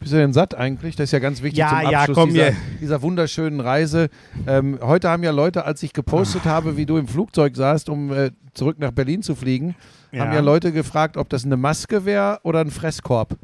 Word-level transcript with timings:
Bist 0.00 0.12
du 0.12 0.16
denn 0.16 0.32
satt 0.32 0.54
eigentlich? 0.54 0.96
Das 0.96 1.04
ist 1.04 1.12
ja 1.12 1.18
ganz 1.18 1.42
wichtig 1.42 1.58
Ja, 1.58 1.82
zum 1.82 1.90
ja, 1.90 1.98
Abschluss 2.00 2.14
komm, 2.16 2.30
dieser, 2.30 2.48
ja. 2.50 2.56
dieser 2.80 3.02
wunderschönen 3.02 3.60
Reise. 3.60 4.08
Ähm, 4.46 4.78
heute 4.82 5.10
haben 5.10 5.22
ja 5.22 5.30
Leute, 5.30 5.64
als 5.66 5.82
ich 5.82 5.92
gepostet 5.92 6.44
habe, 6.46 6.76
wie 6.78 6.86
du 6.86 6.96
im 6.96 7.06
Flugzeug 7.06 7.54
saßt, 7.54 7.88
um 7.90 8.10
äh, 8.12 8.30
zurück 8.54 8.78
nach 8.78 8.92
Berlin 8.92 9.22
zu 9.22 9.34
fliegen, 9.34 9.74
Ja. 10.10 10.24
haben 10.24 10.32
ja 10.32 10.40
Leute 10.40 10.72
gefragt, 10.72 11.16
ob 11.18 11.28
das 11.28 11.44
eine 11.44 11.56
Maske 11.58 12.04
wäre 12.06 12.40
oder 12.44 12.60
ein 12.60 12.70
Fresskorb, 12.70 13.36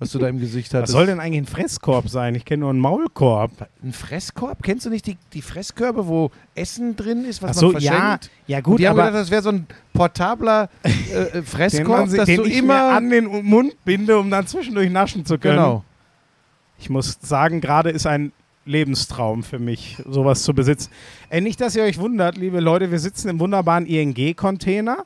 was 0.00 0.10
du 0.10 0.18
da 0.18 0.26
im 0.28 0.40
Gesicht 0.40 0.72
Was 0.72 0.78
hattest. 0.80 0.92
soll 0.94 1.06
denn 1.06 1.20
eigentlich 1.20 1.42
ein 1.42 1.46
Fresskorb 1.46 2.08
sein? 2.08 2.34
Ich 2.34 2.44
kenne 2.44 2.62
nur 2.62 2.70
einen 2.70 2.80
Maulkorb. 2.80 3.52
ein 3.84 3.92
Fresskorb? 3.92 4.64
Kennst 4.64 4.86
du 4.86 4.90
nicht 4.90 5.06
die, 5.06 5.16
die 5.32 5.42
Fresskörbe, 5.42 6.08
wo 6.08 6.32
Essen 6.56 6.96
drin 6.96 7.24
ist, 7.24 7.40
was 7.40 7.52
Ach 7.56 7.60
so, 7.60 7.72
man 7.72 7.82
ja, 7.82 7.92
verschenkt? 7.92 8.30
ja 8.48 8.58
Und 8.58 8.64
gut, 8.64 8.78
die 8.80 8.88
haben 8.88 8.98
aber 8.98 9.10
gedacht, 9.10 9.22
das 9.22 9.30
wäre 9.30 9.42
so 9.42 9.50
ein 9.50 9.66
portabler 9.92 10.68
äh, 10.82 10.88
äh, 10.90 11.30
den, 11.34 11.44
Fresskorb, 11.44 11.88
man, 12.08 12.16
dass 12.16 12.26
den 12.26 12.36
du 12.38 12.42
ich 12.44 12.54
mir 12.54 12.58
immer... 12.58 12.88
an 12.96 13.08
den 13.10 13.26
Mund 13.46 13.74
binde, 13.84 14.18
um 14.18 14.28
dann 14.28 14.44
zwischendurch 14.48 14.90
naschen 14.90 15.24
zu 15.24 15.38
können. 15.38 15.54
Genau. 15.56 15.84
Ich 16.80 16.88
muss 16.88 17.18
sagen, 17.20 17.60
gerade 17.60 17.90
ist 17.90 18.06
ein 18.06 18.32
Lebenstraum 18.64 19.42
für 19.42 19.58
mich, 19.58 20.02
sowas 20.08 20.42
zu 20.42 20.54
besitzen. 20.54 20.90
Äh, 21.28 21.42
nicht, 21.42 21.60
dass 21.60 21.76
ihr 21.76 21.82
euch 21.82 21.98
wundert, 21.98 22.38
liebe 22.38 22.60
Leute, 22.60 22.90
wir 22.90 22.98
sitzen 22.98 23.28
im 23.28 23.38
wunderbaren 23.38 23.84
ING-Container. 23.84 25.04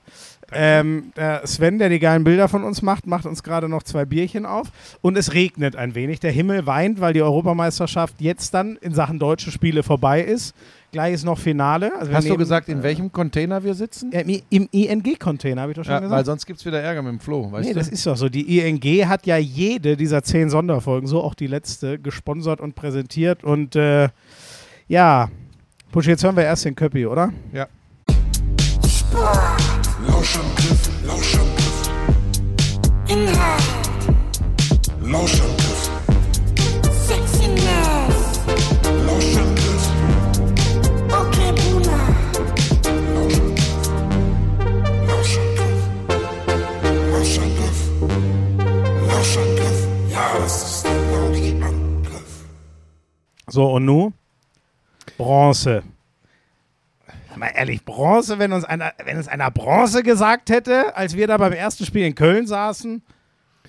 Ähm, 0.52 1.12
der 1.16 1.45
Sven, 1.46 1.79
der 1.79 1.88
die 1.88 1.98
geilen 1.98 2.23
Bilder 2.23 2.48
von 2.48 2.62
uns 2.62 2.82
macht, 2.82 3.06
macht 3.06 3.27
uns 3.27 3.42
gerade 3.42 3.68
noch 3.68 3.82
zwei 3.82 4.05
Bierchen 4.05 4.46
auf. 4.46 4.68
Und 5.01 5.16
es 5.16 5.32
regnet 5.32 5.74
ein 5.74 5.96
wenig. 5.96 6.20
Der 6.20 6.30
Himmel 6.30 6.66
weint, 6.66 7.01
weil 7.01 7.12
die 7.12 7.23
Europameisterschaft 7.23 8.20
jetzt 8.20 8.54
dann 8.54 8.77
in 8.77 8.95
Sachen 8.95 9.18
deutsche 9.18 9.51
Spiele 9.51 9.82
vorbei 9.82 10.23
ist. 10.23 10.54
Gleich 10.94 11.14
ist 11.14 11.24
noch 11.24 11.36
Finale. 11.40 11.90
Also 11.98 12.12
Hast 12.12 12.28
du 12.28 12.36
gesagt, 12.36 12.68
in 12.68 12.84
welchem 12.84 13.10
Container 13.10 13.64
wir 13.64 13.74
sitzen? 13.74 14.12
Ja, 14.12 14.20
im, 14.20 14.68
ING-Container, 14.70 15.62
habe 15.62 15.72
ich 15.72 15.76
doch 15.76 15.82
schon 15.82 15.92
Ja, 15.92 15.98
gesagt. 15.98 16.16
weil 16.16 16.24
sonst 16.24 16.46
gibt 16.46 16.60
es 16.60 16.64
wieder 16.64 16.80
Ärger 16.80 17.02
mit 17.02 17.10
dem 17.10 17.18
Flo, 17.18 17.50
weißt 17.50 17.66
Nee, 17.66 17.72
du? 17.72 17.80
das 17.80 17.88
ist 17.88 18.06
doch 18.06 18.16
so. 18.16 18.28
Die 18.28 18.60
ING 18.60 19.08
hat 19.08 19.26
ja 19.26 19.36
jede 19.36 19.96
dieser 19.96 20.22
zehn 20.22 20.50
Sonderfolgen, 20.50 21.08
so 21.08 21.20
auch 21.20 21.34
die 21.34 21.48
letzte, 21.48 21.98
gesponsert 21.98 22.60
und 22.60 22.76
präsentiert. 22.76 23.42
Und 23.42 23.74
äh, 23.74 24.08
ja, 24.86 25.30
Pusch, 25.90 26.06
jetzt 26.06 26.23
hören 26.23 26.36
wir 26.36 26.45
erst 26.45 26.64
den 26.64 26.76
Köppi, 26.76 27.06
oder? 27.06 27.32
ja. 27.52 27.66
Lauschangriff, 30.06 30.90
Lauschangriff. 31.04 31.90
Inhalt, 33.08 33.63
So, 53.55 53.71
und 53.71 53.85
nu? 53.85 54.13
Bronze. 55.16 55.85
Mal 57.37 57.52
ehrlich, 57.55 57.85
Bronze, 57.85 58.41
wenn 58.41 58.52
uns, 58.52 58.65
einer, 58.65 58.93
wenn 59.05 59.16
uns 59.16 59.29
einer 59.29 59.49
Bronze 59.52 60.02
gesagt 60.02 60.51
hätte, 60.51 60.97
als 60.97 61.16
wir 61.16 61.29
da 61.29 61.37
beim 61.37 61.52
ersten 61.52 61.85
Spiel 61.85 62.05
in 62.05 62.16
Köln 62.16 62.49
saßen, 62.49 63.01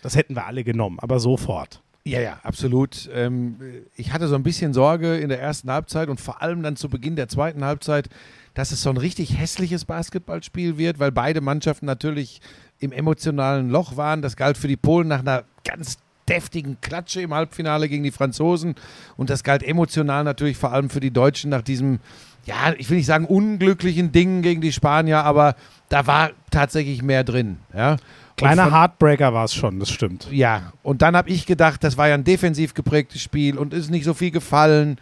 das 0.01 0.15
hätten 0.15 0.35
wir 0.35 0.47
alle 0.47 0.63
genommen, 0.63 0.97
aber 0.99 1.19
sofort. 1.19 1.83
Ja, 2.03 2.19
ja, 2.19 2.39
absolut. 2.41 3.07
Ähm, 3.13 3.57
ich 3.95 4.11
hatte 4.11 4.27
so 4.27 4.33
ein 4.33 4.41
bisschen 4.41 4.73
Sorge 4.73 5.17
in 5.17 5.29
der 5.29 5.39
ersten 5.39 5.69
Halbzeit 5.69 6.09
und 6.09 6.19
vor 6.19 6.41
allem 6.41 6.63
dann 6.63 6.77
zu 6.77 6.89
Beginn 6.89 7.15
der 7.15 7.27
zweiten 7.27 7.63
Halbzeit, 7.63 8.09
dass 8.55 8.71
es 8.71 8.81
so 8.81 8.89
ein 8.89 8.97
richtig 8.97 9.37
hässliches 9.37 9.85
Basketballspiel 9.85 10.79
wird, 10.79 10.97
weil 10.97 11.11
beide 11.11 11.41
Mannschaften 11.41 11.85
natürlich 11.85 12.41
im 12.79 12.91
emotionalen 12.91 13.69
Loch 13.69 13.97
waren. 13.97 14.23
Das 14.23 14.35
galt 14.35 14.57
für 14.57 14.67
die 14.67 14.77
Polen 14.77 15.07
nach 15.07 15.19
einer 15.19 15.43
ganz 15.63 15.99
deftigen 16.27 16.77
Klatsche 16.81 17.21
im 17.21 17.33
Halbfinale 17.33 17.87
gegen 17.89 18.03
die 18.03 18.11
Franzosen 18.11 18.75
und 19.17 19.29
das 19.29 19.43
galt 19.43 19.63
emotional 19.63 20.23
natürlich 20.23 20.57
vor 20.57 20.71
allem 20.73 20.89
für 20.89 20.99
die 20.99 21.11
Deutschen 21.11 21.49
nach 21.51 21.61
diesem, 21.61 21.99
ja, 22.45 22.73
ich 22.77 22.89
will 22.89 22.97
nicht 22.97 23.05
sagen 23.05 23.25
unglücklichen 23.25 24.11
Ding 24.11 24.41
gegen 24.41 24.61
die 24.61 24.71
Spanier, 24.71 25.23
aber 25.23 25.55
da 25.89 26.07
war 26.07 26.31
tatsächlich 26.51 27.01
mehr 27.03 27.23
drin. 27.23 27.57
Ja. 27.75 27.97
Kleiner 28.37 28.63
von- 28.63 28.73
Heartbreaker 28.73 29.33
war 29.33 29.45
es 29.45 29.53
schon, 29.53 29.79
das 29.79 29.89
stimmt. 29.89 30.27
ja, 30.31 30.73
und 30.83 31.01
dann 31.01 31.15
habe 31.15 31.29
ich 31.29 31.45
gedacht, 31.45 31.83
das 31.83 31.97
war 31.97 32.07
ja 32.07 32.15
ein 32.15 32.23
defensiv 32.23 32.73
geprägtes 32.73 33.21
Spiel 33.21 33.57
und 33.57 33.73
ist 33.73 33.89
nicht 33.91 34.03
so 34.03 34.13
viel 34.13 34.31
gefallen. 34.31 34.97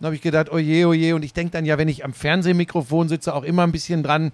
Dann 0.00 0.06
habe 0.06 0.14
ich 0.14 0.22
gedacht, 0.22 0.48
oje, 0.52 0.86
oje. 0.86 1.14
Und 1.16 1.24
ich 1.24 1.32
denke 1.32 1.50
dann 1.50 1.64
ja, 1.66 1.76
wenn 1.76 1.88
ich 1.88 2.04
am 2.04 2.12
Fernsehmikrofon 2.12 3.08
sitze, 3.08 3.34
auch 3.34 3.42
immer 3.42 3.64
ein 3.64 3.72
bisschen 3.72 4.04
dran. 4.04 4.30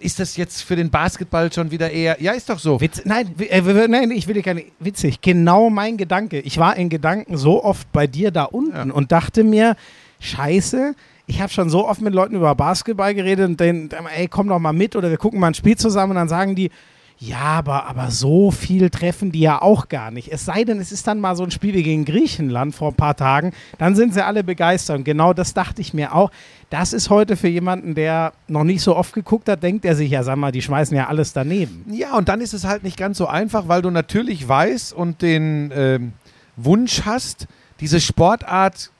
Ist 0.00 0.20
das 0.20 0.36
jetzt 0.36 0.62
für 0.62 0.76
den 0.76 0.90
Basketball 0.90 1.52
schon 1.52 1.70
wieder 1.70 1.90
eher. 1.90 2.20
Ja, 2.20 2.32
ist 2.32 2.48
doch 2.50 2.58
so. 2.58 2.80
Witz, 2.80 3.02
nein, 3.04 3.34
äh, 3.38 3.60
nein, 3.88 4.10
ich 4.10 4.26
will 4.26 4.34
dir 4.34 4.42
keine. 4.42 4.64
Witzig, 4.78 5.20
genau 5.20 5.70
mein 5.70 5.96
Gedanke. 5.96 6.40
Ich 6.40 6.58
war 6.58 6.76
in 6.76 6.88
Gedanken 6.88 7.36
so 7.36 7.64
oft 7.64 7.90
bei 7.92 8.06
dir 8.06 8.30
da 8.30 8.44
unten 8.44 8.88
Ja. 8.88 8.94
und 8.94 9.12
dachte 9.12 9.44
mir, 9.44 9.76
Scheiße, 10.20 10.94
ich 11.26 11.40
habe 11.40 11.52
schon 11.52 11.70
so 11.70 11.88
oft 11.88 12.00
mit 12.00 12.14
Leuten 12.14 12.34
über 12.34 12.54
Basketball 12.54 13.14
geredet 13.14 13.48
und 13.48 13.60
denen, 13.60 13.90
ey, 14.16 14.28
komm 14.28 14.48
doch 14.48 14.58
mal 14.58 14.72
mit 14.72 14.94
oder 14.96 15.10
wir 15.10 15.16
gucken 15.16 15.40
mal 15.40 15.48
ein 15.48 15.54
Spiel 15.54 15.76
zusammen 15.76 16.10
und 16.10 16.16
dann 16.16 16.28
sagen 16.28 16.54
die, 16.54 16.70
ja, 17.18 17.38
aber, 17.38 17.86
aber 17.86 18.10
so 18.10 18.50
viel 18.50 18.90
treffen 18.90 19.30
die 19.30 19.40
ja 19.40 19.62
auch 19.62 19.88
gar 19.88 20.10
nicht. 20.10 20.32
Es 20.32 20.44
sei 20.44 20.64
denn, 20.64 20.80
es 20.80 20.90
ist 20.90 21.06
dann 21.06 21.20
mal 21.20 21.36
so 21.36 21.44
ein 21.44 21.50
Spiel 21.52 21.72
wie 21.74 21.82
gegen 21.82 22.04
Griechenland 22.04 22.74
vor 22.74 22.90
ein 22.90 22.96
paar 22.96 23.16
Tagen, 23.16 23.52
dann 23.78 23.94
sind 23.94 24.12
sie 24.12 24.24
alle 24.24 24.42
begeistert. 24.42 24.98
Und 24.98 25.04
genau 25.04 25.32
das 25.32 25.54
dachte 25.54 25.80
ich 25.80 25.94
mir 25.94 26.14
auch. 26.14 26.30
Das 26.70 26.92
ist 26.92 27.10
heute 27.10 27.36
für 27.36 27.48
jemanden, 27.48 27.94
der 27.94 28.32
noch 28.48 28.64
nicht 28.64 28.82
so 28.82 28.96
oft 28.96 29.14
geguckt 29.14 29.48
hat, 29.48 29.62
denkt 29.62 29.84
er 29.84 29.94
sich 29.94 30.10
ja, 30.10 30.24
sag 30.24 30.36
mal, 30.36 30.50
die 30.50 30.62
schmeißen 30.62 30.96
ja 30.96 31.06
alles 31.06 31.32
daneben. 31.32 31.84
Ja, 31.92 32.16
und 32.16 32.28
dann 32.28 32.40
ist 32.40 32.52
es 32.52 32.64
halt 32.64 32.82
nicht 32.82 32.96
ganz 32.96 33.16
so 33.16 33.28
einfach, 33.28 33.68
weil 33.68 33.80
du 33.80 33.90
natürlich 33.90 34.46
weißt 34.46 34.92
und 34.92 35.22
den 35.22 35.72
ähm, 35.74 36.12
Wunsch 36.56 37.02
hast, 37.04 37.46
diese 37.80 38.00
Sportart, 38.00 38.90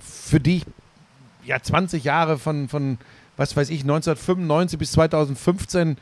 für 0.00 0.40
die 0.40 0.58
ich 0.58 0.66
ja 1.44 1.62
20 1.62 2.02
Jahre 2.02 2.38
von, 2.38 2.68
von 2.68 2.98
was 3.36 3.56
weiß 3.56 3.70
ich, 3.70 3.82
1995 3.82 4.78
bis 4.78 4.92
2015 4.92 5.92
äh, 5.92 5.94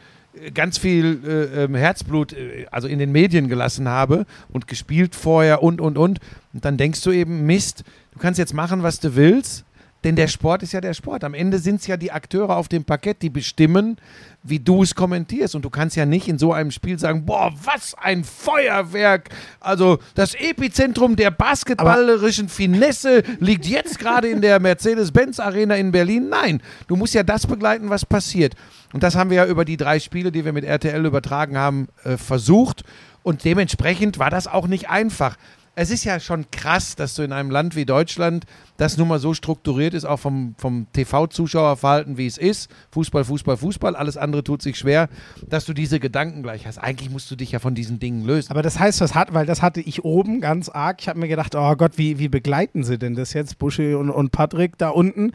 ganz 0.55 0.79
viel 0.79 1.21
äh, 1.27 1.65
ähm, 1.65 1.75
Herzblut, 1.75 2.33
äh, 2.33 2.67
also 2.71 2.89
in 2.89 2.99
den 2.99 3.13
Medien 3.13 3.49
gelassen 3.49 3.89
habe 3.89 4.27
und 4.49 4.67
gespielt 4.67 5.15
vorher 5.15 5.63
und, 5.63 5.81
und, 5.81 5.99
und. 5.99 6.21
Und 6.53 6.65
dann 6.65 6.77
denkst 6.77 7.03
du 7.03 7.11
eben, 7.11 7.47
Mist, 7.47 7.85
du 8.13 8.19
kannst 8.19 8.39
jetzt 8.39 8.55
machen, 8.55 8.83
was 8.83 9.01
du 9.01 9.17
willst, 9.17 9.65
denn 10.09 10.17
der 10.17 10.29
Sport 10.29 10.63
ist 10.63 10.73
ja 10.73 10.81
der 10.81 10.95
Sport. 10.95 11.23
Am 11.23 11.35
Ende 11.35 11.59
sind 11.59 11.83
es 11.83 11.87
ja 11.87 11.99
die 11.99 12.13
Akteure 12.13 12.57
auf 12.57 12.69
dem 12.69 12.83
Parkett, 12.83 13.21
die 13.21 13.29
bestimmen, 13.29 13.99
wie 14.43 14.59
du 14.59 14.83
es 14.83 14.95
kommentierst. 14.95 15.55
Und 15.55 15.67
du 15.67 15.69
kannst 15.69 15.97
ja 15.97 16.07
nicht 16.07 16.29
in 16.29 16.39
so 16.39 16.55
einem 16.55 16.71
Spiel 16.71 16.99
sagen, 16.99 17.27
boah, 17.27 17.53
was 17.63 17.95
ein 17.95 18.25
Feuerwerk. 18.25 19.29
Also 19.61 19.99
das 20.15 20.35
Epizentrum 20.35 21.15
der 21.15 21.31
basketballerischen 21.31 22.49
Finesse 22.49 23.23
liegt 23.39 23.67
jetzt 23.67 23.99
gerade 23.99 24.29
in 24.29 24.41
der 24.41 24.61
Mercedes-Benz-Arena 24.61 25.75
in 25.75 25.93
Berlin. 25.93 26.31
Nein, 26.31 26.63
du 26.87 26.97
musst 26.97 27.13
ja 27.13 27.23
das 27.23 27.47
begleiten, 27.47 27.91
was 27.91 28.07
passiert. 28.07 28.55
Und 28.95 29.03
das 29.03 29.15
haben 29.15 29.29
wir 29.29 29.37
ja 29.37 29.47
über 29.47 29.67
die 29.67 29.77
drei 29.77 30.01
Spiele, 30.01 30.33
die 30.33 30.47
wir 30.47 30.55
mit 30.55 30.65
RTL 30.65 31.05
übertragen 31.05 31.59
haben, 31.59 31.89
äh, 32.05 32.17
versucht. 32.17 32.83
Und 33.23 33.45
dementsprechend 33.45 34.19
war 34.19 34.31
das 34.31 34.47
auch 34.47 34.69
nicht 34.69 34.89
einfach. 34.89 35.37
Es 35.81 35.91
ist 35.91 36.03
ja 36.03 36.19
schon 36.19 36.51
krass, 36.51 36.97
dass 36.97 37.15
du 37.15 37.23
in 37.23 37.31
einem 37.31 37.53
Land 37.53 37.77
wie 37.77 37.85
Deutschland, 37.85 38.47
das 38.79 38.97
nun 38.97 39.07
mal 39.07 39.21
so 39.21 39.33
strukturiert 39.33 39.95
ist, 39.95 40.05
auch 40.05 40.19
vom, 40.19 40.57
vom 40.59 40.89
TV-Zuschauerverhalten, 40.93 42.19
wie 42.19 42.27
es 42.27 42.37
ist, 42.37 42.69
Fußball, 42.91 43.23
Fußball, 43.23 43.57
Fußball, 43.57 43.95
alles 43.95 44.17
andere 44.17 44.43
tut 44.43 44.61
sich 44.61 44.77
schwer, 44.77 45.09
dass 45.49 45.67
du 45.67 45.75
diese 45.75 46.01
Gedanken 46.01 46.43
gleich 46.43 46.67
hast. 46.67 46.79
Eigentlich 46.79 47.11
musst 47.11 47.31
du 47.31 47.37
dich 47.37 47.53
ja 47.53 47.61
von 47.61 47.77
diesen 47.77 48.01
Dingen 48.01 48.25
lösen. 48.25 48.51
Aber 48.51 48.63
das 48.63 48.81
heißt, 48.81 49.01
das 49.01 49.15
hat, 49.15 49.35
weil 49.35 49.47
das 49.47 49.63
hatte 49.63 49.81
ich 49.81 50.05
oben 50.05 50.41
ganz 50.41 50.69
arg. 50.69 50.97
Ich 51.01 51.09
habe 51.09 51.21
mir 51.21 51.29
gedacht, 51.29 51.55
oh 51.55 51.77
Gott, 51.77 51.93
wie, 51.97 52.19
wie 52.19 52.29
begleiten 52.29 52.83
sie 52.83 52.99
denn 52.99 53.15
das 53.15 53.33
jetzt, 53.33 53.61
Buschi 53.61 53.95
und, 53.95 54.11
und 54.11 54.33
Patrick 54.33 54.79
da 54.79 54.89
unten? 54.89 55.31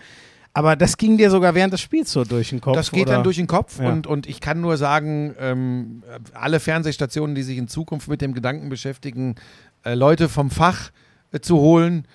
Aber 0.56 0.76
das 0.76 0.98
ging 0.98 1.18
dir 1.18 1.32
sogar 1.32 1.56
während 1.56 1.74
des 1.74 1.82
Spiels 1.82 2.12
so 2.12 2.26
durch 2.26 2.50
den 2.50 2.62
Kopf. 2.62 2.76
Das 2.76 2.92
geht 2.92 3.08
oder? 3.08 3.14
dann 3.14 3.24
durch 3.24 3.38
den 3.38 3.48
Kopf 3.48 3.80
Ja. 3.80 3.90
und, 3.90 4.06
und 4.06 4.28
ich 4.28 4.40
kann 4.40 4.62
nur 4.62 4.78
sagen, 4.78 5.34
ähm, 5.40 6.04
alle 6.34 6.60
Fernsehstationen, 6.60 7.34
die 7.34 7.42
sich 7.42 7.58
in 7.58 7.68
Zukunft 7.68 8.08
mit 8.08 8.22
dem 8.22 8.36
Gedanken 8.36 8.70
beschäftigen, 8.70 9.36
äh, 9.84 9.94
Leute 9.94 10.30
vom 10.30 10.50
Fach 10.50 10.92
äh, 11.32 11.40
zu 11.40 11.58
holen, 11.58 12.08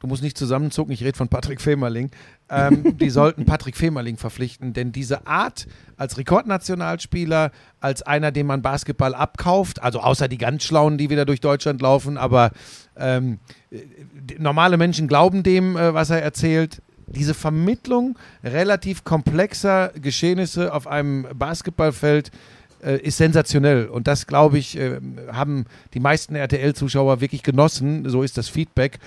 du 0.00 0.06
musst 0.06 0.22
nicht 0.22 0.38
zusammenzucken, 0.38 0.92
ich 0.92 1.02
rede 1.02 1.16
von 1.16 1.28
Patrick 1.28 1.60
Femerling, 1.60 2.10
ähm, 2.48 2.96
die 2.98 3.10
sollten 3.10 3.44
Patrick 3.44 3.76
Femerling 3.76 4.16
verpflichten, 4.16 4.72
denn 4.72 4.92
diese 4.92 5.26
Art 5.26 5.66
als 5.96 6.18
Rekordnationalspieler, 6.18 7.50
als 7.80 8.02
einer, 8.02 8.30
dem 8.30 8.46
man 8.46 8.62
Basketball 8.62 9.14
abkauft, 9.14 9.82
also 9.82 10.00
außer 10.00 10.28
die 10.28 10.38
ganz 10.38 10.64
Schlauen, 10.64 10.98
die 10.98 11.10
wieder 11.10 11.24
durch 11.24 11.40
Deutschland 11.40 11.82
laufen, 11.82 12.16
aber 12.16 12.52
ähm, 12.96 13.38
äh, 13.70 13.78
normale 14.38 14.76
Menschen 14.76 15.08
glauben 15.08 15.42
dem, 15.42 15.76
äh, 15.76 15.94
was 15.94 16.10
er 16.10 16.22
erzählt. 16.22 16.82
Diese 17.10 17.32
Vermittlung 17.32 18.18
relativ 18.44 19.02
komplexer 19.02 19.92
Geschehnisse 19.94 20.74
auf 20.74 20.86
einem 20.86 21.26
Basketballfeld 21.34 22.30
äh, 22.82 22.98
ist 22.98 23.16
sensationell. 23.16 23.86
Und 23.86 24.06
das, 24.06 24.26
glaube 24.26 24.58
ich, 24.58 24.78
äh, 24.78 25.00
haben 25.32 25.66
die 25.94 26.00
meisten 26.00 26.34
RTL-Zuschauer 26.34 27.20
wirklich 27.20 27.42
genossen. 27.42 28.08
So 28.08 28.22
ist 28.22 28.38
das 28.38 28.48
Feedback. 28.48 28.98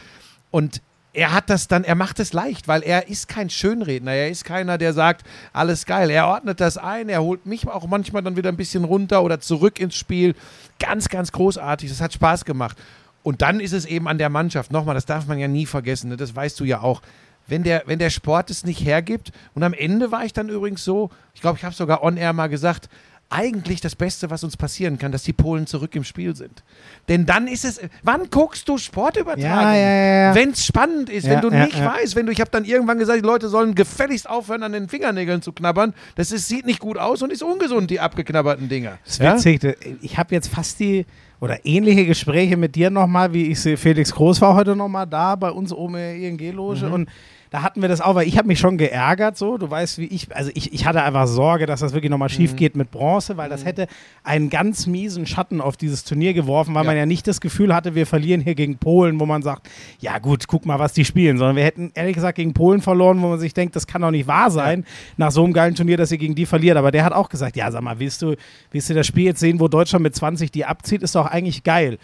Und 0.51 0.81
er 1.13 1.33
hat 1.33 1.49
das 1.49 1.67
dann, 1.67 1.83
er 1.83 1.95
macht 1.95 2.19
es 2.19 2.31
leicht, 2.31 2.67
weil 2.67 2.83
er 2.83 3.09
ist 3.09 3.27
kein 3.27 3.49
Schönredner. 3.49 4.11
Er 4.11 4.29
ist 4.29 4.45
keiner, 4.45 4.77
der 4.77 4.93
sagt, 4.93 5.25
alles 5.51 5.85
geil. 5.85 6.09
Er 6.09 6.27
ordnet 6.27 6.61
das 6.61 6.77
ein, 6.77 7.09
er 7.09 7.21
holt 7.21 7.45
mich 7.45 7.67
auch 7.67 7.87
manchmal 7.87 8.21
dann 8.21 8.37
wieder 8.37 8.49
ein 8.49 8.57
bisschen 8.57 8.85
runter 8.85 9.23
oder 9.23 9.39
zurück 9.39 9.79
ins 9.79 9.95
Spiel. 9.95 10.35
Ganz, 10.79 11.09
ganz 11.09 11.31
großartig. 11.31 11.89
Das 11.89 12.01
hat 12.01 12.13
Spaß 12.13 12.45
gemacht. 12.45 12.77
Und 13.23 13.41
dann 13.41 13.59
ist 13.59 13.73
es 13.73 13.85
eben 13.85 14.07
an 14.07 14.17
der 14.17 14.29
Mannschaft, 14.29 14.71
nochmal, 14.71 14.95
das 14.95 15.05
darf 15.05 15.27
man 15.27 15.37
ja 15.37 15.47
nie 15.47 15.65
vergessen, 15.65 16.09
ne? 16.09 16.17
das 16.17 16.35
weißt 16.35 16.59
du 16.59 16.63
ja 16.63 16.81
auch. 16.81 17.01
Wenn 17.47 17.63
der, 17.63 17.83
wenn 17.85 17.99
der 17.99 18.09
Sport 18.09 18.49
es 18.49 18.63
nicht 18.63 18.83
hergibt, 18.85 19.31
und 19.53 19.63
am 19.63 19.73
Ende 19.73 20.11
war 20.11 20.25
ich 20.25 20.33
dann 20.33 20.49
übrigens 20.49 20.83
so, 20.83 21.09
ich 21.33 21.41
glaube, 21.41 21.57
ich 21.57 21.65
habe 21.65 21.75
sogar 21.75 22.03
on-air 22.03 22.33
mal 22.33 22.47
gesagt, 22.47 22.89
eigentlich 23.31 23.81
das 23.81 23.95
Beste, 23.95 24.29
was 24.29 24.43
uns 24.43 24.57
passieren 24.57 24.97
kann, 24.97 25.11
dass 25.11 25.23
die 25.23 25.33
Polen 25.33 25.65
zurück 25.65 25.95
im 25.95 26.03
Spiel 26.03 26.35
sind. 26.35 26.63
Denn 27.07 27.25
dann 27.25 27.47
ist 27.47 27.63
es, 27.65 27.79
wann 28.03 28.29
guckst 28.29 28.67
du 28.69 28.77
Sportübertragung? 28.77 29.43
Ja, 29.43 29.73
ja, 29.75 30.27
ja. 30.29 30.35
Wenn 30.35 30.51
es 30.51 30.65
spannend 30.65 31.09
ist, 31.09 31.27
wenn 31.29 31.41
du 31.41 31.49
nicht 31.49 31.79
weißt, 31.83 32.15
wenn 32.15 32.25
du, 32.25 32.31
ich 32.31 32.41
habe 32.41 32.51
dann 32.51 32.65
irgendwann 32.65 32.99
gesagt, 32.99 33.19
die 33.23 33.25
Leute 33.25 33.47
sollen 33.49 33.73
gefälligst 33.73 34.29
aufhören, 34.29 34.63
an 34.63 34.73
den 34.73 34.89
Fingernägeln 34.89 35.41
zu 35.41 35.53
knabbern. 35.53 35.93
Das 36.15 36.31
ist, 36.31 36.47
sieht 36.47 36.65
nicht 36.65 36.79
gut 36.79 36.97
aus 36.97 37.21
und 37.21 37.31
ist 37.31 37.41
ungesund, 37.41 37.89
die 37.89 37.99
abgeknabberten 37.99 38.67
Dinger. 38.69 38.99
Das 39.05 39.19
ist 39.19 39.45
witzig. 39.45 39.77
Ich 40.01 40.17
habe 40.17 40.35
jetzt 40.35 40.49
fast 40.49 40.79
die 40.79 41.05
oder 41.39 41.65
ähnliche 41.65 42.05
Gespräche 42.05 42.55
mit 42.57 42.75
dir 42.75 42.89
nochmal, 42.91 43.33
wie 43.33 43.47
ich 43.47 43.59
sehe, 43.59 43.75
Felix 43.77 44.13
Groß 44.13 44.41
war 44.41 44.53
heute 44.53 44.75
nochmal 44.75 45.07
da 45.07 45.35
bei 45.35 45.49
uns 45.49 45.73
oben 45.73 45.95
in 45.95 46.37
der 46.37 46.49
ING-Loge 46.49 46.85
Mhm. 46.85 46.93
und 46.93 47.09
da 47.51 47.63
hatten 47.63 47.81
wir 47.81 47.89
das 47.89 47.99
auch, 47.99 48.15
weil 48.15 48.27
ich 48.29 48.37
habe 48.37 48.47
mich 48.47 48.59
schon 48.59 48.77
geärgert 48.77 49.37
so, 49.37 49.57
du 49.57 49.69
weißt 49.69 49.97
wie 49.97 50.05
ich, 50.05 50.33
also 50.33 50.49
ich, 50.55 50.73
ich 50.73 50.85
hatte 50.85 51.03
einfach 51.03 51.27
Sorge, 51.27 51.65
dass 51.65 51.81
das 51.81 51.91
wirklich 51.91 52.09
nochmal 52.09 52.29
Mhm. 52.29 52.33
schief 52.33 52.55
geht 52.55 52.77
mit 52.77 52.91
Bronze, 52.91 53.35
weil 53.35 53.49
das 53.49 53.65
hätte 53.65 53.87
einen 54.23 54.49
ganz 54.49 54.87
miesen 54.87 55.25
Schatten 55.25 55.59
auf 55.59 55.75
dieses 55.75 56.05
Turnier 56.05 56.33
geworfen, 56.33 56.73
weil 56.73 56.85
Ja. 56.85 56.89
man 56.91 56.95
ja 56.97 57.05
nicht 57.05 57.27
das 57.27 57.41
Gefühl 57.41 57.75
hatte, 57.75 57.93
wir 57.93 58.07
verlieren 58.07 58.39
hier 58.39 58.55
gegen 58.55 58.77
Polen, 58.77 59.19
wo 59.19 59.25
man 59.25 59.41
sagt, 59.41 59.69
ja 59.99 60.17
gut, 60.19 60.47
guck 60.47 60.65
mal, 60.65 60.79
was 60.79 60.93
die 60.93 61.03
spielen, 61.03 61.37
sondern 61.37 61.57
wir 61.57 61.65
hätten 61.65 61.91
ehrlich 61.93 62.15
gesagt 62.15 62.37
gegen 62.37 62.53
Polen 62.53 62.81
verloren, 62.81 63.21
wo 63.21 63.27
man 63.27 63.39
sich 63.39 63.53
denkt, 63.53 63.75
das 63.75 63.85
kann 63.85 64.01
doch 64.01 64.11
nicht 64.11 64.27
wahr 64.27 64.49
sein, 64.49 64.85
nach 65.17 65.31
so 65.31 65.43
einem 65.43 65.51
geilen 65.51 65.75
Turnier, 65.75 65.97
dass 65.97 66.09
ihr 66.13 66.17
gegen 66.19 66.35
die 66.35 66.45
verliert. 66.45 66.77
Aber 66.77 66.91
der 66.91 67.03
hat 67.03 67.11
auch 67.11 67.27
gesagt, 67.27 67.57
ja, 67.57 67.69
sag 67.69 67.81
mal, 67.81 67.99
willst 67.99 68.21
du, 68.21 68.35
willst 68.71 68.89
du 68.89 68.93
das 68.93 69.05
Spiel 69.05 69.25
jetzt 69.25 69.41
sehen, 69.41 69.59
wo 69.59 69.67
Deutschland 69.67 70.03
mit 70.03 70.15
20 70.15 70.51
die 70.51 70.63
abzieht, 70.63 71.01
ist 71.03 71.15
doch 71.15 71.25
eigentlich 71.25 71.63
geil. 71.63 71.97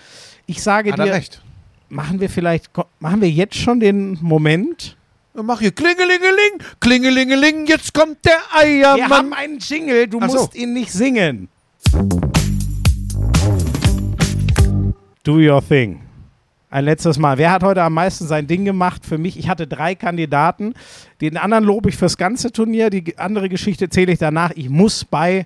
Ich 0.45 0.61
sage 0.61 0.91
Hat 0.91 0.99
dir, 0.99 1.13
recht. 1.13 1.41
machen 1.87 2.19
wir 2.19 2.29
vielleicht, 2.29 2.69
machen 2.99 3.21
wir 3.21 3.29
jetzt 3.29 3.55
schon 3.55 3.79
den 3.79 4.17
Moment? 4.21 4.96
Dann 5.37 5.45
Mach 5.45 5.59
hier 5.59 5.71
Klingelingeling, 5.71 6.63
Klingelingeling, 6.79 7.67
jetzt 7.67 7.93
kommt 7.93 8.25
der 8.25 8.39
Wir 8.59 8.89
Eiermann. 8.89 9.09
haben 9.11 9.33
einen 9.33 9.59
Jingle, 9.59 10.07
du 10.07 10.17
Ach 10.19 10.29
so. 10.31 10.37
musst 10.37 10.55
ihn 10.55 10.73
nicht 10.73 10.91
singen. 10.91 11.47
Do 15.23 15.35
your 15.35 15.63
thing. 15.63 16.01
Ein 16.71 16.85
letztes 16.85 17.19
Mal. 17.19 17.37
Wer 17.37 17.51
hat 17.51 17.61
heute 17.61 17.83
am 17.83 17.93
meisten 17.93 18.25
sein 18.25 18.47
Ding 18.47 18.65
gemacht? 18.65 19.05
Für 19.05 19.19
mich, 19.19 19.37
ich 19.37 19.47
hatte 19.47 19.67
drei 19.67 19.93
Kandidaten. 19.93 20.73
Den 21.21 21.37
anderen 21.37 21.65
lobe 21.65 21.89
ich 21.89 21.97
fürs 21.97 22.17
ganze 22.17 22.51
Turnier. 22.51 22.89
Die 22.89 23.19
andere 23.19 23.47
Geschichte 23.47 23.89
zähle 23.89 24.13
ich 24.13 24.17
danach. 24.17 24.53
Ich 24.55 24.71
muss 24.71 25.05
bei 25.05 25.45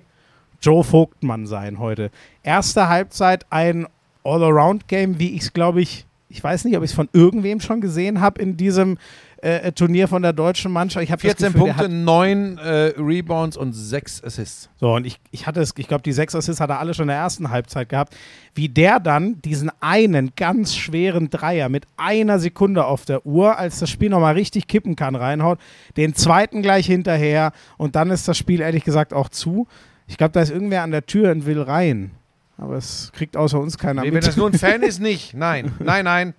Joe 0.62 0.84
Vogtmann 0.84 1.46
sein 1.46 1.78
heute. 1.78 2.10
Erste 2.42 2.88
Halbzeit 2.88 3.44
ein 3.50 3.86
All-Around-Game, 4.24 5.18
wie 5.18 5.34
ich 5.36 5.42
es, 5.42 5.52
glaube 5.52 5.82
ich, 5.82 6.06
ich 6.30 6.42
weiß 6.42 6.64
nicht, 6.64 6.78
ob 6.78 6.82
ich 6.82 6.90
es 6.92 6.96
von 6.96 7.10
irgendwem 7.12 7.60
schon 7.60 7.82
gesehen 7.82 8.22
habe 8.22 8.40
in 8.40 8.56
diesem 8.56 8.96
äh, 9.42 9.72
Turnier 9.72 10.06
von 10.08 10.22
der 10.22 10.32
deutschen 10.32 10.70
Mannschaft. 10.72 11.02
Ich 11.04 11.10
habe 11.12 11.20
14 11.20 11.46
das 11.46 11.52
Gefühl, 11.52 11.66
Punkte, 11.68 11.84
hat 11.84 11.90
9 11.90 12.58
äh, 12.58 12.68
Rebounds 12.96 13.56
und 13.56 13.72
6 13.72 14.22
Assists. 14.24 14.70
So, 14.76 14.94
und 14.94 15.04
ich, 15.06 15.18
ich 15.32 15.46
hatte 15.46 15.60
es, 15.60 15.74
ich 15.76 15.88
glaube, 15.88 16.02
die 16.02 16.12
sechs 16.12 16.34
Assists 16.34 16.60
hat 16.60 16.70
er 16.70 16.78
alle 16.78 16.94
schon 16.94 17.04
in 17.04 17.08
der 17.08 17.16
ersten 17.16 17.50
Halbzeit 17.50 17.88
gehabt. 17.88 18.16
Wie 18.54 18.68
der 18.68 19.00
dann 19.00 19.42
diesen 19.42 19.70
einen 19.80 20.32
ganz 20.36 20.76
schweren 20.76 21.28
Dreier 21.28 21.68
mit 21.68 21.86
einer 21.96 22.38
Sekunde 22.38 22.84
auf 22.84 23.04
der 23.04 23.26
Uhr, 23.26 23.58
als 23.58 23.80
das 23.80 23.90
Spiel 23.90 24.10
nochmal 24.10 24.34
richtig 24.34 24.68
kippen 24.68 24.94
kann, 24.96 25.16
reinhaut, 25.16 25.58
den 25.96 26.14
zweiten 26.14 26.62
gleich 26.62 26.86
hinterher 26.86 27.52
und 27.78 27.96
dann 27.96 28.10
ist 28.10 28.28
das 28.28 28.38
Spiel 28.38 28.60
ehrlich 28.60 28.84
gesagt 28.84 29.12
auch 29.12 29.28
zu. 29.28 29.66
Ich 30.06 30.18
glaube, 30.18 30.32
da 30.32 30.40
ist 30.40 30.50
irgendwer 30.50 30.82
an 30.82 30.90
der 30.92 31.06
Tür 31.06 31.30
und 31.32 31.46
will 31.46 31.60
rein. 31.60 32.12
Aber 32.58 32.76
es 32.76 33.10
kriegt 33.12 33.36
außer 33.36 33.58
uns 33.58 33.76
keiner 33.76 34.02
Nee, 34.02 34.08
wenn 34.08 34.14
mit. 34.14 34.26
das 34.26 34.36
nur 34.36 34.48
ein 34.48 34.58
Fan 34.58 34.82
ist, 34.82 35.00
nicht. 35.00 35.34
Nein, 35.34 35.72
nein, 35.80 36.04
nein. 36.04 36.34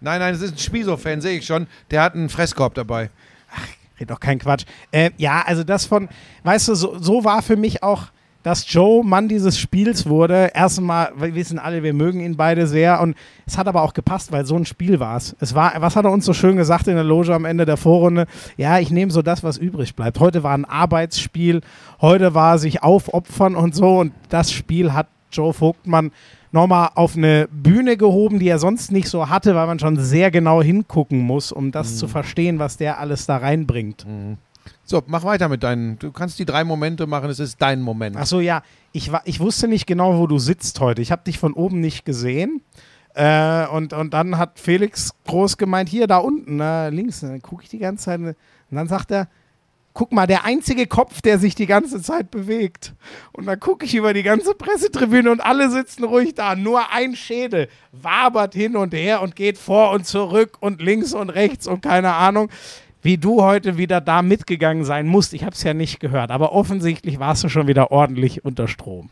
Nein, 0.00 0.20
nein, 0.20 0.32
das 0.32 0.42
ist 0.42 0.52
ein 0.52 0.58
Spiso-Fan, 0.58 1.20
sehe 1.20 1.38
ich 1.38 1.46
schon. 1.46 1.66
Der 1.90 2.02
hat 2.02 2.14
einen 2.14 2.28
Fresskorb 2.28 2.74
dabei. 2.74 3.10
Red 4.00 4.10
doch 4.10 4.20
kein 4.20 4.38
Quatsch. 4.38 4.64
Äh, 4.90 5.10
ja, 5.18 5.42
also 5.46 5.62
das 5.62 5.84
von, 5.84 6.08
weißt 6.44 6.68
du, 6.68 6.74
so, 6.74 6.98
so 6.98 7.24
war 7.24 7.42
für 7.42 7.56
mich 7.56 7.82
auch, 7.82 8.06
dass 8.42 8.72
Joe 8.72 9.04
Mann 9.04 9.28
dieses 9.28 9.58
Spiels 9.58 10.08
wurde. 10.08 10.52
Erstmal, 10.54 11.12
wir 11.16 11.34
wissen 11.34 11.58
alle, 11.58 11.82
wir 11.82 11.92
mögen 11.92 12.20
ihn 12.20 12.38
beide 12.38 12.66
sehr 12.66 13.00
und 13.02 13.14
es 13.46 13.58
hat 13.58 13.68
aber 13.68 13.82
auch 13.82 13.92
gepasst, 13.92 14.32
weil 14.32 14.46
so 14.46 14.56
ein 14.56 14.64
Spiel 14.64 14.98
war 14.98 15.18
es. 15.18 15.36
Es 15.40 15.54
war, 15.54 15.74
was 15.80 15.96
hat 15.96 16.06
er 16.06 16.10
uns 16.10 16.24
so 16.24 16.32
schön 16.32 16.56
gesagt 16.56 16.88
in 16.88 16.94
der 16.94 17.04
Loge 17.04 17.34
am 17.34 17.44
Ende 17.44 17.66
der 17.66 17.76
Vorrunde? 17.76 18.26
Ja, 18.56 18.78
ich 18.78 18.90
nehme 18.90 19.12
so 19.12 19.20
das, 19.20 19.44
was 19.44 19.58
übrig 19.58 19.94
bleibt. 19.94 20.18
Heute 20.20 20.42
war 20.42 20.54
ein 20.54 20.64
Arbeitsspiel, 20.64 21.60
heute 22.00 22.32
war 22.34 22.58
sich 22.58 22.82
aufopfern 22.82 23.54
und 23.56 23.74
so 23.74 23.98
und 23.98 24.14
das 24.30 24.50
Spiel 24.50 24.94
hat 24.94 25.08
Joe 25.30 25.52
Vogtmann 25.52 26.10
nochmal 26.52 26.90
auf 26.94 27.16
eine 27.16 27.48
Bühne 27.50 27.96
gehoben, 27.96 28.38
die 28.38 28.48
er 28.48 28.58
sonst 28.58 28.92
nicht 28.92 29.08
so 29.08 29.28
hatte, 29.28 29.54
weil 29.54 29.66
man 29.66 29.78
schon 29.78 29.98
sehr 29.98 30.30
genau 30.30 30.62
hingucken 30.62 31.20
muss, 31.20 31.52
um 31.52 31.72
das 31.72 31.96
zu 31.96 32.08
verstehen, 32.08 32.58
was 32.58 32.76
der 32.76 32.98
alles 32.98 33.26
da 33.26 33.36
reinbringt. 33.36 34.06
So, 34.84 35.02
mach 35.06 35.24
weiter 35.24 35.48
mit 35.48 35.62
deinen. 35.62 35.98
Du 35.98 36.10
kannst 36.10 36.38
die 36.38 36.44
drei 36.44 36.64
Momente 36.64 37.06
machen, 37.06 37.30
es 37.30 37.38
ist 37.38 37.62
dein 37.62 37.80
Moment. 37.80 38.16
Ach 38.18 38.26
so, 38.26 38.40
ja, 38.40 38.62
ich, 38.92 39.10
ich 39.24 39.40
wusste 39.40 39.68
nicht 39.68 39.86
genau, 39.86 40.18
wo 40.18 40.26
du 40.26 40.38
sitzt 40.38 40.80
heute. 40.80 41.00
Ich 41.00 41.12
habe 41.12 41.22
dich 41.24 41.38
von 41.38 41.52
oben 41.52 41.80
nicht 41.80 42.04
gesehen. 42.04 42.60
Äh, 43.14 43.66
und, 43.68 43.92
und 43.92 44.14
dann 44.14 44.38
hat 44.38 44.58
Felix 44.58 45.12
groß 45.26 45.56
gemeint, 45.58 45.88
hier, 45.88 46.06
da 46.06 46.18
unten, 46.18 46.60
äh, 46.60 46.90
links. 46.90 47.22
Und 47.22 47.30
dann 47.30 47.42
gucke 47.42 47.62
ich 47.62 47.68
die 47.68 47.78
ganze 47.78 48.04
Zeit. 48.06 48.20
Und 48.20 48.36
dann 48.70 48.88
sagt 48.88 49.10
er, 49.10 49.28
guck 49.94 50.12
mal, 50.12 50.26
der 50.26 50.44
einzige 50.44 50.86
Kopf, 50.86 51.20
der 51.20 51.38
sich 51.38 51.54
die 51.54 51.66
ganze 51.66 52.00
Zeit 52.00 52.30
bewegt. 52.30 52.94
Und 53.32 53.46
dann 53.46 53.58
gucke 53.58 53.84
ich 53.84 53.94
über 53.94 54.14
die 54.14 54.22
ganze 54.22 54.54
Pressetribüne 54.54 55.30
und 55.30 55.40
alle 55.40 55.70
sitzen 55.70 56.04
ruhig 56.04 56.34
da. 56.34 56.56
Nur 56.56 56.92
ein 56.92 57.16
Schädel 57.16 57.68
wabert 57.92 58.54
hin 58.54 58.76
und 58.76 58.94
her 58.94 59.22
und 59.22 59.36
geht 59.36 59.58
vor 59.58 59.90
und 59.92 60.06
zurück 60.06 60.58
und 60.60 60.80
links 60.80 61.12
und 61.12 61.30
rechts 61.30 61.66
und 61.66 61.82
keine 61.82 62.14
Ahnung. 62.14 62.50
Wie 63.02 63.16
du 63.16 63.42
heute 63.42 63.78
wieder 63.78 64.02
da 64.02 64.20
mitgegangen 64.20 64.84
sein 64.84 65.06
musst. 65.06 65.32
Ich 65.32 65.44
habe 65.44 65.54
es 65.54 65.62
ja 65.62 65.72
nicht 65.72 66.00
gehört, 66.00 66.30
aber 66.30 66.52
offensichtlich 66.52 67.18
warst 67.18 67.42
du 67.42 67.48
schon 67.48 67.66
wieder 67.66 67.90
ordentlich 67.90 68.44
unter 68.44 68.68
Strom. 68.68 69.08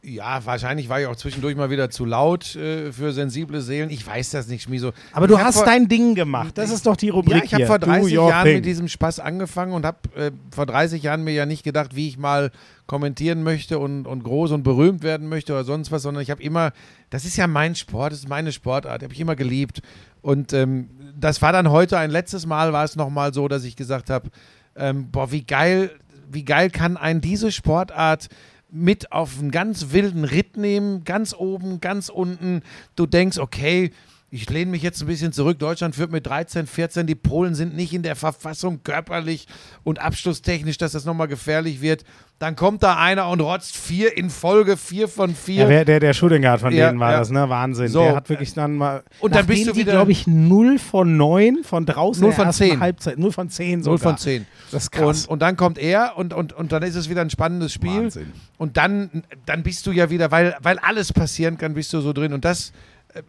Ja, 0.00 0.46
wahrscheinlich 0.46 0.88
war 0.88 1.00
ich 1.00 1.06
auch 1.08 1.16
zwischendurch 1.16 1.56
mal 1.56 1.70
wieder 1.70 1.90
zu 1.90 2.04
laut 2.04 2.54
äh, 2.54 2.92
für 2.92 3.12
sensible 3.12 3.60
Seelen. 3.60 3.90
Ich 3.90 4.06
weiß 4.06 4.30
das 4.30 4.46
nicht, 4.46 4.62
Schmiso. 4.62 4.92
Aber 5.12 5.26
du 5.26 5.34
Ich 5.34 5.40
hab 5.40 5.46
hast 5.48 5.56
vor- 5.56 5.64
dein 5.66 5.88
Ding 5.88 6.14
gemacht. 6.14 6.56
Das 6.56 6.70
ist 6.70 6.86
doch 6.86 6.94
die 6.94 7.08
Rubrik 7.08 7.36
Ja, 7.38 7.42
ich 7.44 7.54
habe 7.54 7.66
vor 7.66 7.78
Do 7.80 7.86
30 7.86 8.16
your 8.16 8.28
Jahren 8.30 8.44
thing. 8.44 8.54
mit 8.56 8.64
diesem 8.64 8.86
Spaß 8.86 9.18
angefangen 9.18 9.72
und 9.72 9.84
habe 9.84 9.98
äh, 10.14 10.30
vor 10.54 10.66
30 10.66 11.02
Jahren 11.02 11.24
mir 11.24 11.32
ja 11.32 11.46
nicht 11.46 11.64
gedacht, 11.64 11.96
wie 11.96 12.06
ich 12.06 12.16
mal 12.16 12.52
kommentieren 12.86 13.42
möchte 13.42 13.80
und, 13.80 14.06
und 14.06 14.22
groß 14.22 14.52
und 14.52 14.62
berühmt 14.62 15.02
werden 15.02 15.28
möchte 15.28 15.52
oder 15.52 15.64
sonst 15.64 15.90
was, 15.90 16.02
sondern 16.02 16.22
ich 16.22 16.30
habe 16.30 16.42
immer, 16.44 16.72
das 17.10 17.24
ist 17.24 17.36
ja 17.36 17.48
mein 17.48 17.74
Sport, 17.74 18.12
das 18.12 18.20
ist 18.20 18.28
meine 18.28 18.52
Sportart, 18.52 19.02
habe 19.02 19.12
ich 19.12 19.20
immer 19.20 19.34
geliebt. 19.36 19.82
Und 20.22 20.52
ähm, 20.52 20.90
das 21.18 21.42
war 21.42 21.52
dann 21.52 21.70
heute 21.70 21.98
ein 21.98 22.10
letztes 22.12 22.46
Mal, 22.46 22.72
war 22.72 22.84
es 22.84 22.94
nochmal 22.94 23.34
so, 23.34 23.48
dass 23.48 23.64
ich 23.64 23.74
gesagt 23.74 24.10
habe, 24.10 24.30
ähm, 24.76 25.10
boah, 25.10 25.32
wie 25.32 25.42
geil, 25.42 25.90
wie 26.30 26.44
geil 26.44 26.70
kann 26.70 26.96
ein 26.96 27.20
diese 27.20 27.50
Sportart 27.50 28.28
mit 28.70 29.12
auf 29.12 29.38
einen 29.38 29.50
ganz 29.50 29.92
wilden 29.92 30.24
Ritt 30.24 30.56
nehmen, 30.56 31.04
ganz 31.04 31.34
oben, 31.34 31.80
ganz 31.80 32.08
unten. 32.08 32.62
Du 32.96 33.06
denkst, 33.06 33.38
okay, 33.38 33.92
ich 34.30 34.50
lehne 34.50 34.70
mich 34.70 34.82
jetzt 34.82 35.00
ein 35.00 35.06
bisschen 35.06 35.32
zurück. 35.32 35.58
Deutschland 35.58 35.94
führt 35.94 36.12
mit 36.12 36.26
13, 36.26 36.66
14. 36.66 37.06
Die 37.06 37.14
Polen 37.14 37.54
sind 37.54 37.74
nicht 37.74 37.94
in 37.94 38.02
der 38.02 38.14
Verfassung 38.14 38.82
körperlich 38.84 39.46
und 39.84 40.00
abschlusstechnisch, 40.00 40.76
dass 40.76 40.92
das 40.92 41.06
nochmal 41.06 41.28
gefährlich 41.28 41.80
wird. 41.80 42.04
Dann 42.38 42.54
kommt 42.54 42.82
da 42.82 42.96
einer 42.98 43.28
und 43.30 43.40
rotzt 43.40 43.74
vier 43.76 44.16
in 44.18 44.28
Folge, 44.28 44.76
vier 44.76 45.08
von 45.08 45.34
vier. 45.34 45.68
Ja, 45.68 45.82
der, 45.84 45.98
der 45.98 46.12
Schuldengard 46.12 46.60
von 46.60 46.72
Ja, 46.74 46.88
denen 46.88 47.00
war 47.00 47.12
ja. 47.12 47.18
das, 47.20 47.30
ne? 47.30 47.48
Wahnsinn. 47.48 47.88
So. 47.88 48.00
Der 48.02 48.14
hat 48.16 48.28
wirklich 48.28 48.52
dann 48.52 48.76
mal. 48.76 49.02
Und 49.20 49.34
dann 49.34 49.46
bist 49.46 49.66
du 49.66 49.72
die, 49.72 49.80
wieder- 49.80 49.92
glaube 49.92 50.12
ich, 50.12 50.26
0 50.26 50.78
von 50.78 51.16
9 51.16 51.64
von 51.64 51.86
draußen 51.86 52.20
Null 52.20 52.30
in 52.32 52.36
der 52.36 52.44
von 52.44 52.46
ersten 52.48 52.64
10. 52.70 52.80
Halbzeit. 52.80 53.18
0 53.18 53.32
von 53.32 53.48
10 53.48 53.82
sogar. 53.82 53.92
Null 53.94 53.98
von 53.98 54.18
zehn. 54.18 54.46
Das 54.70 54.82
ist 54.84 54.90
krass. 54.92 55.24
Und, 55.24 55.32
und 55.32 55.42
dann 55.42 55.56
kommt 55.56 55.78
er 55.78 56.18
und, 56.18 56.34
und, 56.34 56.52
und 56.52 56.70
dann 56.70 56.82
ist 56.82 56.94
es 56.96 57.08
wieder 57.08 57.22
ein 57.22 57.30
spannendes 57.30 57.72
Spiel. 57.72 58.02
Wahnsinn. 58.04 58.32
Und 58.58 58.76
dann, 58.76 59.24
dann 59.46 59.62
bist 59.62 59.86
du 59.86 59.90
ja 59.90 60.10
wieder, 60.10 60.30
weil, 60.30 60.54
weil 60.62 60.78
alles 60.78 61.12
passieren 61.14 61.56
kann, 61.56 61.72
bist 61.74 61.92
du 61.94 62.00
so 62.02 62.12
drin. 62.12 62.32
Und 62.34 62.44
das, 62.44 62.72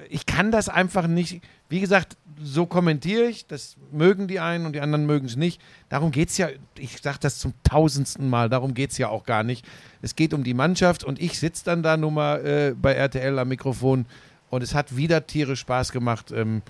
ich 0.09 0.25
kann 0.25 0.51
das 0.51 0.69
einfach 0.69 1.07
nicht. 1.07 1.41
Wie 1.69 1.79
gesagt, 1.79 2.17
so 2.41 2.65
kommentiere 2.65 3.24
ich. 3.24 3.48
Das 3.48 3.77
mögen 3.91 4.27
die 4.27 4.39
einen 4.39 4.65
und 4.65 4.74
die 4.74 4.81
anderen 4.81 5.05
mögen 5.05 5.25
es 5.25 5.36
nicht. 5.36 5.62
Darum 5.89 6.12
geht 6.12 6.29
es 6.29 6.38
ja, 6.38 6.50
ich 6.77 7.01
sage 7.01 7.17
das 7.21 7.39
zum 7.39 7.53
tausendsten 7.63 8.29
Mal, 8.29 8.50
darum 8.50 8.74
geht 8.74 8.91
es 8.91 8.98
ja 8.98 9.09
auch 9.09 9.25
gar 9.25 9.43
nicht. 9.43 9.65
Es 10.01 10.15
geht 10.15 10.33
um 10.33 10.43
die 10.43 10.53
Mannschaft 10.53 11.03
und 11.03 11.21
ich 11.21 11.39
sitze 11.39 11.65
dann 11.65 11.83
da 11.83 11.98
nun 11.98 12.13
mal 12.13 12.45
äh, 12.45 12.75
bei 12.79 12.93
RTL 12.93 13.39
am 13.39 13.48
Mikrofon 13.48 14.05
und 14.50 14.63
es 14.63 14.74
hat 14.74 14.95
wieder 14.95 15.25
tierisch 15.25 15.62
Spaß 15.62 15.91
gemacht. 15.91 16.31
Ähm, 16.31 16.62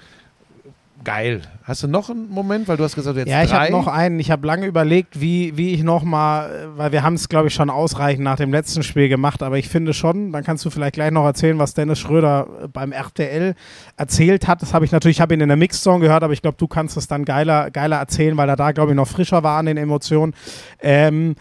geil. 1.04 1.42
Hast 1.64 1.84
du 1.84 1.88
noch 1.88 2.10
einen 2.10 2.30
Moment? 2.30 2.68
Weil 2.68 2.78
du 2.78 2.84
hast 2.84 2.96
gesagt, 2.96 3.18
jetzt 3.18 3.28
Ja, 3.30 3.44
ich 3.44 3.54
habe 3.54 3.72
noch 3.72 3.88
einen. 3.88 4.20
Ich 4.20 4.32
habe 4.32 4.46
lange 4.46 4.66
überlegt, 4.66 5.22
wie, 5.22 5.56
wie 5.58 5.74
ich 5.74 5.84
noch 5.84 6.04
mal, 6.04 6.70
weil 6.76 6.92
wir 6.92 7.04
haben 7.04 7.14
es, 7.14 7.30
glaube 7.30 7.48
ich, 7.48 7.54
schon 7.54 7.70
ausreichend 7.70 8.24
nach 8.24 8.38
dem 8.38 8.52
letzten 8.52 8.84
Spiel 8.84 9.10
gemacht, 9.10 9.44
aber 9.44 9.58
ich 9.58 9.70
finde 9.70 9.94
schon, 9.94 10.32
dann 10.32 10.44
kannst 10.44 10.66
du 10.66 10.70
vielleicht 10.70 10.96
gleich 10.96 11.12
noch 11.12 11.26
erzählen, 11.26 11.60
was 11.60 11.74
Dennis 11.74 12.00
Schröder 12.00 12.48
äh, 12.64 12.68
beim 12.68 12.92
RTL 12.92 13.56
erzählt 13.98 14.48
hat. 14.48 14.62
Das 14.62 14.74
habe 14.74 14.86
ich 14.86 14.92
natürlich, 14.92 15.18
ich 15.18 15.22
habe 15.22 15.34
ihn 15.34 15.42
in 15.42 15.50
der 15.50 15.58
Mixzone 15.58 16.00
gehört, 16.00 16.24
aber 16.24 16.34
ich 16.34 16.42
glaube, 16.42 16.58
du 16.58 16.68
kannst 16.68 16.98
es 16.98 17.08
dann 17.08 17.26
geiler, 17.26 17.72
geiler 17.72 17.98
erzählen, 17.98 18.36
weil 18.38 18.50
er 18.50 18.56
da, 18.56 18.72
glaube 18.72 18.92
ich, 18.92 18.96
noch 18.96 19.08
frischer 19.08 19.44
war 19.44 19.60
an 19.60 19.66
den 19.66 19.78
Emotionen. 19.78 20.34
Ähm, 20.82 21.36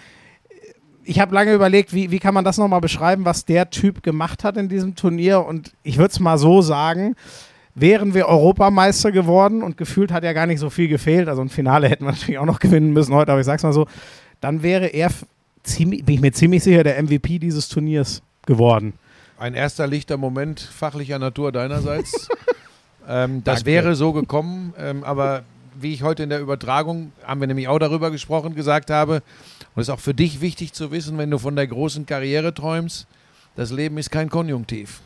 ich 1.09 1.21
habe 1.21 1.35
lange 1.35 1.55
überlegt, 1.55 1.95
wie, 1.95 2.11
wie 2.11 2.19
kann 2.19 2.35
man 2.35 2.45
das 2.45 2.59
nochmal 2.59 2.83
beschreiben, 2.83 3.25
was 3.25 3.47
der 3.47 3.71
Typ 3.71 4.03
gemacht 4.03 4.45
hat 4.45 4.59
in 4.59 4.69
diesem 4.69 4.95
Turnier. 4.95 5.47
Und 5.47 5.73
ich 5.83 5.97
würde 5.97 6.11
es 6.11 6.21
mal 6.21 6.37
so 6.37 6.61
sagen, 6.61 7.15
wären 7.81 8.15
wir 8.15 8.27
Europameister 8.27 9.13
geworden 9.13 9.63
und 9.63 9.77
gefühlt 9.77 10.13
hat 10.13 10.25
ja 10.25 10.33
gar 10.33 10.47
nicht 10.47 10.61
so 10.61 10.71
viel 10.71 10.89
gefehlt. 10.89 11.29
Also 11.29 11.43
ein 11.43 11.49
Finale 11.49 11.89
hätten 11.89 12.05
wir 12.05 12.13
natürlich 12.13 12.39
auch 12.39 12.47
noch 12.47 12.59
gewinnen 12.59 12.93
müssen 12.93 13.15
heute, 13.15 13.33
aber 13.33 13.41
ich 13.41 13.47
sag's 13.47 13.63
mal 13.63 13.73
so, 13.73 13.87
dann 14.41 14.63
wäre 14.63 14.87
er 14.87 15.11
ziemlich, 15.63 16.05
bin 16.05 16.17
ich 16.17 16.21
mir 16.21 16.33
ziemlich 16.33 16.63
sicher, 16.63 16.85
der 16.85 17.03
MVP 17.03 17.39
dieses 17.39 17.69
Turniers 17.69 18.23
geworden. 18.47 18.95
Ein 19.39 19.55
erster 19.55 19.87
lichter 19.87 20.17
Moment 20.17 20.61
fachlicher 20.61 21.19
Natur 21.19 21.53
deinerseits. 21.53 22.29
ähm, 23.09 23.43
das 23.45 23.61
Danke. 23.61 23.67
wäre 23.67 23.95
so 23.95 24.13
gekommen, 24.13 24.75
ähm, 24.79 25.05
aber 25.05 25.45
wie 25.81 25.93
ich 25.93 26.03
heute 26.03 26.25
in 26.25 26.31
der 26.31 26.41
Übertragung, 26.41 27.13
haben 27.25 27.41
wir 27.41 27.47
nämlich 27.47 27.69
auch 27.69 27.79
darüber 27.79 28.11
gesprochen, 28.11 28.55
gesagt 28.55 28.91
habe, 28.91 29.23
und 29.75 29.83
es 29.83 29.89
ist 29.89 29.95
auch 29.95 30.01
für 30.01 30.15
dich 30.15 30.41
wichtig 30.41 30.73
zu 30.73 30.91
wissen, 30.91 31.19
wenn 31.19 31.31
du 31.31 31.39
von 31.39 31.55
der 31.55 31.69
großen 31.69 32.05
Karriere 32.07 32.53
träumst, 32.53 33.07
das 33.55 33.71
Leben 33.71 33.99
ist 33.99 34.11
kein 34.11 34.29
Konjunktiv. 34.29 35.01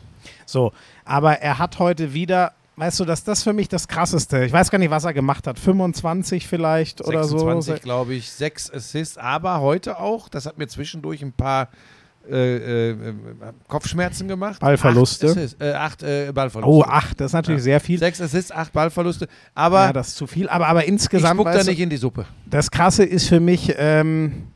So, 0.45 0.73
aber 1.05 1.39
er 1.39 1.59
hat 1.59 1.79
heute 1.79 2.13
wieder, 2.13 2.53
weißt 2.75 2.99
du, 2.99 3.05
dass 3.05 3.23
das 3.23 3.43
für 3.43 3.53
mich 3.53 3.69
das 3.69 3.87
Krasseste. 3.87 4.43
Ich 4.45 4.51
weiß 4.53 4.71
gar 4.71 4.79
nicht, 4.79 4.89
was 4.91 5.05
er 5.05 5.13
gemacht 5.13 5.47
hat. 5.47 5.59
25 5.59 6.47
vielleicht 6.47 7.01
oder 7.01 7.23
26, 7.23 7.75
so. 7.75 7.79
glaube 7.81 8.13
ich, 8.15 8.31
sechs 8.31 8.71
Assists, 8.71 9.17
aber 9.17 9.61
heute 9.61 9.99
auch, 9.99 10.29
das 10.29 10.45
hat 10.45 10.57
mir 10.57 10.67
zwischendurch 10.67 11.21
ein 11.21 11.33
paar 11.33 11.69
äh, 12.29 12.91
äh, 12.91 12.95
Kopfschmerzen 13.67 14.27
gemacht. 14.29 14.61
Ballverluste. 14.61 15.27
Acht, 15.27 15.37
Assists, 15.37 15.61
äh, 15.61 15.73
acht 15.73 16.03
äh, 16.03 16.31
Ballverluste. 16.33 16.71
Oh, 16.71 16.85
ach, 16.87 17.13
das 17.13 17.27
ist 17.27 17.33
natürlich 17.33 17.59
Ja. 17.59 17.63
sehr 17.63 17.79
viel. 17.81 17.99
Sechs 17.99 18.21
Assists, 18.21 18.51
acht 18.51 18.71
Ballverluste. 18.71 19.27
Aber 19.53 19.87
ja, 19.87 19.93
das 19.93 20.09
ist 20.09 20.15
zu 20.15 20.25
viel. 20.27 20.47
Aber, 20.47 20.67
aber 20.67 20.83
ich 20.83 20.87
insgesamt, 20.89 21.35
spuck 21.39 21.47
da 21.51 21.55
weißt 21.55 21.67
du, 21.67 21.71
nicht 21.71 21.81
in 21.81 21.89
die 21.89 21.97
Suppe. 21.97 22.25
das 22.49 22.71
Krasse 22.71 23.03
ist 23.03 23.27
für 23.27 23.41
mich, 23.41 23.73
ähm, 23.77 24.47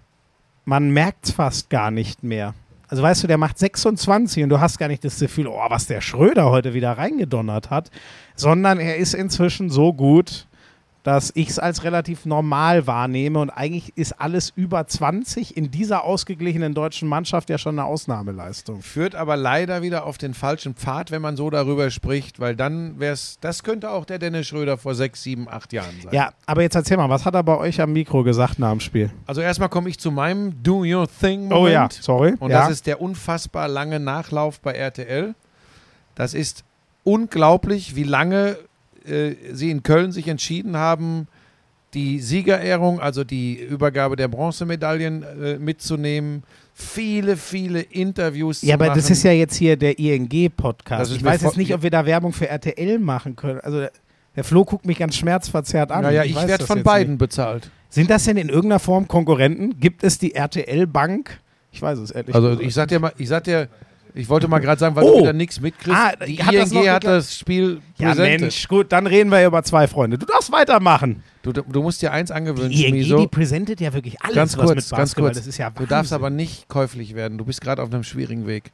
man 0.64 0.92
merkt 0.92 1.26
es 1.26 1.32
fast 1.32 1.70
gar 1.70 1.92
nicht 1.92 2.24
mehr. 2.24 2.54
Also 2.88 3.04
weißt 3.04 3.24
du, 3.24 3.28
der 3.28 3.38
macht 3.38 3.58
26 3.60 4.44
und 4.44 4.50
du 4.50 4.60
hast 4.60 4.78
gar 4.78 4.88
nicht 4.88 5.04
das 5.04 5.20
Gefühl, 5.20 5.48
oh, 5.48 5.60
was 5.70 5.88
der 5.88 6.02
Schröder 6.02 6.50
heute 6.50 6.74
wieder 6.74 6.94
reingedonnert 6.94 7.70
hat, 7.70 7.92
sondern 8.36 8.80
er 8.80 8.98
ist 8.98 9.14
inzwischen 9.14 9.70
so 9.70 9.94
gut, 9.94 10.48
dass 11.08 11.32
ich 11.36 11.48
es 11.48 11.58
als 11.58 11.86
relativ 11.86 12.26
normal 12.26 12.86
wahrnehme 12.86 13.40
und 13.40 13.50
eigentlich 13.50 13.96
ist 13.96 14.20
alles 14.20 14.52
über 14.54 14.86
20 14.86 15.56
in 15.56 15.72
dieser 15.72 16.04
ausgeglichenen 16.04 16.74
deutschen 16.74 17.08
Mannschaft 17.08 17.50
ja 17.50 17.58
schon 17.58 17.80
eine 17.80 17.88
Ausnahmeleistung. 17.88 18.82
Führt 18.82 19.16
aber 19.16 19.38
leider 19.38 19.82
wieder 19.82 20.06
auf 20.06 20.18
den 20.18 20.34
falschen 20.34 20.76
Pfad, 20.76 21.10
wenn 21.10 21.22
man 21.22 21.38
so 21.38 21.50
darüber 21.50 21.92
spricht, 21.92 22.42
weil 22.42 22.58
dann 22.58 23.00
wäre 23.00 23.14
es, 23.14 23.38
das 23.40 23.64
könnte 23.64 23.92
auch 23.92 24.04
der 24.04 24.20
Dennis 24.20 24.48
Schröder 24.48 24.78
vor 24.78 24.96
sechs, 24.96 25.24
sieben, 25.24 25.48
acht 25.48 25.72
Jahren 25.72 25.96
sein. 26.04 26.14
Ja, 26.14 26.32
aber 26.46 26.64
jetzt 26.64 26.76
erzähl 26.76 26.98
mal, 26.98 27.10
was 27.10 27.24
hat 27.24 27.36
er 27.36 27.44
bei 27.44 27.58
euch 27.58 27.80
am 27.80 27.94
Mikro 27.94 28.24
gesagt 28.24 28.60
nach 28.60 28.72
dem 28.72 28.82
Spiel? 28.82 29.10
Also 29.28 29.40
erstmal 29.40 29.70
komme 29.70 29.88
ich 29.88 30.00
zu 30.00 30.12
meinem 30.12 30.62
Do 30.62 30.84
Your 30.84 31.08
Thing 31.08 31.48
Moment. 31.48 31.54
Oh 31.54 31.68
ja, 31.70 31.88
sorry. 31.90 32.34
Und 32.38 32.52
ja. 32.52 32.64
das 32.64 32.72
ist 32.72 32.86
der 32.86 33.02
unfassbar 33.02 33.70
lange 33.70 34.02
Nachlauf 34.02 34.60
bei 34.60 34.74
RTL. 34.74 35.36
Das 36.16 36.34
ist 36.34 36.66
unglaublich, 37.06 37.96
wie 37.96 38.04
lange 38.04 38.58
äh, 39.08 39.36
sie 39.54 39.72
in 39.72 39.84
Köln 39.84 40.12
sich 40.12 40.28
entschieden 40.28 40.78
haben, 40.78 41.28
die 41.94 42.20
Siegerehrung, 42.20 43.00
also 43.00 43.24
die 43.24 43.56
Übergabe 43.60 44.16
der 44.16 44.28
Bronzemedaillen 44.28 45.24
äh, 45.24 45.58
mitzunehmen. 45.58 46.44
Viele, 46.74 47.38
viele 47.38 47.82
Interviews 47.82 48.62
Ja, 48.62 48.68
zu 48.70 48.74
aber 48.76 48.86
machen. 48.88 48.98
das 49.00 49.10
ist 49.10 49.24
ja 49.24 49.32
jetzt 49.32 49.56
hier 49.56 49.78
der 49.78 49.98
ING-Podcast. 49.98 51.12
Ich 51.16 51.24
weiß 51.24 51.42
jetzt 51.42 51.58
nicht, 51.58 51.74
ob 51.74 51.82
wir 51.82 51.90
da 51.90 52.06
Werbung 52.06 52.34
für 52.34 52.48
RTL 52.50 53.00
machen 53.00 53.36
können. 53.36 53.60
Also 53.62 53.88
der, 54.36 54.44
Flo 54.44 54.64
guckt 54.66 54.86
mich 54.86 55.00
ganz 55.00 55.16
schmerzverzerrt 55.16 55.92
an. 55.92 56.04
Naja, 56.04 56.24
ich 56.24 56.36
weiß 56.36 56.48
werde 56.48 56.66
von 56.66 56.84
beiden 56.84 57.14
Nicht. 57.14 57.20
bezahlt. 57.20 57.72
Sind 57.90 58.10
das 58.10 58.26
denn 58.26 58.38
in 58.38 58.50
irgendeiner 58.50 58.80
Form 58.80 59.08
Konkurrenten? 59.08 59.80
Gibt 59.80 60.04
es 60.04 60.20
die 60.20 60.36
RTL-Bank? 60.36 61.40
Ich 61.72 61.82
weiß 61.82 61.98
es 62.00 62.12
ehrlich 62.12 62.36
Also 62.36 62.60
ich 62.60 62.74
sag 62.74 62.90
dir 62.90 63.00
mal, 63.00 63.14
ich 63.18 63.28
sag 63.28 63.46
dir, 63.46 63.70
ich 64.18 64.30
wollte 64.30 64.48
mal 64.48 64.60
gerade 64.60 64.80
sagen, 64.80 64.96
weil 64.96 65.04
Oh! 65.04 65.14
du 65.16 65.20
wieder 65.22 65.34
nichts 65.34 65.62
mitkriegst. 65.62 65.98
Ah, 66.00 66.14
die 66.26 66.44
hat 66.44 66.54
das 66.54 66.72
ING 66.72 66.80
noch 66.86 66.88
hat 66.92 67.04
das 67.04 67.36
Spiel 67.38 67.82
Ja, 67.98 68.10
präsentiert. 68.10 68.42
Mensch, 68.42 68.68
gut, 68.68 68.92
dann 68.92 69.08
reden 69.08 69.30
wir 69.32 69.46
über 69.46 69.64
zwei 69.64 69.88
Freunde. 69.88 70.18
Du 70.18 70.26
darfst 70.26 70.52
weitermachen. 70.52 71.24
Du, 71.44 71.54
du 71.54 71.82
musst 71.82 72.02
dir 72.02 72.12
eins 72.12 72.32
angewöhnen, 72.32 72.72
Die 72.72 72.86
ING, 72.86 72.96
Schmiso. 72.96 73.20
die 73.20 73.28
präsentiert 73.28 73.80
ja 73.80 73.94
wirklich 73.94 74.22
alles, 74.22 74.36
Ganz 74.36 74.58
was 74.58 74.66
kurz, 74.66 74.76
mit 74.92 74.98
ganz 74.98 75.16
kurz. 75.16 75.38
Das 75.38 75.48
ist 75.48 75.58
ja 75.58 75.70
Du 75.70 75.86
darfst 75.86 76.12
aber 76.12 76.30
nicht 76.30 76.68
käuflich 76.68 77.16
werden. 77.16 77.38
Du 77.38 77.46
bist 77.46 77.62
gerade 77.62 77.82
auf 77.82 77.94
einem 77.94 78.04
schwierigen 78.04 78.48
Weg. 78.48 78.72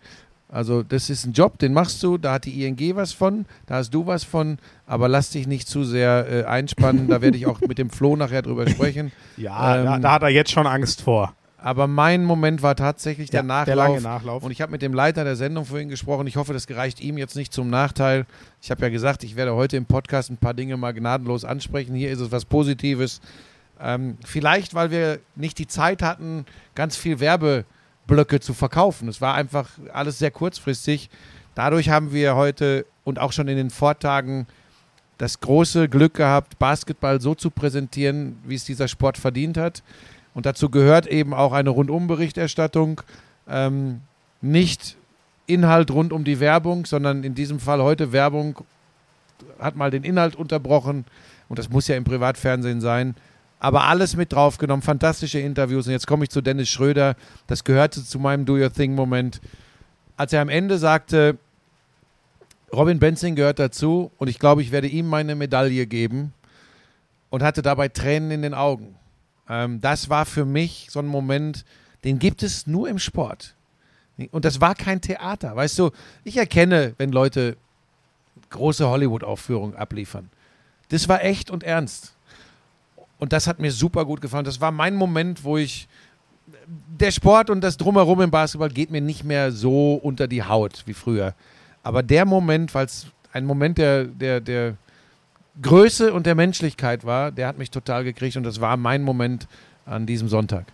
Also 0.49 0.83
das 0.83 1.09
ist 1.09 1.25
ein 1.25 1.33
Job, 1.33 1.57
den 1.57 1.73
machst 1.73 2.01
du, 2.03 2.19
da 2.19 2.33
hat 2.33 2.45
die 2.45 2.63
ING 2.63 2.77
was 2.95 3.11
von, 3.11 3.45
da 3.65 3.75
hast 3.75 3.89
du 3.91 4.05
was 4.05 4.23
von, 4.23 4.59
aber 4.85 5.07
lass 5.09 5.31
dich 5.31 5.47
nicht 5.47 5.67
zu 5.67 5.83
sehr 5.83 6.27
äh, 6.29 6.43
einspannen. 6.43 7.07
Da 7.07 7.21
werde 7.21 7.37
ich 7.37 7.47
auch 7.47 7.59
mit 7.67 7.79
dem 7.79 7.89
Flo 7.89 8.15
nachher 8.15 8.43
drüber 8.43 8.69
sprechen. 8.69 9.11
Ja, 9.35 9.77
Ähm, 9.79 9.85
da, 9.85 9.99
da 9.99 10.11
hat 10.11 10.21
er 10.21 10.29
jetzt 10.29 10.51
schon 10.51 10.67
Angst 10.67 11.01
vor. 11.01 11.33
Aber 11.63 11.87
mein 11.87 12.25
Moment 12.25 12.61
war 12.61 12.75
tatsächlich 12.75 13.29
der 13.29 13.39
Ja, 13.39 13.43
Nachlauf. 13.43 13.65
der 13.65 13.75
lange 13.77 14.01
Nachlauf. 14.01 14.43
Und 14.43 14.51
ich 14.51 14.61
habe 14.61 14.73
mit 14.73 14.81
dem 14.81 14.93
Leiter 14.93 15.23
der 15.23 15.37
Sendung 15.37 15.63
vorhin 15.63 15.87
gesprochen. 15.87 16.27
Ich 16.27 16.35
hoffe, 16.35 16.51
das 16.51 16.67
gereicht 16.67 16.99
ihm 16.99 17.17
jetzt 17.17 17.37
nicht 17.37 17.53
zum 17.53 17.69
Nachteil. 17.69 18.25
Ich 18.61 18.69
habe 18.69 18.81
ja 18.81 18.89
gesagt, 18.89 19.23
ich 19.23 19.37
werde 19.37 19.55
heute 19.55 19.77
im 19.77 19.85
Podcast 19.85 20.29
ein 20.29 20.35
paar 20.35 20.53
Dinge 20.53 20.75
mal 20.75 20.91
gnadenlos 20.93 21.45
ansprechen. 21.45 21.95
Hier 21.95 22.11
ist 22.11 22.19
es 22.19 22.33
was 22.33 22.43
Positives. 22.43 23.21
Ähm, 23.79 24.17
vielleicht, 24.25 24.73
weil 24.75 24.91
wir 24.91 25.19
nicht 25.35 25.57
die 25.57 25.67
Zeit 25.67 26.01
hatten, 26.03 26.45
ganz 26.75 26.97
viel 26.97 27.21
Werbeblöcke 27.21 28.41
zu 28.41 28.53
verkaufen. 28.53 29.07
Es 29.07 29.21
war 29.21 29.33
einfach 29.35 29.69
alles 29.93 30.19
sehr 30.19 30.31
kurzfristig. 30.31 31.09
Dadurch 31.55 31.87
haben 31.87 32.11
wir 32.11 32.35
heute 32.35 32.85
und 33.05 33.19
auch 33.19 33.31
schon 33.31 33.47
in 33.47 33.55
den 33.55 33.69
Vortagen 33.69 34.47
das 35.17 35.39
große 35.39 35.87
Glück 35.87 36.15
gehabt, 36.15 36.59
Basketball 36.59 37.21
so 37.21 37.35
zu 37.35 37.51
präsentieren, 37.51 38.37
wie 38.43 38.55
es 38.55 38.65
dieser 38.65 38.89
Sport 38.89 39.17
verdient 39.17 39.55
hat. 39.57 39.81
Und 40.33 40.45
dazu 40.45 40.69
gehört 40.69 41.07
eben 41.07 41.33
auch 41.33 41.53
eine 41.53 41.69
Rundumberichterstattung. 41.69 43.01
Ähm, 43.47 44.01
nicht 44.41 44.97
Inhalt 45.45 45.91
rund 45.91 46.13
um 46.13 46.23
die 46.23 46.39
Werbung, 46.39 46.85
sondern 46.85 47.23
in 47.23 47.35
diesem 47.35 47.59
Fall 47.59 47.81
heute 47.81 48.11
Werbung 48.11 48.63
hat 49.59 49.75
mal 49.75 49.91
den 49.91 50.03
Inhalt 50.03 50.35
unterbrochen. 50.35 51.05
Und 51.49 51.59
das 51.59 51.69
muss 51.69 51.87
ja 51.87 51.95
im 51.95 52.03
Privatfernsehen 52.03 52.81
sein. 52.81 53.15
Aber 53.59 53.83
alles 53.83 54.15
mit 54.15 54.33
draufgenommen, 54.33 54.81
fantastische 54.81 55.39
Interviews. 55.39 55.87
Und 55.87 55.93
jetzt 55.93 56.07
komme 56.07 56.23
ich 56.23 56.29
zu 56.29 56.41
Dennis 56.41 56.69
Schröder. 56.69 57.15
Das 57.47 57.63
gehörte 57.63 58.03
zu 58.03 58.19
meinem 58.19 58.45
Do 58.45 58.55
Your 58.55 58.73
Thing-Moment. 58.73 59.39
Als 60.17 60.33
er 60.33 60.41
am 60.41 60.49
Ende 60.49 60.77
sagte, 60.77 61.37
Robin 62.73 62.99
Benzing 62.99 63.35
gehört 63.35 63.59
dazu 63.59 64.11
und 64.17 64.27
ich 64.27 64.39
glaube, 64.39 64.61
ich 64.61 64.71
werde 64.71 64.87
ihm 64.87 65.07
meine 65.07 65.35
Medaille 65.35 65.85
geben 65.85 66.33
und 67.29 67.43
hatte 67.43 67.61
dabei 67.61 67.87
Tränen 67.87 68.31
in 68.31 68.41
den 68.41 68.53
Augen. 68.53 68.95
Ähm, 69.49 69.81
das 69.81 70.09
war 70.09 70.25
für 70.25 70.45
mich 70.45 70.87
so 70.89 70.99
ein 70.99 71.07
Moment, 71.07 71.65
den 72.03 72.19
gibt 72.19 72.43
es 72.43 72.67
nur 72.67 72.89
im 72.89 72.99
Sport. 72.99 73.55
Und 74.31 74.45
das 74.45 74.61
war 74.61 74.75
kein 74.75 75.01
Theater. 75.01 75.55
Weißt 75.55 75.79
du, 75.79 75.91
ich 76.23 76.37
erkenne, 76.37 76.93
wenn 76.97 77.11
Leute 77.11 77.57
große 78.49 78.87
Hollywood-Aufführungen 78.87 79.75
abliefern. 79.75 80.29
Das 80.89 81.09
war 81.09 81.23
echt 81.23 81.49
und 81.49 81.63
ernst. 81.63 82.13
Und 83.17 83.33
das 83.33 83.47
hat 83.47 83.59
mir 83.59 83.71
super 83.71 84.05
gut 84.05 84.21
gefallen. 84.21 84.45
Das 84.45 84.61
war 84.61 84.71
mein 84.71 84.95
Moment, 84.95 85.43
wo 85.43 85.57
ich. 85.57 85.87
Der 86.99 87.11
Sport 87.11 87.49
und 87.49 87.61
das 87.61 87.77
Drumherum 87.77 88.21
im 88.21 88.31
Basketball 88.31 88.69
geht 88.69 88.91
mir 88.91 89.01
nicht 89.01 89.23
mehr 89.23 89.51
so 89.51 89.95
unter 89.95 90.27
die 90.27 90.43
Haut 90.43 90.83
wie 90.85 90.93
früher. 90.93 91.33
Aber 91.83 92.03
der 92.03 92.25
Moment, 92.25 92.73
weil 92.75 92.85
es 92.85 93.07
ein 93.31 93.45
Moment 93.45 93.77
der, 93.77 94.03
der, 94.05 94.41
der 94.41 94.77
Größe 95.61 96.13
und 96.13 96.25
der 96.25 96.35
Menschlichkeit 96.35 97.05
war, 97.05 97.31
der 97.31 97.47
hat 97.47 97.57
mich 97.57 97.69
total 97.69 98.03
gekriegt 98.03 98.37
und 98.37 98.43
das 98.43 98.59
war 98.59 98.75
mein 98.77 99.03
Moment 99.03 99.47
an 99.85 100.05
diesem 100.05 100.27
Sonntag. 100.27 100.65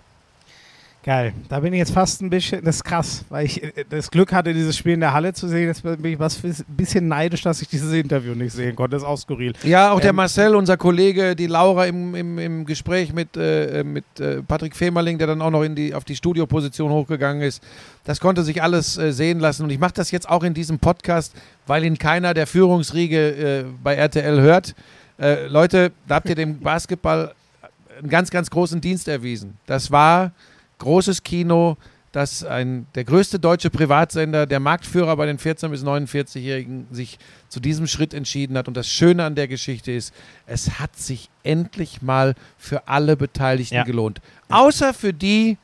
Geil. 1.10 1.34
Da 1.48 1.60
bin 1.60 1.74
ich 1.74 1.80
jetzt 1.80 1.92
fast 1.92 2.22
ein 2.22 2.30
bisschen, 2.30 2.64
das 2.64 2.76
ist 2.76 2.84
krass, 2.84 3.26
weil 3.30 3.48
ich 3.48 3.64
äh, 3.64 3.84
das 3.90 4.12
Glück 4.12 4.32
hatte, 4.32 4.54
dieses 4.54 4.78
Spiel 4.78 4.94
in 4.94 5.00
der 5.00 5.12
Halle 5.12 5.34
zu 5.34 5.48
sehen. 5.48 5.66
Jetzt 5.66 5.82
bin 5.82 6.06
ich 6.06 6.20
was 6.20 6.44
ein 6.44 6.54
bisschen 6.68 7.08
neidisch, 7.08 7.42
dass 7.42 7.64
ich 7.64 7.68
dieses 7.68 7.92
Interview 7.94 8.36
nicht 8.36 8.54
sehen 8.54 8.76
konnte. 8.76 8.96
Das 8.96 9.02
ist 9.02 9.08
auch 9.08 9.18
skurril. 9.18 9.54
Ja, 9.64 9.92
auch 9.92 10.00
der 10.00 10.12
Ähm, 10.12 10.18
Marcel, 10.18 10.54
unser 10.56 10.78
Kollege, 10.78 11.36
die 11.36 11.48
Laura 11.48 11.88
im, 11.88 12.14
im, 12.14 12.38
im 12.38 12.64
Gespräch 12.64 13.12
mit, 13.12 13.36
äh, 13.36 13.84
mit 13.84 14.06
äh, 14.20 14.44
Patrick 14.44 14.76
Femerling, 14.76 15.18
der 15.18 15.26
dann 15.26 15.42
auch 15.42 15.50
noch 15.50 15.64
in 15.64 15.74
die, 15.74 15.96
auf 15.96 16.04
die 16.04 16.16
Studioposition 16.16 16.92
hochgegangen 16.92 17.42
ist, 17.42 17.64
das 18.04 18.20
konnte 18.20 18.44
sich 18.44 18.62
alles 18.62 18.96
äh, 19.00 19.12
sehen 19.12 19.40
lassen. 19.40 19.64
Und 19.64 19.72
ich 19.72 19.80
mache 19.80 19.94
das 19.96 20.12
jetzt 20.12 20.30
auch 20.30 20.44
in 20.44 20.54
diesem 20.54 20.78
Podcast, 20.78 21.34
weil 21.66 21.86
ihn 21.86 21.98
keiner 21.98 22.36
der 22.36 22.46
Führungsriege 22.46 23.18
äh, 23.18 23.66
bei 23.84 23.96
RTL 23.96 24.42
hört. 24.42 24.76
Äh, 25.20 25.48
Leute, 25.48 25.92
da 26.08 26.18
habt 26.18 26.30
ihr 26.30 26.36
dem 26.36 26.60
Basketball 26.60 27.34
einen 27.98 28.10
ganz, 28.10 28.30
ganz 28.30 28.52
großen 28.52 28.80
Dienst 28.80 29.08
erwiesen. 29.08 29.58
Das 29.66 29.90
war 29.90 30.34
großes 30.80 31.24
Kino, 31.24 31.78
dass 32.12 32.44
ein, 32.44 32.88
der 32.96 33.04
größte 33.04 33.40
deutsche 33.40 33.70
Privatsender, 33.70 34.48
der 34.48 34.60
Marktführer 34.60 35.16
bei 35.16 35.28
den 35.28 35.38
14- 35.38 35.68
bis 35.70 35.84
49-Jährigen, 35.84 36.88
sich 36.90 37.20
zu 37.50 37.60
diesem 37.60 37.86
Schritt 37.86 38.16
entschieden 38.16 38.58
hat. 38.58 38.68
Und 38.68 38.76
das 38.76 38.88
Schöne 38.88 39.24
an 39.26 39.36
der 39.36 39.48
Geschichte 39.48 39.92
ist, 39.92 40.12
es 40.48 40.80
hat 40.80 40.98
sich 40.98 41.30
endlich 41.44 42.02
mal 42.02 42.34
für 42.58 42.88
alle 42.88 43.16
Beteiligten 43.16 43.76
Ja. 43.76 43.84
gelohnt. 43.84 44.22
Außer 44.50 44.96
für 44.96 45.14
die, 45.14 45.60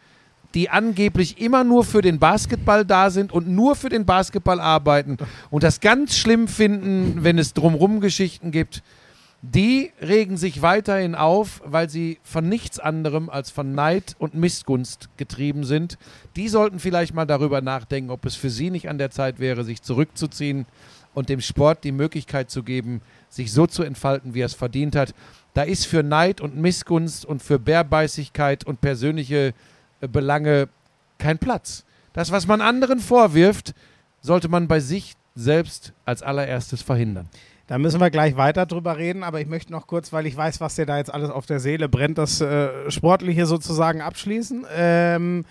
die 0.54 0.70
angeblich 0.70 1.42
immer 1.42 1.64
nur 1.64 1.84
für 1.84 2.02
den 2.04 2.20
Basketball 2.20 2.86
da 2.86 3.10
sind 3.10 3.32
und 3.32 3.48
nur 3.48 3.76
für 3.76 3.90
den 3.90 4.06
Basketball 4.06 4.60
arbeiten 4.60 5.18
und 5.50 5.64
das 5.64 5.80
ganz 5.82 6.16
schlimm 6.16 6.48
finden, 6.48 7.24
wenn 7.24 7.40
es 7.40 7.54
drumrum 7.54 8.02
Geschichten 8.02 8.52
gibt. 8.52 8.84
Die 9.54 9.92
regen 10.02 10.38
sich 10.38 10.64
weiterhin 10.64 11.14
auf, 11.14 11.62
weil 11.64 11.88
sie 11.88 12.18
von 12.24 12.50
nichts 12.50 12.80
anderem 12.80 13.30
als 13.30 13.52
von 13.52 13.76
Neid 13.76 14.16
und 14.18 14.34
Missgunst 14.34 15.10
getrieben 15.18 15.66
sind. 15.66 16.00
Die 16.36 16.48
sollten 16.48 16.80
vielleicht 16.80 17.14
mal 17.14 17.26
darüber 17.26 17.62
nachdenken, 17.62 18.10
ob 18.10 18.26
es 18.26 18.36
für 18.36 18.50
sie 18.50 18.72
nicht 18.72 18.90
an 18.90 18.98
der 18.98 19.12
Zeit 19.12 19.40
wäre, 19.40 19.64
sich 19.64 19.82
zurückzuziehen. 19.82 20.66
und 21.14 21.30
dem 21.30 21.40
Sport 21.40 21.86
die 21.86 21.94
Möglichkeit 21.94 22.50
zu 22.52 22.62
geben, 22.62 23.02
sich 23.30 23.54
so 23.54 23.68
zu 23.68 23.84
entfalten, 23.84 24.34
wie 24.34 24.42
er 24.42 24.48
es 24.48 24.54
verdient 24.54 24.98
hat. 24.98 25.16
Da 25.54 25.62
ist 25.62 25.86
für 25.86 26.04
Neid 26.04 26.42
und 26.42 26.58
Missgunst 26.58 27.24
und 27.24 27.42
für 27.42 27.58
Bärbeißigkeit 27.58 28.66
und 28.66 28.82
persönliche 28.82 29.54
äh, 30.02 30.08
Belange 30.10 30.68
kein 31.18 31.38
Platz. 31.38 31.86
Das, 32.12 32.34
was 32.34 32.48
man 32.48 32.60
anderen 32.60 33.00
vorwirft, 33.00 33.74
sollte 34.22 34.50
man 34.50 34.68
bei 34.68 34.82
sich 34.82 35.14
selbst 35.36 35.94
als 36.04 36.22
allererstes 36.22 36.82
verhindern. 36.82 37.30
Da 37.68 37.80
müssen 37.80 38.00
wir 38.00 38.12
gleich 38.12 38.38
weiter 38.38 38.66
drüber 38.68 38.98
reden, 38.98 39.24
aber 39.24 39.42
ich 39.42 39.48
möchte 39.48 39.72
noch 39.72 39.88
kurz, 39.88 40.14
weil 40.14 40.28
ich 40.28 40.38
weiß, 40.38 40.62
was 40.62 40.76
dir 40.76 40.86
da 40.86 40.98
jetzt 40.98 41.12
alles 41.12 41.32
auf 41.32 41.48
der 41.48 41.60
Seele 41.60 41.90
brennt, 41.90 42.18
das 42.18 42.40
äh, 42.40 42.92
Sportliche 42.92 43.48
sozusagen 43.48 44.02
abschließen. 44.02 44.66
Ähm, 44.76 45.46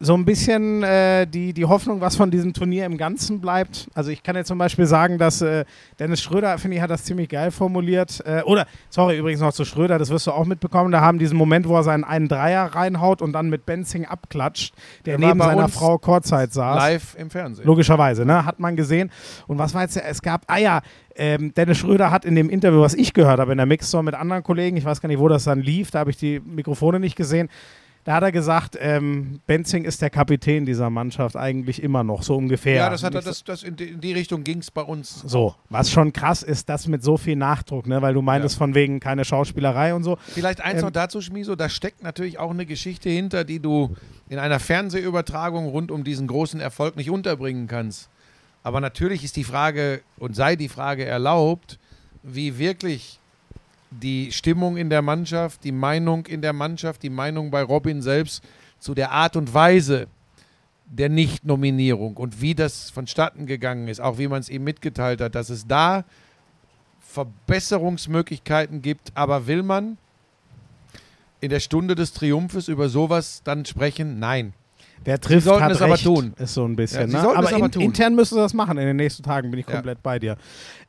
so 0.00 0.14
ein 0.14 0.24
bisschen 0.24 0.84
äh, 0.84 1.26
die, 1.26 1.52
die 1.52 1.64
Hoffnung, 1.64 2.00
was 2.00 2.14
von 2.14 2.30
diesem 2.30 2.52
Turnier 2.52 2.86
im 2.86 2.96
Ganzen 2.98 3.40
bleibt. 3.40 3.88
Also 3.94 4.10
ich 4.12 4.22
kann 4.22 4.36
jetzt 4.36 4.46
zum 4.46 4.56
Beispiel 4.56 4.86
sagen, 4.86 5.18
dass 5.18 5.42
äh, 5.42 5.64
Dennis 5.98 6.22
Schröder, 6.22 6.56
finde 6.58 6.76
ich, 6.76 6.82
hat 6.82 6.90
das 6.90 7.02
ziemlich 7.04 7.28
geil 7.28 7.50
formuliert. 7.50 8.22
Äh, 8.24 8.42
oder, 8.42 8.66
sorry, 8.90 9.18
übrigens 9.18 9.40
noch 9.40 9.52
zu 9.52 9.64
Schröder, 9.64 9.98
das 9.98 10.10
wirst 10.10 10.28
du 10.28 10.30
auch 10.30 10.44
mitbekommen. 10.44 10.92
Da 10.92 11.00
haben 11.00 11.18
diesen 11.18 11.36
Moment, 11.36 11.66
wo 11.68 11.74
er 11.74 11.82
seinen 11.82 12.04
einen 12.04 12.28
Dreier 12.28 12.66
reinhaut 12.76 13.22
und 13.22 13.32
dann 13.32 13.50
mit 13.50 13.66
Benzing 13.66 14.04
abklatscht, 14.06 14.72
der 15.04 15.18
Der 15.18 15.26
neben 15.28 15.40
seiner 15.40 15.68
Frau 15.68 15.98
Kurzzeit 15.98 16.52
saß. 16.52 16.76
Live 16.76 17.16
im 17.18 17.28
Fernsehen. 17.30 17.66
Logischerweise, 17.66 18.24
ne? 18.24 18.44
Hat 18.44 18.60
man 18.60 18.76
gesehen. 18.76 19.10
Und 19.48 19.58
was 19.58 19.74
war 19.74 19.82
jetzt, 19.82 19.96
der- 19.96 20.06
es 20.08 20.22
gab, 20.22 20.42
ah 20.46 20.58
ja, 20.58 20.80
ähm, 21.16 21.52
Dennis 21.54 21.78
Schröder 21.78 22.12
hat 22.12 22.24
in 22.24 22.36
dem 22.36 22.50
Interview, 22.50 22.80
was 22.82 22.94
ich 22.94 23.14
gehört 23.14 23.40
habe, 23.40 23.50
in 23.50 23.58
der 23.58 23.66
Mixzone 23.66 24.04
mit 24.04 24.14
anderen 24.14 24.44
Kollegen, 24.44 24.76
ich 24.76 24.84
weiß 24.84 25.00
gar 25.00 25.08
nicht, 25.08 25.18
wo 25.18 25.26
das 25.26 25.42
dann 25.42 25.60
lief, 25.60 25.90
da 25.90 25.98
habe 25.98 26.10
ich 26.10 26.16
die 26.16 26.38
Mikrofone 26.38 27.00
nicht 27.00 27.16
gesehen, 27.16 27.48
da 28.04 28.14
hat 28.14 28.22
er 28.22 28.32
gesagt, 28.32 28.76
ähm, 28.80 29.40
Benzing 29.46 29.84
ist 29.84 30.00
der 30.00 30.10
Kapitän 30.10 30.64
dieser 30.64 30.88
Mannschaft 30.88 31.36
eigentlich 31.36 31.82
immer 31.82 32.04
noch, 32.04 32.22
so 32.22 32.36
ungefähr. 32.36 32.76
Ja, 32.76 32.90
das 32.90 33.02
hat 33.02 33.14
er, 33.14 33.22
das, 33.22 33.44
das 33.44 33.62
in, 33.62 33.76
die, 33.76 33.84
in 33.84 34.00
die 34.00 34.12
Richtung 34.12 34.44
ging 34.44 34.58
es 34.58 34.70
bei 34.70 34.82
uns. 34.82 35.22
so, 35.26 35.54
was 35.68 35.90
schon 35.90 36.12
krass 36.12 36.42
ist, 36.42 36.68
das 36.68 36.86
mit 36.86 37.02
so 37.02 37.16
viel 37.16 37.36
Nachdruck, 37.36 37.86
ne? 37.86 38.00
weil 38.00 38.14
du 38.14 38.22
meintest 38.22 38.56
von 38.56 38.74
wegen 38.74 39.00
keine 39.00 39.24
Schauspielerei 39.24 39.94
und 39.94 40.04
so. 40.04 40.16
Vielleicht 40.26 40.60
eins 40.60 40.78
Ähm, 40.78 40.86
noch 40.86 40.92
dazu, 40.92 41.20
Schmiso, 41.20 41.54
da 41.54 41.68
steckt 41.68 42.02
natürlich 42.02 42.38
auch 42.38 42.50
eine 42.50 42.66
Geschichte 42.66 43.10
hinter, 43.10 43.44
die 43.44 43.60
du 43.60 43.94
in 44.28 44.38
einer 44.38 44.60
Fernsehübertragung 44.60 45.66
rund 45.66 45.90
um 45.90 46.04
diesen 46.04 46.26
großen 46.26 46.60
Erfolg 46.60 46.96
nicht 46.96 47.10
unterbringen 47.10 47.66
kannst. 47.66 48.08
Aber 48.62 48.80
natürlich 48.80 49.24
ist 49.24 49.36
die 49.36 49.44
Frage 49.44 50.02
und 50.18 50.34
sei 50.34 50.56
die 50.56 50.68
Frage 50.68 51.04
erlaubt, 51.04 51.78
wie 52.22 52.58
wirklich 52.58 53.20
die 53.90 54.32
Stimmung 54.32 54.76
in 54.76 54.90
der 54.90 55.02
Mannschaft, 55.02 55.64
die 55.64 55.72
Meinung 55.72 56.26
in 56.26 56.42
der 56.42 56.52
Mannschaft, 56.52 57.02
die 57.02 57.10
Meinung 57.10 57.50
bei 57.50 57.62
Robin 57.62 58.02
selbst 58.02 58.42
zu 58.78 58.94
der 58.94 59.10
Art 59.12 59.36
und 59.36 59.52
Weise 59.54 60.06
der 60.86 61.08
Nicht-Nominierung 61.08 62.16
und 62.16 62.40
wie 62.40 62.54
das 62.54 62.90
vonstatten 62.90 63.46
gegangen 63.46 63.88
ist, 63.88 64.00
auch 64.00 64.18
wie 64.18 64.28
man 64.28 64.40
es 64.40 64.48
ihm 64.48 64.64
mitgeteilt 64.64 65.20
hat, 65.20 65.34
dass 65.34 65.50
es 65.50 65.66
da 65.66 66.04
Verbesserungsmöglichkeiten 67.00 68.82
gibt, 68.82 69.12
aber 69.14 69.46
will 69.46 69.62
man 69.62 69.98
in 71.40 71.50
der 71.50 71.60
Stunde 71.60 71.94
des 71.94 72.12
Triumphes 72.12 72.68
über 72.68 72.88
sowas 72.88 73.42
dann 73.44 73.64
sprechen? 73.64 74.18
Nein. 74.18 74.52
Wer 75.04 75.20
trifft, 75.20 75.44
sollten 75.46 75.64
hat 75.64 75.72
es 75.72 75.80
aber 75.82 75.94
recht, 75.94 76.04
tun. 76.04 76.34
Ist 76.38 76.54
so 76.54 76.64
ein 76.64 76.74
bisschen. 76.74 77.02
Ja, 77.02 77.06
sie 77.06 77.12
ne? 77.14 77.22
sollten 77.22 77.38
aber 77.38 77.46
es 77.48 77.54
aber 77.54 77.66
in, 77.66 77.70
tun. 77.72 77.82
intern 77.82 78.14
müssen 78.14 78.34
sie 78.34 78.40
das 78.40 78.52
machen. 78.52 78.78
In 78.78 78.86
den 78.86 78.96
nächsten 78.96 79.22
Tagen 79.22 79.50
bin 79.50 79.60
ich 79.60 79.66
Ja. 79.66 79.74
komplett 79.74 80.02
bei 80.02 80.18
dir. 80.18 80.36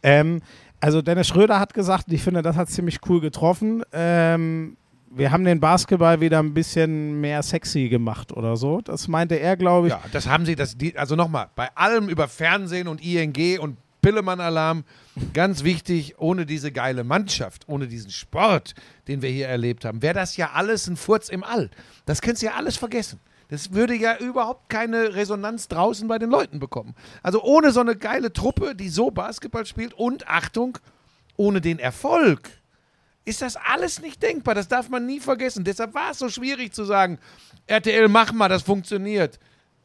Ähm, 0.02 0.42
also 0.80 1.02
Dennis 1.02 1.28
Schröder 1.28 1.60
hat 1.60 1.74
gesagt, 1.74 2.06
ich 2.12 2.22
finde, 2.22 2.42
das 2.42 2.56
hat 2.56 2.70
ziemlich 2.70 3.00
cool 3.08 3.22
getroffen. 3.22 3.84
Ähm, 3.92 4.78
wir 5.12 5.32
haben 5.32 5.44
den 5.44 5.60
Basketball 5.60 6.22
wieder 6.22 6.40
ein 6.40 6.54
bisschen 6.54 7.20
mehr 7.20 7.42
sexy 7.42 7.90
gemacht 7.90 8.32
oder 8.32 8.56
so. 8.56 8.82
Das 8.82 9.08
meinte 9.08 9.36
er, 9.36 9.58
glaube 9.58 9.88
ich. 9.88 9.94
Ja, 9.94 10.02
das 10.12 10.28
haben 10.28 10.46
sie, 10.46 10.56
das, 10.56 10.78
die, 10.78 10.98
also 10.98 11.16
nochmal, 11.16 11.50
bei 11.56 11.70
allem 11.76 12.10
über 12.10 12.28
Fernsehen 12.28 12.88
und 12.88 13.04
ING 13.04 13.60
und 13.60 13.78
Pillemann-Alarm, 14.02 14.86
ganz 15.34 15.64
wichtig, 15.64 16.16
ohne 16.20 16.46
diese 16.46 16.72
geile 16.72 17.04
Mannschaft, 17.04 17.68
ohne 17.68 17.88
diesen 17.88 18.12
Sport, 18.12 18.74
den 19.08 19.22
wir 19.22 19.30
hier 19.30 19.48
erlebt 19.48 19.84
haben, 19.84 20.02
wäre 20.02 20.14
das 20.14 20.38
ja 20.38 20.52
alles 20.54 20.88
ein 20.88 20.96
Furz 20.96 21.28
im 21.30 21.44
All. 21.44 21.70
Das 22.06 22.22
könntest 22.22 22.44
du 22.44 22.48
ja 22.48 22.54
alles 22.54 22.78
vergessen. 22.78 23.20
Das 23.50 23.74
würde 23.74 23.96
ja 23.96 24.18
überhaupt 24.18 24.70
keine 24.70 25.16
Resonanz 25.16 25.68
draußen 25.68 26.08
bei 26.08 26.20
den 26.20 26.30
Leuten 26.30 26.60
bekommen. 26.60 26.96
Also 27.24 27.44
ohne 27.44 27.72
so 27.72 27.82
eine 27.82 27.96
geile 27.96 28.32
Truppe, 28.32 28.76
die 28.76 28.90
so 28.90 29.12
Basketball 29.12 29.66
spielt 29.66 29.94
und 29.94 30.28
Achtung, 30.28 30.78
ohne 31.36 31.60
den 31.60 31.80
Erfolg 31.80 32.50
ist 33.30 33.42
das 33.42 33.56
alles 33.56 34.02
nicht 34.02 34.22
denkbar. 34.24 34.56
Das 34.56 34.68
darf 34.68 34.90
man 34.90 35.06
nie 35.06 35.20
vergessen. 35.20 35.64
Deshalb 35.64 35.94
war 35.94 36.12
es 36.12 36.20
so 36.20 36.30
schwierig 36.30 36.74
zu 36.74 36.84
sagen, 36.84 37.20
RTL, 37.68 38.08
mach 38.08 38.34
mal, 38.34 38.50
das 38.50 38.64
funktioniert. 38.64 39.40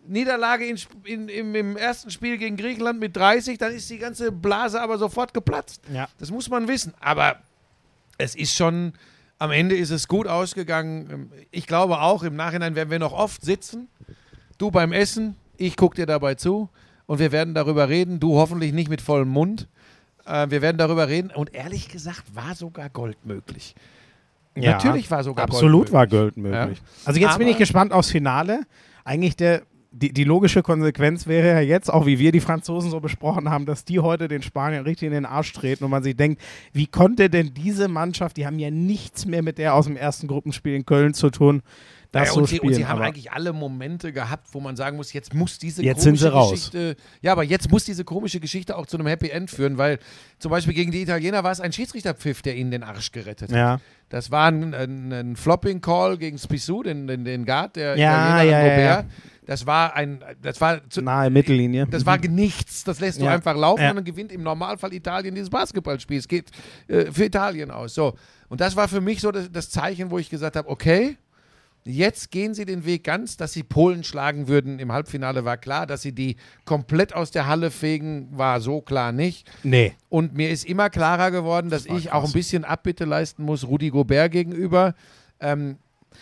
Niederlage 0.06 0.66
in, 0.66 0.78
in, 1.04 1.28
im, 1.28 1.54
im 1.54 1.76
ersten 1.76 2.10
Spiel 2.10 2.38
gegen 2.38 2.56
Griechenland 2.56 3.00
mit 3.00 3.16
30, 3.16 3.58
dann 3.58 3.72
ist 3.72 3.88
die 3.90 3.98
ganze 3.98 4.32
Blase 4.32 4.80
aber 4.80 4.98
sofort 4.98 5.34
geplatzt. 5.34 5.82
Ja. 5.92 6.08
Das 6.18 6.30
muss 6.30 6.48
man 6.48 6.68
wissen. 6.68 6.94
Aber 7.00 7.40
es 8.18 8.34
ist 8.34 8.54
schon, 8.54 8.94
am 9.44 9.50
Ende 9.50 9.76
ist 9.76 9.90
es 9.90 10.08
gut 10.08 10.26
ausgegangen. 10.26 11.30
Ich 11.50 11.66
glaube 11.66 12.00
auch, 12.00 12.22
im 12.22 12.34
Nachhinein 12.34 12.74
werden 12.74 12.90
wir 12.90 12.98
noch 12.98 13.12
oft 13.12 13.44
sitzen. 13.44 13.88
Du 14.56 14.70
beim 14.70 14.92
Essen, 14.92 15.36
ich 15.58 15.76
gucke 15.76 15.96
dir 15.96 16.06
dabei 16.06 16.34
zu 16.34 16.70
und 17.06 17.18
wir 17.18 17.30
werden 17.30 17.52
darüber 17.54 17.88
reden. 17.90 18.20
Du 18.20 18.36
hoffentlich 18.36 18.72
nicht 18.72 18.88
mit 18.88 19.02
vollem 19.02 19.28
Mund. 19.28 19.68
Äh, 20.24 20.48
wir 20.48 20.62
werden 20.62 20.78
darüber 20.78 21.08
reden. 21.08 21.30
Und 21.30 21.54
ehrlich 21.54 21.88
gesagt, 21.88 22.22
war 22.34 22.54
sogar 22.54 22.88
Gold 22.88 23.18
möglich. 23.26 23.74
Ja, 24.56 24.72
Natürlich 24.72 25.10
war 25.10 25.22
sogar 25.22 25.44
Absolut 25.44 25.90
Gold 25.90 25.92
war 25.92 26.02
möglich. 26.04 26.20
Gold 26.20 26.36
möglich. 26.38 26.78
Ja. 26.78 26.84
Also 27.04 27.20
jetzt 27.20 27.36
bin 27.36 27.42
Aber- 27.46 27.50
ich 27.52 27.58
gespannt 27.58 27.92
aufs 27.92 28.10
Finale. 28.10 28.60
Eigentlich 29.04 29.36
der, 29.36 29.62
die, 29.94 30.12
die 30.12 30.24
logische 30.24 30.62
Konsequenz 30.62 31.26
wäre 31.26 31.48
ja 31.48 31.60
jetzt, 31.60 31.92
auch 31.92 32.04
wie 32.06 32.18
wir 32.18 32.32
die 32.32 32.40
Franzosen 32.40 32.90
so 32.90 33.00
besprochen 33.00 33.48
haben, 33.48 33.64
dass 33.64 33.84
die 33.84 34.00
heute 34.00 34.28
den 34.28 34.42
Spaniern 34.42 34.84
richtig 34.84 35.06
in 35.06 35.12
den 35.12 35.24
Arsch 35.26 35.52
treten 35.52 35.84
und 35.84 35.90
man 35.90 36.02
sich 36.02 36.16
denkt, 36.16 36.42
wie 36.72 36.86
konnte 36.86 37.30
denn 37.30 37.54
diese 37.54 37.88
Mannschaft, 37.88 38.36
die 38.36 38.46
haben 38.46 38.58
ja 38.58 38.70
nichts 38.70 39.24
mehr 39.24 39.42
mit 39.42 39.58
der 39.58 39.74
aus 39.74 39.86
dem 39.86 39.96
ersten 39.96 40.26
Gruppenspiel 40.26 40.74
in 40.74 40.84
Köln 40.84 41.14
zu 41.14 41.30
tun, 41.30 41.62
das 42.10 42.28
Naja, 42.28 42.32
so 42.32 42.40
und, 42.40 42.46
sie, 42.46 42.56
spielen. 42.56 42.72
und 42.72 42.74
sie 42.76 42.86
haben 42.86 43.02
eigentlich 43.02 43.32
alle 43.32 43.52
Momente 43.52 44.12
gehabt, 44.12 44.46
wo 44.52 44.60
man 44.60 44.76
sagen 44.76 44.96
muss, 44.96 45.12
jetzt 45.12 45.34
muss 45.34 45.58
diese 45.58 45.82
Jetzt 45.82 46.04
komische 46.04 46.04
sind 46.04 46.16
sie 46.18 46.32
raus. 46.32 46.50
Geschichte, 46.52 46.96
ja, 47.22 47.32
aber 47.32 47.42
jetzt 47.42 47.72
muss 47.72 47.84
diese 47.84 48.04
komische 48.04 48.38
Geschichte 48.38 48.76
auch 48.76 48.86
zu 48.86 48.96
einem 48.96 49.08
Happy 49.08 49.30
End 49.30 49.50
führen, 49.50 49.78
weil 49.78 49.98
zum 50.38 50.50
Beispiel 50.52 50.74
gegen 50.74 50.92
die 50.92 51.02
Italiener 51.02 51.42
war 51.42 51.50
es 51.50 51.60
ein 51.60 51.72
Schiedsrichterpfiff, 51.72 52.40
der 52.42 52.56
ihnen 52.56 52.70
den 52.70 52.84
Arsch 52.84 53.10
gerettet 53.10 53.50
hat. 53.50 53.56
ja. 53.56 53.80
Das 54.10 54.30
war 54.30 54.46
ein, 54.46 54.74
ein, 54.74 55.12
ein 55.12 55.34
Flopping 55.34 55.80
Call 55.80 56.18
gegen 56.18 56.38
Spissu, 56.38 56.82
den, 56.84 57.08
den, 57.08 57.24
den 57.24 57.44
Guard, 57.44 57.74
der 57.74 57.96
Ja, 57.96 58.42
Italiener 58.42 58.42
ja, 58.44 58.66
ja, 58.66 58.96
Gobert. 59.00 59.12
Das 59.46 59.66
war 59.66 59.94
ein, 59.94 60.24
das 60.40 60.60
war 60.60 60.88
zu, 60.88 61.02
nahe 61.02 61.28
Mittellinie. 61.30 61.86
das 61.86 62.06
war 62.06 62.18
nichts. 62.18 62.84
Das 62.84 63.00
lässt 63.00 63.20
du 63.20 63.24
Ja. 63.26 63.32
einfach 63.32 63.54
laufen 63.56 63.82
Ja. 63.82 63.90
und 63.90 63.96
dann 63.96 64.04
gewinnt 64.04 64.32
im 64.32 64.42
Normalfall 64.42 64.92
Italien 64.94 65.34
dieses 65.34 65.50
Basketballspiel. 65.50 66.18
Es 66.18 66.28
geht 66.28 66.50
äh, 66.88 67.12
für 67.12 67.24
Italien 67.26 67.70
aus. 67.70 67.94
So. 67.94 68.14
Und 68.48 68.60
das 68.60 68.74
war 68.76 68.88
für 68.88 69.00
mich 69.00 69.20
so 69.20 69.30
das, 69.30 69.50
das 69.52 69.68
Zeichen, 69.70 70.10
wo 70.10 70.18
ich 70.18 70.30
gesagt 70.30 70.56
habe, 70.56 70.68
okay, 70.68 71.16
jetzt 71.86 72.30
gehen 72.30 72.54
sie 72.54 72.64
den 72.64 72.86
Weg 72.86 73.04
ganz, 73.04 73.36
dass 73.36 73.52
sie 73.52 73.62
Polen 73.62 74.04
schlagen 74.04 74.48
würden. 74.48 74.78
Im 74.78 74.90
Halbfinale 74.92 75.44
war 75.44 75.58
klar, 75.58 75.86
dass 75.86 76.00
sie 76.00 76.12
die 76.12 76.36
komplett 76.64 77.14
aus 77.14 77.30
der 77.30 77.46
Halle 77.46 77.70
fegen, 77.70 78.28
war 78.32 78.62
so 78.62 78.80
klar 78.80 79.12
nicht. 79.12 79.46
nee. 79.62 79.92
Und 80.08 80.32
mir 80.34 80.48
ist 80.48 80.64
immer 80.64 80.88
klarer 80.88 81.30
geworden, 81.30 81.68
dass 81.68 81.86
war 81.88 81.98
ich 81.98 82.10
auch 82.12 82.22
krass. 82.22 82.30
ein 82.30 82.32
bisschen 82.32 82.64
Abbitte 82.64 83.04
leisten 83.04 83.42
muss, 83.44 83.66
Rudi 83.66 83.90
Gobert 83.90 84.32
gegenüber. 84.32 84.94
Ähm, 85.40 85.76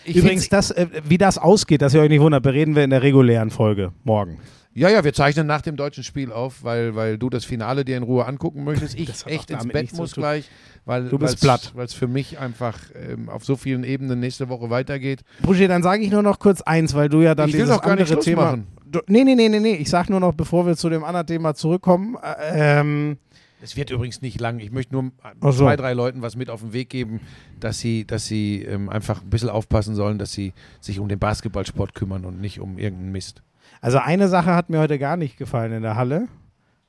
ich 0.04 0.16
Übrigens, 0.16 0.48
das, 0.48 0.70
äh, 0.70 0.86
wie 1.04 1.18
das 1.18 1.38
ausgeht, 1.38 1.82
dass 1.82 1.94
ihr 1.94 2.00
euch 2.00 2.08
nicht 2.08 2.20
wundert, 2.20 2.42
bereden 2.42 2.74
wir 2.76 2.84
in 2.84 2.90
der 2.90 3.02
regulären 3.02 3.50
Folge 3.50 3.92
morgen. 4.04 4.38
Ja, 4.74 4.88
ja, 4.88 5.04
wir 5.04 5.12
zeichnen 5.12 5.46
nach 5.46 5.60
dem 5.60 5.76
deutschen 5.76 6.02
Spiel 6.02 6.32
auf, 6.32 6.64
weil, 6.64 6.94
weil 6.96 7.18
du 7.18 7.28
das 7.28 7.44
Finale 7.44 7.84
dir 7.84 7.98
in 7.98 8.02
Ruhe 8.02 8.24
angucken 8.24 8.64
möchtest. 8.64 8.94
Ich 8.98 9.10
echt 9.26 9.50
ins 9.50 9.68
Bett 9.68 9.92
muss 9.92 10.12
gleich, 10.14 10.48
weil 10.86 11.08
Du 11.10 11.18
bist 11.18 11.40
platt. 11.42 11.72
weil 11.74 11.84
es 11.84 11.92
für 11.92 12.08
mich 12.08 12.38
einfach 12.38 12.78
ähm, 12.94 13.28
auf 13.28 13.44
so 13.44 13.56
vielen 13.56 13.84
Ebenen 13.84 14.18
nächste 14.20 14.48
Woche 14.48 14.70
weitergeht. 14.70 15.20
Buschi, 15.42 15.68
dann 15.68 15.82
sage 15.82 16.02
ich 16.02 16.10
nur 16.10 16.22
noch 16.22 16.38
kurz 16.38 16.62
eins, 16.62 16.94
weil 16.94 17.10
du 17.10 17.20
ja 17.20 17.34
dann 17.34 17.48
Ich 17.50 17.54
will 17.54 17.60
dieses 17.62 17.76
doch 17.76 17.82
gar 17.82 17.96
nicht 17.96 18.02
andere 18.02 18.14
Schluss 18.14 18.24
Thema. 18.24 18.44
machen. 18.44 18.66
Du, 18.86 19.00
nee, 19.08 19.24
nee, 19.24 19.34
nee, 19.34 19.48
nee, 19.50 19.60
nee. 19.60 19.74
Ich 19.74 19.90
sag 19.90 20.08
nur 20.08 20.20
noch, 20.20 20.32
bevor 20.32 20.66
wir 20.66 20.74
zu 20.76 20.88
dem 20.88 21.04
anderen 21.04 21.26
Thema 21.26 21.54
zurückkommen. 21.54 22.16
Äh, 22.22 22.80
ähm, 22.80 23.18
Es 23.62 23.76
wird 23.76 23.90
übrigens 23.90 24.22
nicht 24.22 24.40
lang. 24.40 24.58
Ich 24.58 24.72
möchte 24.72 24.92
nur 24.92 25.12
so. 25.40 25.52
zwei, 25.52 25.76
drei 25.76 25.92
Leuten 25.92 26.20
was 26.20 26.34
mit 26.34 26.50
auf 26.50 26.62
den 26.62 26.72
Weg 26.72 26.90
geben, 26.90 27.20
dass 27.60 27.78
sie, 27.78 28.04
dass 28.04 28.26
sie 28.26 28.62
ähm, 28.62 28.88
einfach 28.88 29.22
ein 29.22 29.30
bisschen 29.30 29.50
aufpassen 29.50 29.94
sollen, 29.94 30.18
dass 30.18 30.32
sie 30.32 30.52
sich 30.80 30.98
um 30.98 31.08
den 31.08 31.20
Basketballsport 31.20 31.94
kümmern 31.94 32.24
und 32.24 32.40
nicht 32.40 32.58
um 32.58 32.76
irgendeinen 32.76 33.12
Mist. 33.12 33.42
also 33.80 33.98
eine 33.98 34.26
Sache 34.26 34.52
hat 34.52 34.68
mir 34.68 34.80
heute 34.80 34.98
gar 34.98 35.16
nicht 35.16 35.36
gefallen 35.36 35.72
in 35.72 35.82
der 35.82 35.94
Halle. 35.94 36.26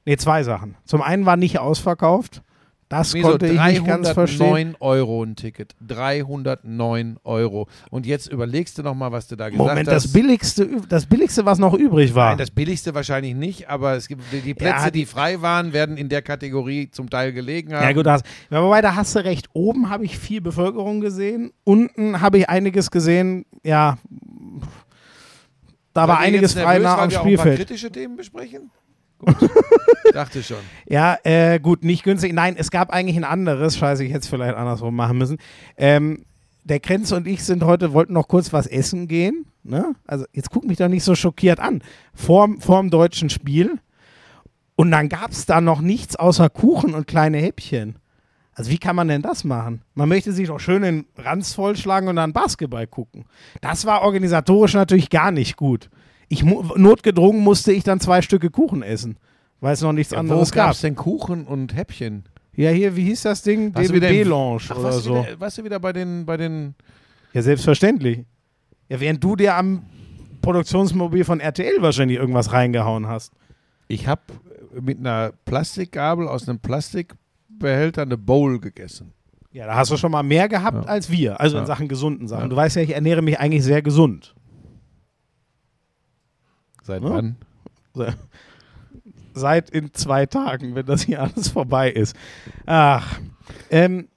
Nee, 0.06 0.18
zwei 0.18 0.42
Sachen. 0.42 0.76
Zum 0.84 1.04
einen 1.04 1.28
war 1.28 1.38
nicht 1.38 1.60
ausverkauft. 1.60 2.42
Das 2.94 3.14
Wieso? 3.14 3.30
konnte 3.30 3.48
ich 3.48 3.60
nicht 3.62 3.86
ganz 3.86 4.10
verstehen. 4.10 4.74
309 4.74 4.76
Euro 4.80 5.24
ein 5.24 5.36
Ticket. 5.36 5.76
309 5.88 7.18
Euro. 7.24 7.68
Und 7.90 8.06
jetzt 8.06 8.28
überlegst 8.32 8.78
du 8.78 8.84
nochmal, 8.84 9.12
was 9.12 9.28
du 9.28 9.36
da 9.36 9.50
gesagt 9.50 9.68
Moment, 9.70 9.88
hast. 9.90 10.06
das 10.06 10.14
billigste, 10.14 10.68
das 10.88 11.06
billigste, 11.06 11.46
was 11.46 11.60
noch 11.60 11.74
übrig 11.74 12.14
war. 12.16 12.30
Nein, 12.30 12.38
das 12.38 12.52
billigste 12.52 12.94
wahrscheinlich 12.94 13.36
nicht, 13.36 13.70
aber 13.70 13.94
es 13.96 14.08
gibt 14.08 14.22
die- 14.32 14.54
Plätze, 14.54 14.86
Ja, 14.86 14.92
die 14.92 15.06
frei 15.06 15.42
waren, 15.42 15.74
werden 15.74 15.98
in 15.98 16.10
der 16.10 16.22
Kategorie 16.22 16.90
zum 16.92 17.10
Teil 17.10 17.34
gelegen 17.34 17.74
haben. 17.74 17.84
Ja, 17.84 17.92
gut, 17.94 18.06
da 18.06 18.14
hast, 18.14 18.26
wobei, 18.50 18.82
da 18.82 18.96
hast 18.96 19.16
du 19.16 19.20
recht. 19.24 19.48
Oben 19.54 19.90
habe 19.90 20.06
ich 20.06 20.18
viel 20.18 20.42
Bevölkerung 20.42 21.02
gesehen. 21.02 21.52
Unten 21.64 22.22
habe 22.22 22.38
ich 22.38 22.50
einiges 22.50 22.92
gesehen. 22.92 23.46
Ja, 23.64 23.98
da 25.94 26.08
war 26.08 26.16
ihr 26.22 26.28
einiges 26.28 26.54
frei 26.54 26.80
nah 26.80 26.98
am 26.98 27.10
wir 27.12 27.20
auch 27.20 27.26
ein 27.26 27.36
paar 27.36 27.46
Spielfeld. 27.46 27.58
kritische 27.58 27.92
Themen 27.92 28.16
besprechen? 28.16 28.72
Gut. 29.26 29.50
Dachte 30.14 30.44
schon. 30.44 30.58
Ja, 30.88 31.18
äh, 31.24 31.60
gut, 31.60 31.84
nicht 31.84 32.04
günstig. 32.04 32.34
Nein, 32.34 32.56
es 32.58 32.72
gab 32.72 32.92
eigentlich 32.92 33.18
ein 33.18 33.24
anderes. 33.24 33.78
Scheiße, 33.78 34.04
ich 34.04 34.12
hätte 34.12 34.22
es 34.22 34.28
vielleicht 34.28 34.56
andersrum 34.56 34.96
machen 34.96 35.18
müssen. 35.18 35.38
Ähm, 35.78 36.26
der 36.64 36.80
Krenz 36.80 37.12
und 37.12 37.28
ich 37.28 37.44
sind 37.44 37.64
heute, 37.64 37.94
wollten 37.94 38.14
noch 38.14 38.28
kurz 38.28 38.54
was 38.54 38.68
essen 38.68 39.08
gehen. 39.08 39.46
Ne? 39.64 39.96
Also 40.06 40.26
jetzt 40.34 40.50
guck 40.50 40.66
mich 40.66 40.78
doch 40.78 40.88
nicht 40.88 41.04
so 41.04 41.16
schockiert 41.16 41.60
an. 41.60 41.82
Vorm, 42.14 42.62
vorm 42.62 42.90
deutschen 42.90 43.30
Spiel. 43.30 43.80
Und 44.76 44.92
dann 44.92 45.10
gab 45.10 45.32
es 45.32 45.46
da 45.46 45.62
noch 45.62 45.82
nichts 45.82 46.16
außer 46.16 46.50
Kuchen 46.50 46.94
und 46.94 47.08
kleine 47.08 47.38
Häppchen. 47.38 47.98
Also 48.56 48.70
wie 48.70 48.78
kann 48.78 48.96
man 48.96 49.08
denn 49.08 49.22
das 49.22 49.44
machen? 49.44 49.82
Man 49.96 50.10
möchte 50.10 50.32
sich 50.32 50.48
doch 50.48 50.60
schön 50.60 50.84
den 50.84 51.06
Ranz 51.18 51.54
vollschlagen 51.54 52.08
und 52.08 52.18
dann 52.18 52.34
Basketball 52.34 52.86
gucken. 52.88 53.26
Das 53.62 53.86
war 53.86 54.04
organisatorisch 54.04 54.74
natürlich 54.74 55.10
gar 55.10 55.32
nicht 55.32 55.58
gut. 55.58 55.90
Ich 56.30 56.44
notgedrungen 56.44 57.42
musste 57.42 57.72
ich 57.72 57.84
dann 57.84 58.00
zwei 58.00 58.22
Stücke 58.22 58.50
Kuchen 58.50 58.82
essen, 58.84 59.18
weil 59.60 59.74
es 59.74 59.82
noch 59.82 59.94
nichts 59.94 60.12
Ja, 60.12 60.18
wo 60.18 60.22
anderes 60.22 60.52
gab 60.52 60.68
gab. 60.68 60.74
es 60.76 60.82
denn 60.82 60.96
Kuchen 60.96 61.46
und 61.46 61.76
Häppchen? 61.76 62.24
Ja, 62.56 62.70
hier, 62.70 62.96
wie 62.96 63.06
hieß 63.06 63.24
das 63.24 63.42
Ding? 63.42 63.74
DB-Lounge 63.74 64.62
oder 64.72 64.84
warst, 64.84 65.04
so. 65.04 65.16
wieder, 65.24 65.40
warst 65.40 65.58
du 65.58 65.64
wieder 65.64 65.80
bei 65.80 65.92
den, 65.94 66.26
bei 66.26 66.38
den. 66.38 66.76
Ja, 67.34 67.42
selbstverständlich. 67.42 68.26
Ja, 68.90 69.00
während 69.00 69.24
du 69.24 69.36
dir 69.36 69.56
am 69.56 69.84
Produktionsmobil 70.42 71.24
von 71.24 71.40
RTL 71.40 71.82
wahrscheinlich 71.82 72.18
irgendwas 72.18 72.52
reingehauen 72.52 73.08
hast. 73.08 73.34
Ich 73.88 74.08
habe 74.08 74.22
mit 74.80 75.00
einer 75.00 75.32
Plastikgabel 75.46 76.28
aus 76.28 76.48
einem 76.48 76.60
Plastikbehälter 76.60 78.02
eine 78.04 78.18
Bowl 78.18 78.60
gegessen. 78.60 79.14
Ja, 79.52 79.68
da 79.68 79.76
hast 79.76 79.92
du 79.92 79.98
schon 79.98 80.12
mal 80.12 80.24
mehr 80.24 80.48
gehabt 80.50 80.86
Ja. 80.86 80.90
als 80.90 81.10
wir. 81.10 81.40
Also 81.40 81.58
in 81.58 81.64
Ja. 81.64 81.68
Sachen 81.68 81.88
gesunden 81.88 82.28
Sachen. 82.28 82.50
Du 82.50 82.56
weißt 82.56 82.76
ja, 82.76 82.82
ich 82.82 82.94
ernähre 82.94 83.22
mich 83.22 83.40
eigentlich 83.40 83.64
sehr 83.64 83.82
gesund. 83.82 84.36
Seit 86.84 87.02
Ja. 87.02 87.10
wann? 87.10 87.36
Seit 89.34 89.70
in 89.72 89.94
zwei 89.94 90.26
Tagen, 90.28 90.76
wenn 90.76 90.86
das 90.86 91.02
hier 91.04 91.22
alles 91.22 91.50
vorbei 91.50 91.90
ist. 91.92 92.16
Ach. 92.66 93.20
Ähm, 93.70 94.08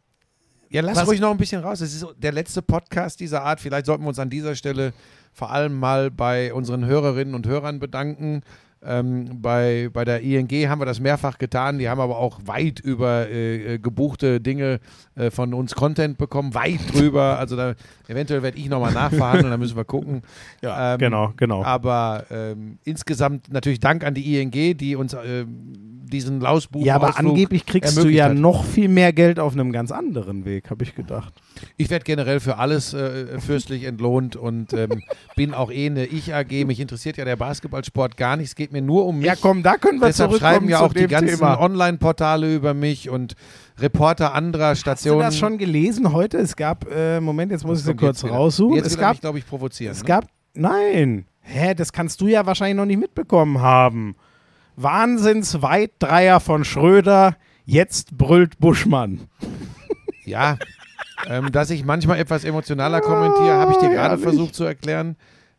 Ja, 0.69 0.83
lass 0.83 0.97
Was- 0.99 1.07
ruhig 1.09 1.21
noch 1.21 1.31
ein 1.31 1.37
bisschen 1.39 1.63
raus. 1.63 1.81
Es 1.81 1.95
ist 1.95 2.05
der 2.19 2.33
letzte 2.33 2.61
Podcast 2.61 3.21
dieser 3.21 3.43
Art. 3.45 3.61
Vielleicht 3.61 3.87
sollten 3.87 4.03
wir 4.03 4.09
uns 4.09 4.19
an 4.19 4.29
dieser 4.31 4.57
Stelle 4.57 4.93
vor 5.33 5.51
allem 5.53 5.79
mal 5.79 6.11
bei 6.11 6.53
unseren 6.53 6.85
Hörerinnen 6.85 7.35
und 7.35 7.47
Hörern 7.47 7.79
bedanken. 7.79 8.43
Ähm, 8.85 9.41
bei, 9.43 9.89
bei 9.93 10.05
der 10.05 10.21
ING 10.23 10.49
haben 10.69 10.81
wir 10.81 10.87
das 10.87 11.01
mehrfach 11.01 11.39
getan. 11.39 11.79
Die 11.79 11.89
haben 11.89 12.01
aber 12.01 12.19
auch 12.19 12.41
weit 12.45 12.79
über 12.81 13.29
äh, 13.29 13.75
äh, 13.75 13.79
gebuchte 13.79 14.41
Dinge 14.41 14.81
äh, 15.15 15.31
von 15.31 15.55
uns 15.55 15.75
Content 15.75 16.19
bekommen. 16.19 16.55
Weit 16.55 16.81
drüber. 16.93 17.39
Also 17.39 17.57
da, 17.57 17.75
eventuell 18.07 18.43
werde 18.43 18.59
ich 18.59 18.69
nochmal 18.69 18.93
nachverhandeln. 18.93 19.51
da 19.51 19.57
müssen 19.57 19.77
wir 19.77 19.85
gucken. 19.85 20.23
ja, 20.63 20.95
Ähm, 20.95 20.99
genau, 20.99 21.33
genau. 21.37 21.65
Aber 21.65 22.27
ähm, 22.31 22.79
insgesamt 22.85 23.53
natürlich 23.53 23.81
Dank 23.81 24.05
an 24.05 24.15
die 24.15 24.41
ING, 24.41 24.51
die 24.77 24.95
uns 24.95 25.15
ähm, 25.15 26.03
diesen 26.07 26.41
Lausbuch 26.41 26.85
Ja, 26.85 26.97
aber 26.97 27.19
angeblich 27.19 27.67
kriegst 27.67 27.97
du 27.97 28.09
ja 28.09 28.27
hat. 28.27 28.35
noch 28.37 28.65
viel 28.65 28.89
mehr 28.89 29.13
Geld 29.13 29.39
auf 29.39 29.53
einem 29.53 29.73
ganz 29.73 29.91
anderen 29.91 30.45
Weg, 30.45 30.71
habe 30.71 30.85
ich 30.85 30.95
gedacht. 30.95 31.33
Ich 31.77 31.91
werde 31.91 32.05
generell 32.05 32.41
für 32.41 32.59
alles 32.59 32.95
äh, 32.95 33.41
fürstlich 33.41 33.85
entlohnt 33.85 34.37
und 34.37 34.73
ähm, 34.73 35.03
bin 35.37 35.55
auch 35.55 35.71
eh 35.71 35.87
eine 35.87 36.07
Ich-AG. 36.07 36.65
Mich 36.67 36.81
interessiert 36.81 37.17
ja 37.17 37.25
der 37.25 37.37
Basketballsport 37.37 38.17
gar 38.17 38.37
nicht. 38.37 38.57
Geht 38.67 38.73
mir 38.73 38.83
nur 38.83 39.07
um 39.07 39.19
mich. 39.19 39.27
Ja, 39.27 39.35
komm, 39.41 39.63
da 39.63 39.77
können 39.77 40.01
wir 40.01 40.07
Deshalb 40.09 40.35
schreiben 40.35 40.69
ja 40.69 40.81
auch 40.81 40.93
die 40.93 41.07
ganzen. 41.07 41.41
Online-Portale 41.41 42.53
über 42.53 42.75
mich 42.75 43.09
und 43.09 43.35
Reporter 43.79 44.35
anderer 44.35 44.71
Hast 44.71 44.79
du 44.79 44.81
Stationen. 44.81 45.21
das 45.21 45.39
schon 45.39 45.57
gelesen 45.57 46.13
heute? 46.13 46.39
Es 46.39 46.57
gab, 46.57 46.91
äh, 46.91 47.21
Moment, 47.21 47.53
jetzt 47.53 47.65
muss 47.65 47.79
ich 47.79 47.85
sie 47.85 47.95
kurz 47.95 48.25
wieder. 48.25 48.33
raussuchen. 48.35 48.75
Jetzt 48.77 48.87
Es 48.87 48.99
gab, 48.99 49.21
glaube 49.21 49.39
ich, 49.39 49.47
provozieren. 49.47 49.93
es 49.93 50.01
ne? 50.03 50.07
gab, 50.09 50.27
nein. 50.55 51.27
Hä, 51.43 51.75
das 51.75 51.93
kannst 51.93 52.21
du 52.21 52.27
ja 52.27 52.45
wahrscheinlich 52.45 52.77
noch 52.77 52.87
nicht 52.87 52.99
mitbekommen 52.99 53.61
haben. 53.61 54.17
Wahnsinns-Weitdreier 54.75 56.41
von 56.41 56.65
Schröder, 56.65 57.37
jetzt 57.65 58.17
brüllt 58.19 58.59
Buschmann. 58.59 59.21
Ja, 60.25 60.59
ähm, 61.29 61.53
dass 61.53 61.71
ich 61.71 61.85
manchmal 61.85 62.19
etwas 62.19 62.43
emotionaler 62.43 63.01
kommentiere, 63.01 63.55
habe 63.59 63.71
ich 63.71 63.79
dir 63.79 63.91
gerade 63.91 64.09
herrlich. 64.09 64.25
versucht 64.25 64.57
zu 64.57 64.65
erklären. 64.65 65.15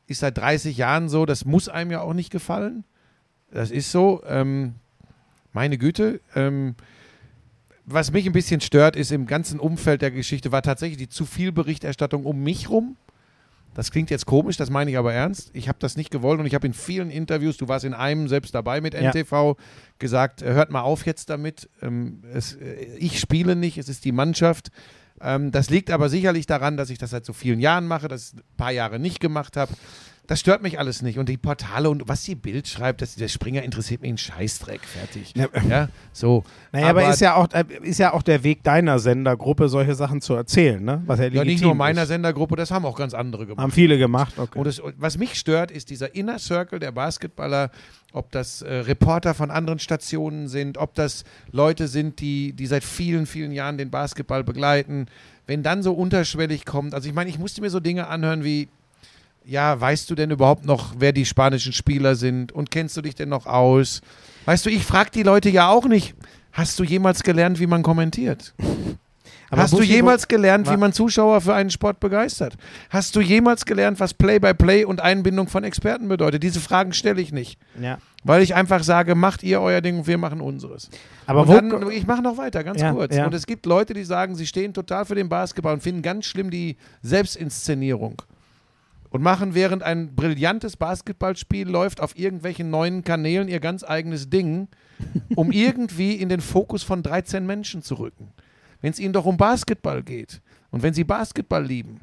Ist 0.07 0.19
seit 0.19 0.37
30 0.37 0.75
Jahren 0.75 1.07
so. 1.07 1.25
Das 1.25 1.45
muss 1.45 1.69
einem 1.69 1.89
ja 1.91 2.01
auch 2.01 2.13
nicht 2.13 2.31
gefallen. 2.31 2.83
Das 3.51 3.71
ist 3.71 3.91
so. 3.91 4.21
Ähm, 4.27 4.75
meine 5.53 5.77
Güte. 5.77 6.21
Ähm, 6.35 6.75
was 7.85 8.11
mich 8.11 8.25
ein 8.25 8.33
bisschen 8.33 8.61
stört, 8.61 8.95
ist 8.95 9.11
im 9.11 9.25
ganzen 9.25 9.59
Umfeld 9.59 10.01
der 10.01 10.11
Geschichte, 10.11 10.51
war 10.51 10.61
tatsächlich 10.61 10.97
die 10.97 11.07
zu 11.09 11.25
viel 11.25 11.51
Berichterstattung 11.51 12.25
um 12.25 12.43
mich 12.43 12.69
rum. 12.69 12.97
Das 13.73 13.91
klingt 13.91 14.09
jetzt 14.09 14.25
komisch, 14.25 14.57
das 14.57 14.69
meine 14.69 14.91
ich 14.91 14.97
aber 14.97 15.13
ernst. 15.13 15.51
Ich 15.53 15.67
habe 15.69 15.77
das 15.79 15.95
nicht 15.97 16.09
gewollt 16.11 16.39
und 16.39 16.45
ich 16.47 16.53
habe 16.55 16.67
in 16.67 16.73
vielen 16.73 17.09
Interviews, 17.09 17.57
du 17.57 17.67
warst 17.67 17.85
in 17.85 17.93
einem 17.93 18.27
selbst 18.27 18.53
dabei 18.55 18.81
mit 18.81 18.93
Ja. 18.93 19.11
NTV, 19.11 19.55
gesagt, 19.99 20.41
äh, 20.41 20.51
hört 20.53 20.71
mal 20.71 20.81
auf 20.81 21.05
jetzt 21.05 21.29
damit. 21.29 21.69
Ähm, 21.81 22.23
es, 22.33 22.53
äh, 22.55 22.73
ich 22.97 23.19
spiele 23.19 23.55
nicht, 23.55 23.77
es 23.77 23.87
ist 23.87 24.03
die 24.03 24.11
Mannschaft. 24.11 24.69
Ähm, 25.21 25.51
das 25.51 25.69
liegt 25.69 25.89
aber 25.89 26.09
sicherlich 26.09 26.45
daran, 26.45 26.75
dass 26.75 26.89
ich 26.89 26.97
das 26.97 27.11
seit 27.11 27.25
so 27.25 27.33
vielen 27.33 27.59
Jahren 27.59 27.87
mache, 27.87 28.07
dass 28.07 28.29
ich 28.33 28.39
ein 28.39 28.57
paar 28.57 28.71
Jahre 28.71 28.99
nicht 28.99 29.19
gemacht 29.19 29.55
habe. 29.57 29.73
Das 30.27 30.41
stört 30.41 30.61
mich 30.61 30.77
alles 30.77 31.01
nicht. 31.01 31.17
Und 31.19 31.29
die 31.29 31.37
Portale 31.37 31.89
und 31.89 32.09
was 32.09 32.23
die 32.23 32.35
Bild 32.35 32.67
schreibt, 32.67 33.01
das, 33.01 33.15
der 33.15 33.29
Springer 33.29 33.63
interessiert 33.63 34.01
mich 34.01 34.09
einen 34.09 34.17
Scheißdreck. 34.17 34.81
Fertig. 34.83 35.33
Ja. 35.35 35.47
Ja, 35.67 35.89
so. 36.11 36.43
Naja, 36.73 36.87
aber, 36.87 37.09
ist, 37.09 37.21
ja 37.21 37.35
auch, 37.35 37.47
äh, 37.53 37.63
ist 37.81 37.97
ja 37.97 38.13
auch 38.13 38.21
der 38.21 38.43
Weg 38.43 38.61
deiner 38.63 38.99
Sendergruppe, 38.99 39.69
solche 39.69 39.95
Sachen 39.95 40.19
zu 40.19 40.33
erzählen, 40.33 40.83
ne? 40.83 41.01
Was 41.05 41.19
ja, 41.19 41.27
ja, 41.27 41.45
nicht 41.45 41.63
nur 41.63 41.75
meiner 41.75 42.03
ist. 42.03 42.09
Sendergruppe, 42.09 42.57
das 42.57 42.71
haben 42.71 42.85
auch 42.85 42.97
ganz 42.97 43.13
andere 43.13 43.45
gemacht. 43.45 43.63
Haben 43.63 43.71
viele 43.71 43.97
gemacht, 43.97 44.37
okay. 44.37 44.59
Und 44.59 44.67
das, 44.67 44.81
was 44.97 45.17
mich 45.17 45.35
stört, 45.35 45.71
ist 45.71 45.89
dieser 45.89 46.13
Inner 46.13 46.39
Circle 46.39 46.79
der 46.79 46.91
Basketballer, 46.91 47.71
ob 48.11 48.31
das 48.31 48.61
äh, 48.61 48.73
Reporter 48.73 49.33
von 49.33 49.49
anderen 49.49 49.79
Stationen 49.79 50.49
sind, 50.49 50.77
ob 50.77 50.93
das 50.95 51.23
Leute 51.51 51.87
sind, 51.87 52.19
die, 52.19 52.51
die 52.51 52.67
seit 52.67 52.83
vielen, 52.83 53.27
vielen 53.27 53.53
Jahren 53.53 53.77
den 53.77 53.91
Basketball 53.91 54.43
begleiten. 54.43 55.05
Wenn 55.45 55.63
dann 55.63 55.83
so 55.83 55.93
unterschwellig 55.93 56.65
kommt, 56.65 56.93
also 56.93 57.07
ich 57.07 57.15
meine, 57.15 57.29
ich 57.29 57.39
musste 57.39 57.61
mir 57.61 57.69
so 57.69 57.79
Dinge 57.79 58.07
anhören 58.07 58.43
wie, 58.43 58.67
ja, 59.47 59.79
weißt 59.79 60.09
du 60.09 60.15
denn 60.15 60.29
überhaupt 60.31 60.65
noch, 60.65 60.95
wer 60.99 61.13
die 61.13 61.25
spanischen 61.25 61.71
Spieler 61.73 62.15
sind 62.15 62.51
und 62.51 62.69
kennst 62.69 62.97
du 62.97 63.01
dich 63.01 63.15
denn 63.15 63.29
noch 63.29 63.45
aus? 63.45 64.01
Weißt 64.45 64.65
du, 64.65 64.69
ich 64.69 64.83
frage 64.83 65.09
die 65.11 65.23
Leute 65.23 65.49
ja 65.49 65.69
auch 65.69 65.85
nicht, 65.85 66.15
hast 66.51 66.77
du 66.79 66.83
jemals 66.83 67.23
gelernt, 67.23 67.59
wie 67.59 67.67
man 67.67 67.81
kommentiert? 67.81 68.53
Aber 69.49 69.61
Hast 69.61 69.71
du 69.71 69.77
Buschi, 69.77 69.93
jemals 69.93 70.27
gelernt, 70.27 70.69
wie 70.69 70.75
man 70.75 70.91
Zuschauer 70.91 71.39
für 71.39 71.53
einen 71.53 71.69
Sport 71.69 72.01
begeistert? 72.01 72.57
Hast 72.89 73.15
du 73.15 73.21
jemals 73.21 73.65
gelernt, 73.65 73.97
was 74.01 74.13
Play-by-Play 74.13 74.83
und 74.83 74.99
Einbindung 74.99 75.47
von 75.47 75.63
Experten 75.63 76.09
bedeutet? 76.09 76.43
Diese 76.43 76.59
Fragen 76.59 76.91
stelle 76.91 77.21
ich 77.21 77.31
nicht, 77.31 77.57
Ja. 77.81 77.97
weil 78.25 78.41
ich 78.41 78.55
einfach 78.55 78.83
sage, 78.83 79.15
macht 79.15 79.43
ihr 79.43 79.61
euer 79.61 79.79
Ding 79.79 79.99
und 79.99 80.07
wir 80.07 80.17
machen 80.17 80.41
unseres. 80.41 80.89
Aber 81.27 81.45
dann, 81.45 81.89
ich 81.91 82.05
mache 82.05 82.21
noch 82.21 82.37
weiter, 82.37 82.65
ganz 82.65 82.81
Ja, 82.81 82.91
kurz. 82.91 83.15
ja. 83.15 83.25
Und 83.25 83.33
es 83.33 83.47
gibt 83.47 83.65
Leute, 83.65 83.93
die 83.93 84.03
sagen, 84.03 84.35
sie 84.35 84.45
stehen 84.47 84.73
total 84.73 85.05
für 85.05 85.15
den 85.15 85.29
Basketball 85.29 85.71
und 85.75 85.81
finden 85.81 86.01
ganz 86.01 86.25
schlimm 86.25 86.49
die 86.51 86.75
Selbstinszenierung. 87.01 88.21
Und 89.17 89.23
machen, 89.23 89.55
während 89.55 89.81
ein 89.81 90.13
brillantes 90.13 90.77
Basketballspiel 90.77 91.67
läuft, 91.67 92.01
auf 92.01 92.15
irgendwelchen 92.15 92.69
neuen 92.69 93.03
Kanälen 93.03 93.47
ihr 93.47 93.59
ganz 93.59 93.83
eigenes 93.83 94.29
Ding, 94.29 94.67
um 95.35 95.51
irgendwie 95.51 96.13
in 96.13 96.29
den 96.29 96.39
Fokus 96.39 96.83
von 96.83 97.01
13 97.01 97.43
Menschen 97.43 97.81
zu 97.81 97.95
rücken. 97.95 98.31
Wenn 98.79 98.91
es 98.91 98.99
ihnen 98.99 99.13
doch 99.13 99.25
um 99.25 99.35
Basketball 99.35 100.03
geht 100.03 100.43
und 100.69 100.83
wenn 100.83 100.93
sie 100.93 101.03
Basketball 101.03 101.65
lieben, 101.65 102.01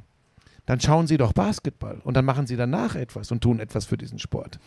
dann 0.67 0.81
schauen 0.81 1.07
sie 1.07 1.17
doch 1.17 1.33
Basketball 1.33 2.01
und 2.03 2.15
dann 2.15 2.25
machen 2.25 2.49
sie 2.49 2.57
danach 2.57 2.97
etwas 2.97 3.31
und 3.31 3.45
tun 3.45 3.61
etwas 3.61 3.85
für 3.85 3.97
diesen 3.97 4.19
Sport. 4.19 4.59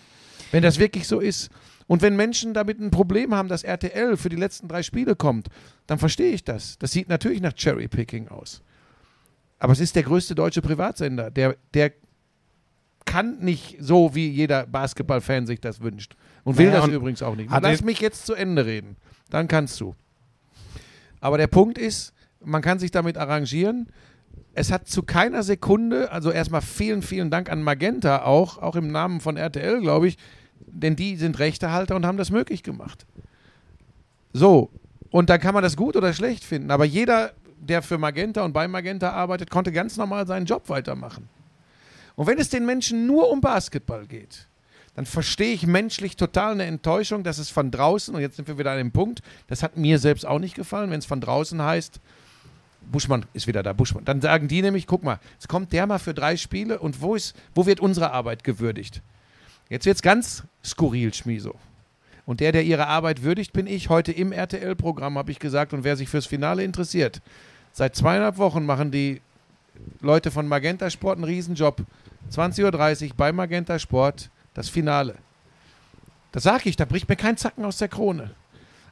Wenn 0.52 0.64
das 0.64 0.80
wirklich 0.80 1.06
so 1.06 1.20
ist. 1.20 1.50
Und 1.86 2.02
wenn 2.02 2.16
Menschen 2.16 2.54
damit 2.54 2.80
ein 2.80 2.92
Problem 2.92 3.36
haben, 3.36 3.50
dass 3.50 3.64
RTL 3.64 4.16
für 4.16 4.30
die 4.30 4.38
letzten 4.38 4.70
drei 4.70 4.84
Spiele 4.84 5.18
kommt, 5.18 5.50
dann 5.86 6.00
verstehe 6.00 6.32
ich 6.32 6.46
das. 6.46 6.78
Das 6.80 6.94
sieht 6.94 7.10
natürlich 7.10 7.42
nach 7.42 7.52
Cherry-Picking 7.52 8.30
aus. 8.30 8.62
Aber 9.60 9.74
es 9.74 9.82
ist 9.82 9.98
der 9.98 10.04
größte 10.04 10.34
deutsche 10.34 10.62
Privatsender. 10.62 11.30
Der, 11.30 11.58
der 11.74 11.92
kann 13.08 13.40
nicht 13.40 13.78
so, 13.80 14.14
wie 14.14 14.30
jeder 14.30 14.68
Basketballfan 14.68 15.48
sich 15.48 15.60
das 15.60 15.82
wünscht. 15.82 16.16
Und 16.44 16.58
will 16.60 16.68
Naja, 16.68 16.82
das 16.82 16.88
und 16.90 16.94
übrigens 16.94 17.24
auch 17.24 17.36
nicht. 17.36 17.50
Lass 17.50 17.84
mich 17.84 18.00
jetzt 18.00 18.28
zu 18.28 18.36
Ende 18.36 18.68
reden. 18.68 18.98
Dann 19.32 19.48
kannst 19.48 19.82
du. 19.82 19.96
Aber 21.20 21.40
der 21.40 21.48
Punkt 21.48 21.80
ist, 21.80 22.14
man 22.44 22.62
kann 22.62 22.78
sich 22.78 22.92
damit 22.92 23.18
arrangieren. 23.18 23.88
Es 24.54 24.72
hat 24.72 24.88
zu 24.88 25.04
keiner 25.04 25.42
Sekunde, 25.42 26.12
also 26.12 26.32
erstmal 26.32 26.62
vielen, 26.62 27.02
vielen 27.02 27.32
Dank 27.32 27.50
an 27.50 27.64
Magenta 27.64 28.24
auch, 28.24 28.58
auch 28.60 28.76
im 28.76 28.92
Namen 28.92 29.22
von 29.22 29.38
RTL, 29.38 29.82
glaube 29.82 30.08
ich, 30.08 30.18
denn 30.60 30.96
die 30.96 31.16
sind 31.16 31.40
Rechtehalter 31.40 31.96
und 31.96 32.06
haben 32.06 32.18
das 32.18 32.30
möglich 32.30 32.64
gemacht. 32.64 33.06
So, 34.34 34.70
und 35.10 35.30
dann 35.30 35.40
kann 35.40 35.54
man 35.54 35.64
das 35.64 35.78
gut 35.78 35.96
oder 35.96 36.14
schlecht 36.14 36.44
finden, 36.44 36.72
aber 36.72 36.86
jeder, 36.86 37.34
der 37.60 37.82
für 37.82 37.98
Magenta 37.98 38.44
und 38.44 38.54
bei 38.54 38.68
Magenta 38.68 39.12
arbeitet, 39.12 39.50
konnte 39.50 39.72
ganz 39.72 39.98
normal 39.98 40.28
seinen 40.28 40.46
Job 40.46 40.70
weitermachen. 40.70 41.30
Und 42.18 42.26
wenn 42.26 42.40
es 42.40 42.50
den 42.50 42.66
Menschen 42.66 43.06
nur 43.06 43.30
um 43.30 43.42
Basketball 43.42 44.08
geht, 44.08 44.48
dann 44.96 45.06
verstehe 45.06 45.54
ich 45.54 45.68
menschlich 45.68 46.18
total 46.18 46.54
eine 46.54 46.66
Enttäuschung, 46.66 47.24
dass 47.24 47.38
es 47.38 47.52
von 47.52 47.70
draußen, 47.70 48.16
und 48.16 48.22
jetzt 48.22 48.38
sind 48.38 48.48
wir 48.48 48.58
wieder 48.58 48.72
an 48.72 48.80
dem 48.80 48.92
Punkt, 48.92 49.22
das 49.46 49.62
hat 49.62 49.78
mir 49.78 50.00
selbst 50.00 50.26
auch 50.26 50.40
nicht 50.40 50.56
gefallen, 50.56 50.90
wenn 50.90 50.98
es 50.98 51.06
von 51.06 51.22
draußen 51.22 51.62
heißt, 51.62 52.02
Buschmann 52.92 53.28
ist 53.34 53.46
wieder 53.46 53.62
da, 53.62 53.74
Buschmann. 53.74 54.04
Dann 54.04 54.20
sagen 54.20 54.48
die 54.48 54.64
nämlich, 54.64 54.88
guck 54.88 55.04
mal, 55.04 55.20
jetzt 55.34 55.48
kommt 55.48 55.72
der 55.74 55.86
mal 55.86 56.00
für 56.00 56.16
drei 56.16 56.38
Spiele 56.38 56.80
und 56.80 57.02
wo, 57.02 57.14
ist, 57.14 57.36
wo 57.54 57.68
wird 57.68 57.80
unsere 57.80 58.12
Arbeit 58.12 58.44
gewürdigt? 58.44 59.04
Jetzt 59.70 59.86
wird 59.86 59.98
es 59.98 60.02
ganz 60.02 60.44
skurril, 60.66 61.14
Schmieso. 61.14 61.54
Und 62.26 62.40
der, 62.40 62.52
der 62.52 62.64
ihre 62.64 62.88
Arbeit 62.88 63.22
würdigt, 63.22 63.54
bin 63.54 63.68
ich. 63.68 63.90
Heute 63.90 64.12
im 64.12 64.32
RTL-Programm 64.32 65.20
habe 65.20 65.32
ich 65.32 65.38
gesagt, 65.38 65.74
und 65.74 65.84
wer 65.84 65.96
sich 65.96 66.10
fürs 66.10 66.26
Finale 66.26 66.64
interessiert, 66.64 67.22
seit 67.74 67.96
zweieinhalb 67.96 68.38
Wochen 68.38 68.66
machen 68.66 68.90
die 68.90 69.22
Leute 70.02 70.32
von 70.32 70.48
Magenta 70.48 70.90
Sport 70.90 71.18
einen 71.18 71.26
Riesenjob. 71.26 71.84
20.30 72.32 73.10
Uhr 73.10 73.14
bei 73.16 73.32
Magenta 73.32 73.80
Sport 73.80 74.30
das 74.54 74.70
Finale. 74.70 75.16
Das 76.32 76.44
sage 76.44 76.70
ich, 76.70 76.76
da 76.76 76.86
bricht 76.86 77.10
mir 77.10 77.16
kein 77.16 77.38
Zacken 77.38 77.66
aus 77.66 77.78
der 77.78 77.88
Krone. 77.88 78.32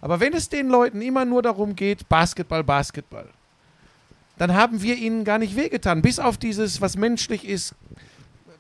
Aber 0.02 0.20
wenn 0.20 0.34
es 0.34 0.50
den 0.50 0.70
Leuten 0.70 1.02
immer 1.02 1.26
nur 1.26 1.42
darum 1.42 1.76
geht, 1.76 2.08
Basketball, 2.10 2.64
Basketball, 2.64 3.28
dann 4.38 4.54
haben 4.54 4.82
wir 4.82 4.96
ihnen 4.96 5.24
gar 5.24 5.38
nicht 5.38 5.56
wehgetan. 5.56 6.02
Bis 6.02 6.20
auf 6.20 6.38
dieses, 6.38 6.82
was 6.82 6.98
menschlich 6.98 7.48
ist, 7.48 7.74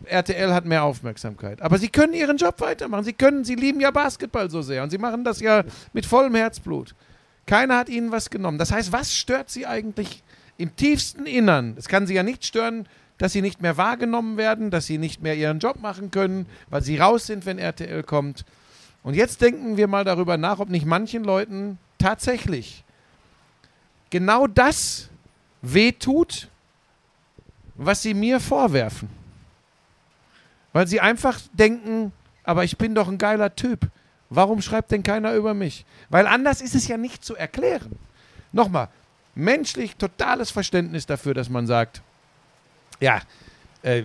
RTL 0.06 0.54
hat 0.54 0.66
mehr 0.66 0.84
Aufmerksamkeit. 0.84 1.62
Aber 1.62 1.78
sie 1.78 1.90
können 1.90 2.14
ihren 2.14 2.38
Job 2.38 2.62
weitermachen. 2.62 3.04
Sie 3.04 3.14
können, 3.14 3.44
sie 3.44 3.56
lieben 3.56 3.80
ja 3.80 3.92
Basketball 3.92 4.50
so 4.50 4.62
sehr 4.62 4.84
und 4.84 4.90
sie 4.90 4.98
machen 4.98 5.24
das 5.24 5.40
ja 5.40 5.64
mit 5.94 6.06
vollem 6.06 6.36
Herzblut. 6.36 6.96
Keiner 7.46 7.78
hat 7.78 7.90
ihnen 7.90 8.12
was 8.12 8.30
genommen. 8.30 8.58
Das 8.58 8.72
heißt, 8.72 8.92
was 8.92 9.16
stört 9.16 9.50
sie 9.50 9.66
eigentlich 9.66 10.24
im 10.58 10.76
tiefsten 10.76 11.26
Innern? 11.26 11.76
Es 11.78 11.88
kann 11.88 12.08
sie 12.08 12.16
ja 12.16 12.24
nicht 12.24 12.46
stören, 12.46 12.88
dass 13.17 13.34
sie 13.34 13.41
nicht 13.41 13.62
mehr 13.62 13.78
wahrgenommen 13.78 14.38
werden, 14.38 14.71
dass 14.71 14.86
sie 14.86 14.97
nicht 14.97 15.21
mehr 15.21 15.36
ihren 15.36 15.60
Job 15.60 15.80
machen 15.80 16.12
können, 16.12 16.45
weil 16.69 16.82
sie 16.82 16.97
raus 16.97 17.25
sind, 17.28 17.45
wenn 17.45 17.58
RTL 17.58 18.04
kommt. 18.04 18.45
Und 19.04 19.13
jetzt 19.13 19.41
denken 19.41 19.78
wir 19.78 19.88
mal 19.88 20.04
darüber 20.04 20.38
nach, 20.38 20.60
ob 20.60 20.69
nicht 20.69 20.86
manchen 20.86 21.23
Leuten 21.23 21.78
tatsächlich 21.97 22.84
genau 24.10 24.47
das 24.47 25.10
wehtut, 25.62 26.49
was 27.75 28.01
sie 28.01 28.13
mir 28.13 28.39
vorwerfen. 28.39 29.10
Weil 30.73 30.88
sie 30.88 30.99
einfach 30.99 31.39
denken, 31.54 32.12
aber 32.43 32.63
ich 32.63 32.78
bin 32.78 32.95
doch 32.95 33.08
ein 33.08 33.17
geiler 33.17 33.56
Typ. 33.56 33.89
Warum 34.30 34.62
schreibt 34.62 34.91
denn 34.91 35.04
keiner 35.04 35.34
über 35.36 35.54
mich? 35.54 35.86
Weil 36.10 36.28
anders 36.28 36.62
ist 36.62 36.75
es 36.75 36.88
ja 36.88 36.97
nicht 36.97 37.23
zu 37.23 37.36
erklären. 37.36 37.97
Nochmal, 38.51 38.89
menschlich 39.36 39.95
totales 39.95 40.51
Verständnis 40.51 41.06
dafür, 41.06 41.34
dass 41.34 41.49
man 41.49 41.67
sagt, 41.67 42.01
ja, 43.06 43.22
äh, 43.84 44.04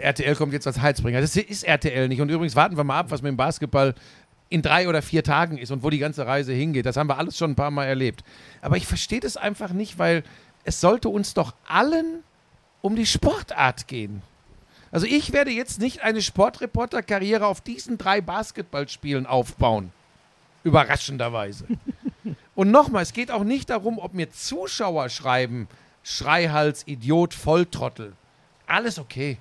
RTL 0.00 0.36
kommt 0.36 0.52
jetzt 0.52 0.66
als 0.66 0.80
Heizbringer. 0.80 1.20
Das 1.22 1.34
ist 1.34 1.64
RTL 1.64 2.08
nicht. 2.08 2.20
Und 2.20 2.28
übrigens 2.28 2.54
warten 2.54 2.76
wir 2.76 2.84
mal 2.84 2.98
ab, 2.98 3.06
was 3.08 3.22
mit 3.22 3.30
dem 3.30 3.38
Basketball 3.38 3.94
in 4.50 4.60
drei 4.60 4.86
oder 4.86 5.00
vier 5.00 5.24
Tagen 5.24 5.56
ist 5.56 5.70
und 5.70 5.82
wo 5.82 5.88
die 5.88 5.98
ganze 5.98 6.26
Reise 6.26 6.52
hingeht. 6.52 6.84
Das 6.84 6.98
haben 6.98 7.08
wir 7.08 7.16
alles 7.18 7.38
schon 7.38 7.52
ein 7.52 7.54
paar 7.54 7.70
Mal 7.70 7.86
erlebt. 7.86 8.22
Aber 8.60 8.76
ich 8.76 8.86
verstehe 8.86 9.20
das 9.20 9.38
einfach 9.38 9.72
nicht, 9.72 9.98
weil 9.98 10.22
es 10.64 10.82
sollte 10.82 11.08
uns 11.08 11.32
doch 11.32 11.54
allen 11.66 12.22
um 12.82 12.96
die 12.96 13.06
Sportart 13.06 13.88
gehen. 13.88 14.22
Also 14.90 15.06
ich 15.06 15.32
werde 15.32 15.50
jetzt 15.50 15.80
nicht 15.80 16.02
eine 16.02 16.20
Sportreporter-Karriere 16.20 17.46
auf 17.46 17.62
diesen 17.62 17.96
drei 17.96 18.20
Basketballspielen 18.20 19.24
aufbauen. 19.24 19.90
Überraschenderweise. 20.64 21.66
Und 22.54 22.70
nochmal, 22.70 23.02
es 23.02 23.14
geht 23.14 23.30
auch 23.30 23.42
nicht 23.42 23.70
darum, 23.70 23.98
ob 23.98 24.12
mir 24.12 24.30
Zuschauer 24.30 25.08
schreiben, 25.08 25.66
Schreihals, 26.02 26.86
Idiot, 26.86 27.32
Volltrottel. 27.32 28.12
Alles 28.66 28.98
okay. 28.98 29.38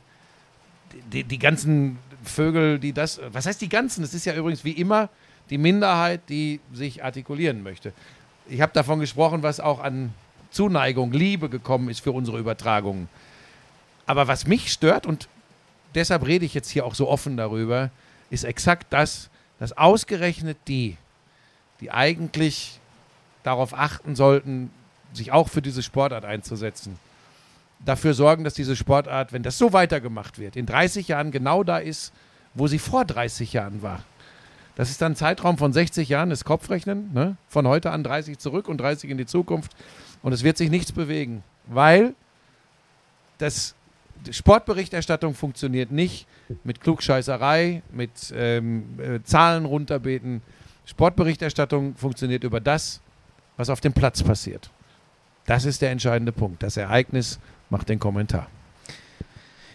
Die, 1.11 1.23
die 1.23 1.39
ganzen 1.39 1.97
Vögel, 2.23 2.79
die 2.79 2.93
das. 2.93 3.19
Was 3.31 3.45
heißt 3.45 3.61
die 3.61 3.69
ganzen? 3.69 4.03
Es 4.03 4.13
ist 4.13 4.25
ja 4.25 4.35
übrigens 4.35 4.63
wie 4.63 4.71
immer 4.71 5.09
die 5.49 5.57
Minderheit, 5.57 6.21
die 6.29 6.59
sich 6.71 7.03
artikulieren 7.03 7.63
möchte. 7.63 7.93
Ich 8.47 8.61
habe 8.61 8.73
davon 8.73 8.99
gesprochen, 8.99 9.43
was 9.43 9.59
auch 9.59 9.79
an 9.79 10.13
Zuneigung, 10.51 11.11
Liebe 11.11 11.49
gekommen 11.49 11.89
ist 11.89 12.01
für 12.01 12.11
unsere 12.11 12.39
Übertragungen. 12.39 13.09
Aber 14.05 14.27
was 14.27 14.47
mich 14.47 14.71
stört, 14.71 15.05
und 15.05 15.27
deshalb 15.95 16.25
rede 16.25 16.45
ich 16.45 16.53
jetzt 16.53 16.69
hier 16.69 16.85
auch 16.85 16.95
so 16.95 17.09
offen 17.09 17.37
darüber, 17.37 17.89
ist 18.29 18.43
exakt 18.43 18.87
das, 18.91 19.29
dass 19.59 19.75
ausgerechnet 19.77 20.57
die, 20.67 20.97
die 21.79 21.91
eigentlich 21.91 22.79
darauf 23.43 23.73
achten 23.73 24.15
sollten, 24.15 24.71
sich 25.13 25.31
auch 25.31 25.49
für 25.49 25.61
diese 25.61 25.83
Sportart 25.83 26.25
einzusetzen, 26.25 26.97
dafür 27.85 28.13
sorgen, 28.13 28.43
dass 28.43 28.53
diese 28.53 28.75
Sportart, 28.75 29.33
wenn 29.33 29.43
das 29.43 29.57
so 29.57 29.73
weitergemacht 29.73 30.39
wird, 30.39 30.55
in 30.55 30.65
30 30.65 31.07
Jahren 31.07 31.31
genau 31.31 31.63
da 31.63 31.77
ist, 31.77 32.13
wo 32.53 32.67
sie 32.67 32.79
vor 32.79 33.05
30 33.05 33.53
Jahren 33.53 33.81
war. 33.81 34.03
Das 34.75 34.89
ist 34.89 35.01
dann 35.01 35.11
ein 35.11 35.15
Zeitraum 35.15 35.57
von 35.57 35.71
60 35.71 36.09
Jahren, 36.09 36.31
ist 36.31 36.45
Kopfrechnen, 36.45 37.13
ne? 37.13 37.37
von 37.47 37.67
heute 37.67 37.91
an 37.91 38.03
30 38.03 38.39
zurück 38.39 38.67
und 38.67 38.77
30 38.77 39.09
in 39.09 39.17
die 39.17 39.25
Zukunft. 39.25 39.71
Und 40.23 40.33
es 40.33 40.43
wird 40.43 40.57
sich 40.57 40.69
nichts 40.69 40.91
bewegen, 40.91 41.43
weil 41.67 42.15
das 43.37 43.75
Sportberichterstattung 44.29 45.35
funktioniert 45.35 45.91
nicht 45.91 46.27
mit 46.63 46.81
Klugscheißerei, 46.81 47.83
mit 47.91 48.33
ähm, 48.35 48.99
äh, 48.99 49.23
Zahlen 49.23 49.65
runterbeten. 49.65 50.41
Sportberichterstattung 50.85 51.95
funktioniert 51.95 52.43
über 52.43 52.59
das, 52.59 53.01
was 53.57 53.69
auf 53.69 53.81
dem 53.81 53.93
Platz 53.93 54.23
passiert. 54.23 54.69
Das 55.45 55.65
ist 55.65 55.81
der 55.81 55.91
entscheidende 55.91 56.31
Punkt. 56.31 56.63
Das 56.63 56.77
Ereignis 56.77 57.39
macht 57.73 57.89
den 57.89 57.99
Kommentar. 57.99 58.47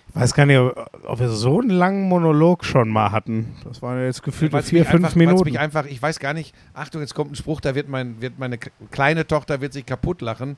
Ich 0.08 0.14
weiß 0.14 0.32
gar 0.32 0.46
nicht, 0.46 0.58
ob 0.58 1.20
wir 1.20 1.28
so 1.28 1.60
einen 1.60 1.68
langen 1.68 2.08
Monolog 2.08 2.64
schon 2.64 2.88
mal 2.88 3.12
hatten. 3.12 3.56
Das 3.64 3.82
waren 3.82 4.02
jetzt 4.02 4.22
gefühlt 4.22 4.52
Weil's 4.52 4.70
vier, 4.70 4.80
mich 4.80 4.88
fünf 4.88 5.04
einfach, 5.04 5.16
Minuten. 5.16 5.44
Mich 5.44 5.58
einfach, 5.58 5.84
ich 5.84 6.00
weiß 6.00 6.18
gar 6.18 6.32
nicht, 6.32 6.54
Achtung, 6.72 7.02
jetzt 7.02 7.14
kommt 7.14 7.32
ein 7.32 7.34
Spruch, 7.34 7.60
da 7.60 7.74
wird, 7.74 7.88
mein, 7.88 8.22
wird 8.22 8.38
meine 8.38 8.56
kleine 8.90 9.26
Tochter 9.26 9.60
wird 9.60 9.74
sich 9.74 9.84
kaputt 9.84 10.22
lachen. 10.22 10.56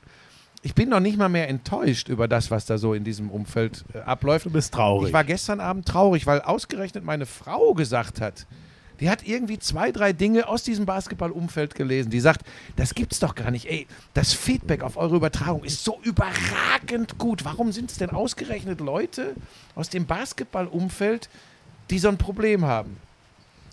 Ich 0.61 0.75
bin 0.75 0.89
noch 0.89 0.99
nicht 0.99 1.17
mal 1.17 1.27
mehr 1.27 1.49
enttäuscht 1.49 2.07
über 2.07 2.27
das, 2.27 2.51
was 2.51 2.65
da 2.65 2.77
so 2.77 2.93
in 2.93 3.03
diesem 3.03 3.29
Umfeld 3.29 3.83
äh, 3.93 3.99
abläuft. 3.99 4.45
Du 4.45 4.51
bist 4.51 4.73
traurig. 4.73 5.07
Ich 5.07 5.13
war 5.13 5.23
gestern 5.23 5.59
Abend 5.59 5.87
traurig, 5.87 6.27
weil 6.27 6.41
ausgerechnet 6.41 7.03
meine 7.03 7.25
Frau 7.25 7.73
gesagt 7.73 8.21
hat, 8.21 8.45
die 9.01 9.09
hat 9.09 9.27
irgendwie 9.27 9.57
zwei, 9.57 9.91
drei 9.91 10.13
Dinge 10.13 10.47
aus 10.47 10.63
diesem 10.63 10.85
Basketballumfeld 10.85 11.73
gelesen. 11.75 12.11
Die 12.11 12.19
sagt, 12.19 12.45
das 12.75 12.93
gibt's 12.93 13.19
doch 13.19 13.33
gar 13.33 13.49
nicht. 13.49 13.65
Ey, 13.65 13.87
das 14.13 14.31
Feedback 14.31 14.83
auf 14.83 14.95
eure 14.95 15.15
Übertragung 15.15 15.63
ist 15.63 15.83
so 15.83 15.99
überragend 16.03 17.17
gut. 17.17 17.43
Warum 17.43 17.71
sind 17.71 17.89
es 17.89 17.97
denn 17.97 18.11
ausgerechnet 18.11 18.79
Leute 18.79 19.35
aus 19.75 19.89
dem 19.89 20.05
Basketballumfeld, 20.05 21.29
die 21.89 21.97
so 21.97 22.09
ein 22.09 22.19
Problem 22.19 22.65
haben? 22.65 22.97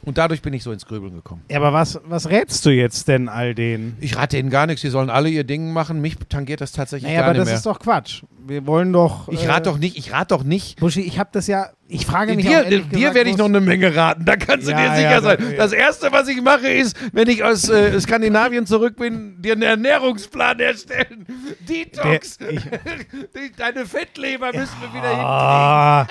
Und 0.05 0.17
dadurch 0.17 0.43
bin 0.43 0.55
ich 0.55 0.63
so 0.63 0.71
ins 0.73 0.87
Grübeln 0.87 1.13
gekommen. 1.15 1.43
ja, 1.51 1.57
aber 1.59 1.73
was, 1.73 2.01
was 2.05 2.31
rätst 2.31 2.65
du 2.65 2.71
jetzt 2.71 3.09
denn 3.09 3.29
all 3.29 3.55
denen? 3.55 3.97
Ich 4.01 4.17
rate 4.17 4.39
ihnen 4.39 4.49
gar 4.49 4.67
nichts. 4.67 4.81
Sie 4.83 4.91
sollen 4.91 5.11
alle 5.11 5.29
ihr 5.29 5.45
Ding 5.45 5.73
machen. 5.73 6.01
Mich 6.01 6.17
tangiert 6.29 6.61
das 6.61 6.71
tatsächlich 6.73 7.09
Naja, 7.11 7.21
gar 7.23 7.25
aber 7.31 7.33
nicht 7.35 7.41
das 7.43 7.49
mehr. 7.49 7.57
ist 7.57 7.67
doch 7.67 7.81
Quatsch. 7.81 8.23
Wir 8.47 8.65
wollen 8.67 8.93
doch. 8.93 9.29
ich 9.29 9.45
äh, 9.45 9.49
rate 9.51 9.65
doch 9.71 9.77
nicht. 9.77 9.99
Ich 9.99 10.13
rate 10.13 10.29
doch 10.35 10.45
nicht. 10.45 10.79
Buschi, 10.81 11.01
ich 11.01 11.19
habe 11.19 11.31
das 11.33 11.47
ja. 11.49 11.71
Ich 11.89 12.07
frage 12.07 12.35
mich 12.37 12.47
Dir, 12.47 12.65
dir 12.65 12.83
gesagt, 12.83 13.15
werde 13.15 13.31
ich 13.31 13.37
noch 13.37 13.47
eine 13.47 13.61
Menge 13.61 13.95
raten. 13.95 14.25
Da 14.25 14.37
kannst 14.37 14.69
du 14.69 14.73
Ja, 14.73 14.89
dir 14.91 14.97
sicher 14.97 15.11
ja, 15.11 15.21
sein. 15.21 15.39
da- 15.41 15.57
Das 15.57 15.73
erste, 15.73 16.13
was 16.13 16.29
ich 16.29 16.41
mache, 16.43 16.69
ist, 16.69 16.97
wenn 17.13 17.29
ich 17.29 17.43
aus 17.45 17.69
äh, 17.69 17.99
Skandinavien 18.01 18.67
zurück 18.67 18.97
bin, 18.97 19.41
dir 19.43 19.53
einen 19.55 19.63
Ernährungsplan 19.63 20.61
erstellen. 20.61 21.27
Detox. 21.69 22.39
Der- 22.39 22.51
ich- 22.53 22.61
Die- 23.35 23.53
Deine 23.57 23.85
Fettleber 23.85 24.53
müssen 24.55 24.77
wir 24.81 24.95
wieder 25.01 25.11
hin. 25.11 25.21
Ah, 25.25 26.07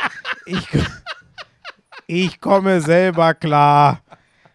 ich, 0.45 0.57
ich 2.07 2.41
komme 2.41 2.81
selber 2.81 3.33
klar. 3.33 4.01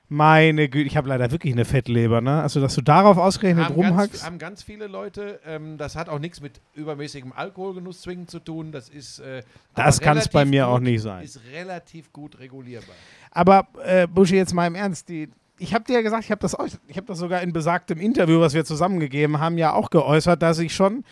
Meine 0.09 0.69
Güte, 0.69 0.87
ich 0.89 0.99
habe 0.99 1.09
leider 1.09 1.31
wirklich 1.31 1.55
eine 1.55 1.65
Fettleber, 1.65 2.21
ne? 2.21 2.43
Also, 2.43 2.61
dass 2.61 2.75
du 2.75 2.83
darauf 2.83 3.17
ausgerechnet 3.17 3.65
Haben 3.65 3.77
ganz, 3.81 3.89
rumhackst. 3.93 4.27
haben 4.27 4.39
ganz 4.39 4.63
viele 4.63 4.87
Leute. 4.87 5.41
Ähm, 5.47 5.79
das 5.79 5.97
hat 5.97 6.11
auch 6.11 6.19
nichts 6.19 6.43
mit 6.43 6.61
übermäßigem 6.75 7.33
Alkoholgenuss 7.33 8.03
zwingend 8.03 8.31
zu 8.31 8.39
tun. 8.39 8.73
Das 8.73 8.91
ist. 8.91 9.21
Äh, 9.21 9.43
Das 9.75 9.97
aber 9.99 10.05
kann's 10.05 10.29
bei 10.29 10.45
mir 10.45 10.69
auch 10.69 10.75
gut- 10.75 10.83
nicht 10.83 11.01
sein. 11.01 11.25
Ist 11.25 11.41
relativ 11.55 12.13
gut 12.13 12.39
regulierbar. 12.39 12.95
Aber 13.31 13.69
äh, 13.87 14.07
Buschi, 14.07 14.37
jetzt 14.37 14.53
mal 14.53 14.67
im 14.67 14.75
Ernst, 14.75 15.09
die, 15.09 15.31
ich 15.59 15.73
habe 15.73 15.85
dir 15.85 15.95
ja 15.95 16.03
gesagt, 16.03 16.25
ich 16.25 16.31
habe 16.31 16.43
das, 16.43 16.55
auch- 16.55 16.67
ich 16.89 16.97
habe 16.99 17.07
das 17.07 17.17
sogar 17.19 17.41
in 17.41 17.55
besagtem 17.55 17.99
Interview, 17.99 18.39
was 18.39 18.53
wir 18.53 18.67
zusammengegeben 18.67 19.39
haben, 19.41 19.57
ja 19.57 19.73
auch 19.73 19.89
geäußert, 19.89 20.43
dass 20.43 20.59
ich 20.59 20.75
schon, 20.75 21.05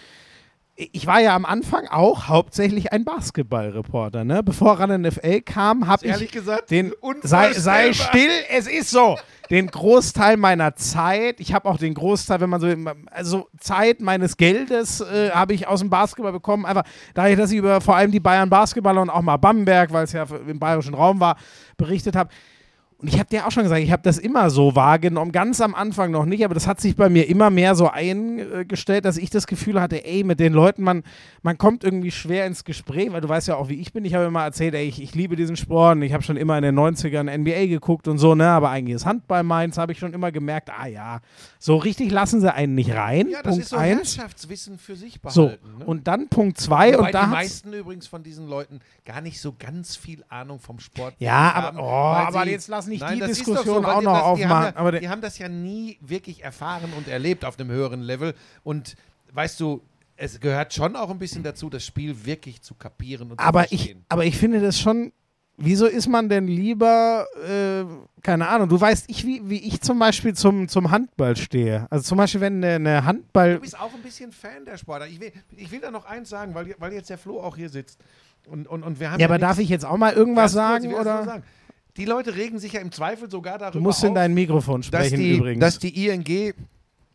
ich 0.76 1.06
war 1.06 1.20
ja 1.20 1.35
am 1.35 1.44
Anfang 1.44 1.87
auch 1.88 2.28
hauptsächlich 2.28 2.92
ein 2.92 3.04
Basketballreporter, 3.04 4.24
ne? 4.24 4.42
Bevor 4.42 4.80
Run 4.80 5.02
NFL 5.02 5.42
kam, 5.42 5.87
habe 5.87 6.04
ich 6.04 6.11
Ehrlich 6.11 6.33
gesagt, 6.33 6.70
den 6.70 6.92
sei, 7.22 7.52
sei 7.52 7.92
still, 7.92 8.30
es 8.50 8.66
ist 8.66 8.90
so. 8.90 9.18
Den 9.50 9.66
Großteil 9.66 10.37
meiner 10.37 10.76
Zeit, 10.76 11.40
ich 11.40 11.52
habe 11.52 11.68
auch 11.68 11.76
den 11.76 11.92
Großteil, 11.94 12.40
wenn 12.40 12.50
man 12.50 12.61
so, 12.61 12.68
also 13.11 13.48
Zeit 13.59 14.00
meines 14.00 14.37
Geldes 14.37 15.00
äh, 15.00 15.30
habe 15.33 15.54
ich 15.54 15.66
aus 15.66 15.80
dem 15.80 15.90
Basketball 15.90 16.33
bekommen, 16.33 16.64
einfach 16.64 16.85
dadurch, 17.14 17.37
dass 17.37 17.50
ich 17.50 17.59
über 17.59 17.80
vor 17.80 17.96
allem 17.96 18.12
die 18.12 18.20
Bayern 18.20 18.48
Basketballer 18.48 19.02
und 19.02 19.11
auch 19.11 19.22
mal 19.22 19.37
Bamberg, 19.37 19.92
weil 19.92 20.04
es 20.04 20.12
ja 20.12 20.24
im 20.46 20.59
bayerischen 20.59 20.94
Raum 20.94 21.18
war, 21.18 21.37
berichtet 21.76 22.14
habe. 22.14 22.30
Und 23.00 23.08
ich 23.08 23.18
habe 23.18 23.30
dir 23.30 23.46
auch 23.46 23.50
schon 23.50 23.62
gesagt, 23.62 23.80
ich 23.80 23.92
habe 23.92 24.02
das 24.02 24.18
immer 24.18 24.50
so 24.50 24.76
wahrgenommen, 24.76 25.32
ganz 25.32 25.60
am 25.62 25.74
Anfang 25.74 26.10
noch 26.10 26.26
nicht, 26.26 26.44
aber 26.44 26.52
das 26.52 26.66
hat 26.66 26.80
sich 26.82 26.96
bei 26.96 27.08
mir 27.08 27.28
immer 27.28 27.48
mehr 27.48 27.74
so 27.74 27.88
eingestellt, 27.88 29.04
dass 29.06 29.16
ich 29.16 29.30
das 29.30 29.46
Gefühl 29.46 29.80
hatte, 29.80 30.04
ey, 30.04 30.22
mit 30.22 30.38
den 30.40 30.52
Leuten, 30.52 30.82
man, 30.82 31.02
man 31.42 31.56
kommt 31.56 31.82
irgendwie 31.82 32.10
schwer 32.10 32.46
ins 32.46 32.64
Gespräch, 32.64 33.10
weil 33.12 33.20
du 33.22 33.28
weißt 33.28 33.48
ja 33.48 33.56
auch, 33.56 33.68
wie 33.70 33.80
ich 33.80 33.92
bin. 33.94 34.04
Ich 34.04 34.14
habe 34.14 34.26
immer 34.26 34.42
erzählt, 34.42 34.74
ey, 34.74 34.84
ich, 34.86 35.02
ich 35.02 35.14
liebe 35.14 35.34
diesen 35.36 35.56
Sport 35.56 35.96
und 35.96 36.02
ich 36.02 36.12
habe 36.12 36.22
schon 36.22 36.36
immer 36.36 36.56
in 36.58 36.62
den 36.62 36.78
90ern 36.78 37.34
NBA 37.38 37.66
geguckt 37.66 38.06
und 38.06 38.18
so, 38.18 38.34
ne, 38.34 38.48
aber 38.48 38.68
eigentlich 38.70 38.96
ist 38.96 39.06
Handball 39.06 39.44
meins, 39.44 39.78
habe 39.78 39.92
ich 39.92 39.98
schon 39.98 40.12
immer 40.12 40.30
gemerkt, 40.30 40.68
ah 40.70 40.86
ja, 40.86 41.20
so 41.58 41.76
richtig 41.76 42.10
lassen 42.10 42.40
sie 42.42 42.52
einen 42.52 42.74
nicht 42.74 42.92
rein. 42.94 43.28
Ja, 43.30 43.38
das 43.42 43.50
Punkt 43.52 43.62
ist 43.62 43.70
so 43.70 43.76
eins. 43.76 44.16
Herrschaftswissen 44.18 44.78
für 44.78 44.96
sich 44.96 45.20
So, 45.28 45.44
behalten. 45.46 45.78
ne? 45.78 45.84
und 45.86 46.06
dann 46.06 46.28
Punkt 46.28 46.58
zwei 46.58 46.92
Wobei 46.92 46.98
und 46.98 47.14
da 47.14 47.24
die 47.24 47.30
meisten 47.30 47.72
übrigens 47.72 48.06
von 48.06 48.22
diesen 48.22 48.46
Leuten 48.46 48.80
gar 49.06 49.22
nicht 49.22 49.40
so 49.40 49.54
ganz 49.58 49.96
viel 49.96 50.22
Ahnung 50.28 50.58
vom 50.58 50.78
Sport 50.80 51.14
Ja, 51.18 51.54
haben, 51.54 51.78
aber, 51.78 51.82
oh, 51.82 52.36
aber 52.38 52.46
jetzt 52.46 52.68
lass 52.68 52.86
nicht 52.90 53.00
Nein, 53.00 53.18
die 53.20 53.26
Diskussion 53.26 53.83
so, 53.83 53.88
auch 53.88 54.03
noch 54.03 54.12
das, 54.12 54.20
die, 54.22 54.44
aufmachen. 54.44 54.50
haben 54.50 54.64
ja, 54.74 54.76
aber 54.76 54.92
die 55.00 55.09
haben 55.09 55.20
das 55.22 55.38
ja 55.38 55.48
nie 55.48 55.96
wirklich 56.03 56.44
erfahren 56.44 56.92
und 56.96 57.09
erlebt 57.09 57.44
auf 57.46 57.59
einem 57.59 57.70
höheren 57.70 58.03
Level. 58.03 58.35
Und 58.62 58.96
weißt 59.33 59.59
du, 59.61 59.81
es 60.16 60.38
gehört 60.38 60.74
schon 60.74 60.96
auch 60.96 61.09
ein 61.11 61.18
bisschen 61.18 61.42
dazu, 61.42 61.70
das 61.70 61.85
Spiel 61.87 62.26
wirklich 62.26 62.61
zu 62.61 62.74
kapieren 62.74 63.31
und 63.31 63.40
aber 63.40 63.66
zu 63.66 63.74
ich, 63.74 63.81
verstehen. 63.83 64.05
aber 64.11 64.24
ich 64.26 64.37
finde 64.37 64.61
das 64.61 64.79
schon. 64.79 65.12
Wieso 65.62 65.85
ist 65.85 66.07
man 66.09 66.31
denn 66.31 66.46
lieber, 66.48 67.26
äh, 67.46 67.85
keine 68.22 68.48
Ahnung, 68.48 68.70
du 68.70 68.81
weißt, 68.81 69.05
ich, 69.09 69.26
wie, 69.26 69.42
wie 69.50 69.59
ich 69.59 69.83
zum 69.83 69.98
Beispiel 69.98 70.33
zum, 70.35 70.68
zum 70.68 70.90
Handball 70.90 71.37
stehe. 71.37 71.87
Also 71.90 72.03
zum 72.05 72.16
Beispiel, 72.16 72.40
wenn 72.40 72.64
eine, 72.64 72.76
eine 72.76 73.05
Handball. 73.05 73.57
Du 73.57 73.61
bist 73.61 73.79
auch 73.79 73.92
ein 73.92 74.00
bisschen 74.00 74.33
Fan 74.33 74.64
der 74.64 74.79
Sportart. 74.79 75.11
Ich 75.11 75.20
will, 75.20 75.33
ich 75.59 75.70
will 75.70 75.81
da 75.81 75.90
noch 75.90 76.07
eins 76.07 76.31
sagen, 76.31 76.55
weil, 76.55 76.74
weil 76.79 76.94
jetzt 76.94 77.11
der 77.11 77.18
Flo 77.18 77.42
auch 77.42 77.57
hier 77.57 77.68
sitzt. 77.68 77.98
Und, 78.48 78.68
und, 78.68 78.83
und 78.83 79.00
wir 79.00 79.11
haben 79.11 79.20
Ja, 79.20 79.26
aber 79.26 79.35
nichts- 79.35 79.48
darf 79.48 79.59
ich 79.59 79.68
jetzt 79.68 79.85
auch 79.85 79.98
mal 79.98 80.14
irgendwas 80.14 80.53
sagen? 80.53 80.87
ich 80.92 80.96
Oder? 80.96 81.24
sagen. 81.24 81.42
Die 81.96 82.05
Leute 82.05 82.37
regen 82.37 82.59
sich 82.59 82.74
ja 82.74 82.81
im 82.81 82.92
Zweifel 82.92 83.31
sogar 83.31 83.59
darüber 83.59 83.79
Du 83.79 83.81
musst 83.81 84.00
auf, 84.00 84.09
in 84.09 84.14
dein 84.14 84.35
Mikrofon 84.35 84.81
dass 84.81 84.87
sprechen 84.87 85.18
die, 85.18 85.37
übrigens. 85.37 85.61
dass 85.61 85.79
die 85.79 86.07
ING 86.07 86.55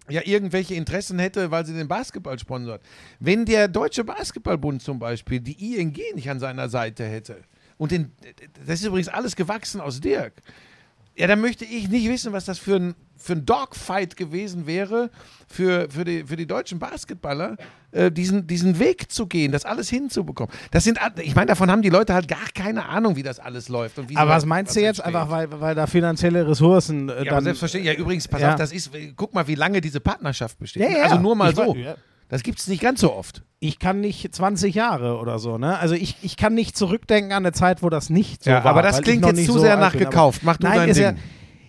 ja 0.09 0.21
irgendwelche 0.23 0.75
Interessen 0.75 1.19
hätte, 1.19 1.49
weil 1.51 1.65
sie 1.65 1.73
den 1.73 1.87
Basketball 1.87 2.37
sponsort. 2.37 2.81
Wenn 3.19 3.45
der 3.45 3.67
Deutsche 3.67 4.03
Basketballbund 4.03 4.81
zum 4.81 4.99
Beispiel 4.99 5.39
die 5.39 5.77
ING 5.79 5.97
nicht 6.13 6.29
an 6.29 6.39
seiner 6.39 6.69
Seite 6.69 7.05
hätte, 7.05 7.43
und 7.77 7.91
den, 7.91 8.11
das 8.65 8.79
ist 8.79 8.85
übrigens 8.85 9.09
alles 9.09 9.35
gewachsen 9.35 9.81
aus 9.81 9.99
Dirk, 9.99 10.33
ja, 11.17 11.27
dann 11.27 11.41
möchte 11.41 11.65
ich 11.65 11.89
nicht 11.89 12.09
wissen, 12.09 12.33
was 12.33 12.45
das 12.45 12.59
für 12.59 12.75
ein, 12.75 12.95
für 13.25 13.33
ein 13.33 13.45
Dogfight 13.45 14.15
gewesen 14.15 14.67
wäre 14.67 15.09
für, 15.47 15.87
für, 15.89 16.05
die, 16.05 16.23
für 16.25 16.35
die 16.35 16.45
deutschen 16.45 16.77
Basketballer, 16.79 17.57
äh, 17.91 18.11
diesen, 18.11 18.45
diesen 18.45 18.77
Weg 18.79 19.11
zu 19.11 19.25
gehen, 19.25 19.51
das 19.51 19.65
alles 19.65 19.89
hinzubekommen. 19.89 20.53
Das 20.71 20.83
sind, 20.83 20.99
ich 21.21 21.33
meine, 21.35 21.47
davon 21.47 21.71
haben 21.71 21.81
die 21.81 21.89
Leute 21.89 22.13
halt 22.13 22.27
gar 22.27 22.37
keine 22.53 22.87
Ahnung, 22.87 23.15
wie 23.15 23.23
das 23.23 23.39
alles 23.39 23.67
läuft. 23.67 23.97
Und 23.97 24.09
wie 24.09 24.15
aber 24.15 24.29
was 24.31 24.45
meinst 24.45 24.75
du 24.75 24.79
jetzt? 24.81 24.99
entsteht. 24.99 25.05
Einfach, 25.15 25.29
weil, 25.29 25.47
weil 25.59 25.73
da 25.75 25.87
finanzielle 25.87 26.47
Ressourcen 26.47 27.09
äh, 27.09 27.23
Ja, 27.25 27.31
dann. 27.31 27.43
selbstverständlich. 27.43 27.93
Ja, 27.93 27.99
übrigens, 27.99 28.27
pass 28.27 28.41
Ja. 28.41 28.49
auf, 28.51 28.55
das 28.57 28.71
ist, 28.71 28.91
guck 29.15 29.33
mal, 29.33 29.47
wie 29.47 29.55
lange 29.55 29.81
diese 29.81 29.99
Partnerschaft 29.99 30.59
besteht. 30.59 30.83
Ja, 30.83 30.89
ja, 30.89 31.03
also 31.05 31.17
nur 31.17 31.35
mal 31.35 31.49
ich 31.49 31.55
so. 31.55 31.75
ja. 31.75 31.95
Das 32.27 32.41
gibt 32.41 32.59
es 32.59 32.67
nicht 32.67 32.81
ganz 32.81 33.01
so 33.01 33.13
oft. 33.13 33.43
ich 33.59 33.77
kann 33.79 34.01
nicht 34.01 34.33
20 34.33 34.73
Jahre 34.73 35.17
oder 35.19 35.37
so, 35.37 35.57
ne? 35.59 35.77
Also 35.77 35.93
ich, 35.93 36.17
ich 36.23 36.37
kann 36.37 36.55
nicht 36.55 36.75
zurückdenken 36.75 37.31
an 37.33 37.43
eine 37.45 37.51
Zeit, 37.53 37.83
wo 37.83 37.89
das 37.89 38.09
nicht 38.09 38.43
so 38.43 38.49
Ja, 38.49 38.63
war. 38.63 38.71
aber 38.71 38.81
das 38.81 39.01
klingt 39.03 39.25
jetzt 39.25 39.45
zu 39.45 39.53
so 39.53 39.59
sehr 39.59 39.77
nach 39.77 39.93
gekauft. 39.93 40.41
Mach 40.43 40.57
du 40.57 40.65
Nein, 40.67 40.77
dein 40.77 40.89
ist 40.89 40.97
ja, 40.97 41.11
Ding. 41.11 41.21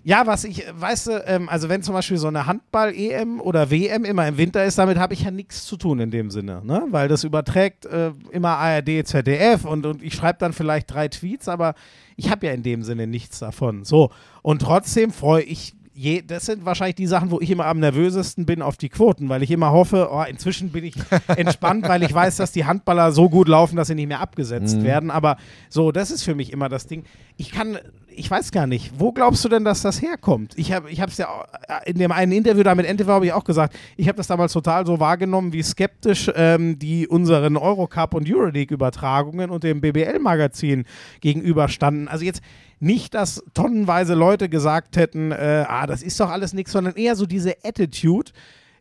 Ja, 0.07 0.25
was 0.25 0.45
ich, 0.45 0.65
weißt 0.73 1.07
du, 1.09 1.25
ähm, 1.27 1.49
also 1.49 1.69
wenn 1.69 1.83
zum 1.83 1.93
Beispiel 1.93 2.17
so 2.17 2.29
eine 2.29 2.47
Handball-EM 2.47 3.41
oder 3.41 3.73
WM 3.73 4.05
immer 4.05 4.29
im 4.29 4.39
Winter 4.39 4.65
ist, 4.65 4.79
damit 4.79 4.99
habe 4.99 5.15
ich 5.15 5.23
ja 5.23 5.33
nichts 5.33 5.67
zu 5.67 5.77
tun 5.77 5.99
in 5.99 6.13
dem 6.13 6.31
Sinne, 6.31 6.65
ne? 6.65 6.85
Weil 6.91 7.09
das 7.09 7.25
überträgt 7.25 7.87
äh, 7.87 8.13
immer 8.31 8.51
ARD, 8.51 9.05
ZDF 9.05 9.65
und, 9.65 9.85
und 9.85 10.05
ich 10.05 10.15
schreibe 10.15 10.39
dann 10.39 10.53
vielleicht 10.53 10.95
drei 10.95 11.09
Tweets, 11.09 11.49
aber 11.49 11.75
ich 12.15 12.31
habe 12.31 12.47
ja 12.47 12.53
in 12.53 12.63
dem 12.63 12.85
Sinne 12.85 13.09
nichts 13.09 13.41
davon. 13.41 13.83
So, 13.83 14.11
und 14.43 14.63
trotzdem 14.63 15.11
freue 15.11 15.43
ich 15.43 15.75
Je, 15.99 16.21
das 16.21 16.45
sind 16.45 16.67
wahrscheinlich 16.67 16.97
die 16.97 17.07
Sachen, 17.07 17.31
wo 17.31 17.41
ich 17.41 17.51
immer 17.51 17.65
am 17.65 17.81
nervösesten 17.81 18.45
bin 18.45 18.61
auf 18.61 18.77
die 18.77 18.91
Quoten, 18.91 19.31
weil 19.31 19.43
ich 19.43 19.51
immer 19.51 19.73
hoffe, 19.73 20.11
oh, 20.13 20.23
inzwischen 20.29 20.69
bin 20.69 20.85
ich 20.85 20.95
entspannt, 21.39 21.89
weil 21.89 22.03
ich 22.03 22.13
weiß, 22.13 22.37
dass 22.37 22.53
die 22.53 22.67
Handballer 22.67 23.13
so 23.13 23.31
gut 23.31 23.49
laufen, 23.49 23.77
dass 23.77 23.89
sie 23.89 23.95
nicht 23.95 24.09
mehr 24.09 24.21
abgesetzt 24.21 24.83
werden. 24.83 25.11
Aber 25.11 25.39
so, 25.71 25.93
das 25.93 26.11
ist 26.11 26.23
für 26.23 26.35
mich 26.35 26.53
immer 26.53 26.69
das 26.69 26.87
Ding. 26.87 27.05
Ich 27.39 27.51
kann, 27.51 27.79
ich 28.15 28.31
weiß 28.31 28.53
gar 28.53 28.67
nicht, 28.67 28.93
wo 28.99 29.11
glaubst 29.13 29.43
du 29.47 29.49
denn, 29.49 29.65
dass 29.65 29.81
das 29.81 30.03
herkommt? 30.03 30.53
Ich 30.59 30.71
habe 30.71 30.91
ich 30.91 31.01
es 31.01 31.17
ja 31.17 31.29
äh, 31.67 31.91
in 31.91 31.99
dem 31.99 32.13
einen 32.13 32.33
Interview 32.33 32.63
da 32.63 32.75
mit 32.75 32.87
NTV 32.87 33.09
habe 33.09 33.25
ich 33.25 33.33
auch 33.33 33.45
gesagt, 33.45 33.75
ich 33.97 34.07
habe 34.07 34.19
das 34.19 34.27
damals 34.27 34.53
total 34.53 34.85
so 34.85 35.01
wahrgenommen, 35.01 35.55
wie 35.55 35.63
skeptisch 35.63 36.31
ähm, 36.35 36.79
die 36.79 37.09
unseren 37.09 37.57
Eurocup 37.57 38.13
und 38.13 38.31
Euroleague-Übertragungen 38.31 39.49
und 39.49 39.65
dem 39.65 39.81
BBL-Magazin 39.81 40.85
gegenüberstanden. 41.23 42.07
Also 42.07 42.27
jetzt 42.27 42.43
nicht, 42.79 43.15
dass 43.15 43.43
tonnenweise 43.55 44.15
Leute 44.15 44.49
gesagt 44.49 44.97
hätten, 44.97 45.33
äh, 45.33 45.65
ah, 45.67 45.87
das 45.87 46.03
ist 46.03 46.21
doch 46.21 46.31
alles 46.31 46.53
nichts, 46.53 46.73
sondern 46.73 46.95
eher 46.95 47.17
so 47.17 47.27
diese 47.27 47.55
Attitude 47.65 48.33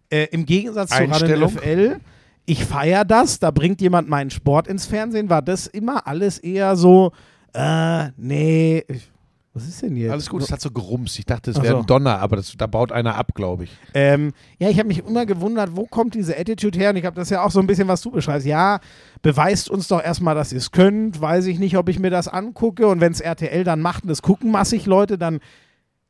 äh, 0.10 0.28
im 0.32 0.46
Gegensatz 0.46 0.90
zu 0.90 0.98
Einstellung. 0.98 1.54
RADFL. 1.54 2.00
Ich 2.46 2.64
feiere 2.66 3.06
das, 3.06 3.40
da 3.40 3.52
bringt 3.52 3.82
jemand 3.82 4.08
meinen 4.08 4.30
Sport 4.30 4.68
ins 4.68 4.86
Fernsehen, 4.86 5.30
war 5.30 5.42
das 5.42 5.66
immer 5.66 6.06
alles 6.06 6.38
eher 6.38 6.76
so, 6.76 7.12
äh, 7.54 8.10
nee, 8.18 8.84
ich, 8.88 9.10
was 9.56 9.70
ist 9.70 9.82
denn 9.82 9.96
jetzt? 9.96 10.12
Alles 10.12 10.30
gut, 10.30 10.42
es 10.42 10.52
hat 10.52 10.60
so 10.60 10.70
gerumst. 10.70 11.18
Ich 11.18 11.26
dachte, 11.26 11.52
es 11.52 11.62
wäre 11.62 11.76
so. 11.76 11.80
ein 11.80 11.86
Donner, 11.86 12.20
aber 12.20 12.36
das, 12.36 12.54
da 12.58 12.68
baut 12.68 12.92
einer 12.92 13.16
ab, 13.16 13.34
glaube 13.34 13.64
ich. 13.64 13.70
Ähm, 13.94 14.34
ja, 14.60 14.70
ich 14.70 14.78
habe 14.78 14.90
mich 14.90 15.00
immer 15.00 15.26
gewundert, 15.26 15.78
wo 15.78 15.86
kommt 15.86 16.14
diese 16.14 16.38
Attitude 16.38 16.78
her? 16.78 16.90
Und 16.90 16.98
ich 16.98 17.06
habe 17.06 17.16
das 17.16 17.30
ja 17.30 17.42
auch 17.42 17.52
so 17.52 17.62
ein 17.62 17.66
bisschen, 17.66 17.88
was 17.88 18.02
du 18.02 18.12
beschreibst. 18.12 18.46
Ja, 18.46 18.82
beweist 19.22 19.70
uns 19.70 19.88
doch 19.88 20.04
erstmal, 20.04 20.36
dass 20.36 20.52
ihr 20.52 20.58
es 20.58 20.72
könnt. 20.72 21.22
Weiß 21.22 21.46
ich 21.46 21.58
nicht, 21.58 21.78
ob 21.78 21.88
ich 21.88 22.00
mir 22.00 22.10
das 22.10 22.28
angucke. 22.28 22.86
Und 22.86 23.00
wenn 23.00 23.14
es 23.14 23.22
RTL 23.22 23.64
dann 23.64 23.80
macht 23.80 24.04
und 24.04 24.10
es 24.10 24.22
gucken 24.22 24.52
massig 24.52 24.88
Leute, 24.88 25.18
dann 25.18 25.40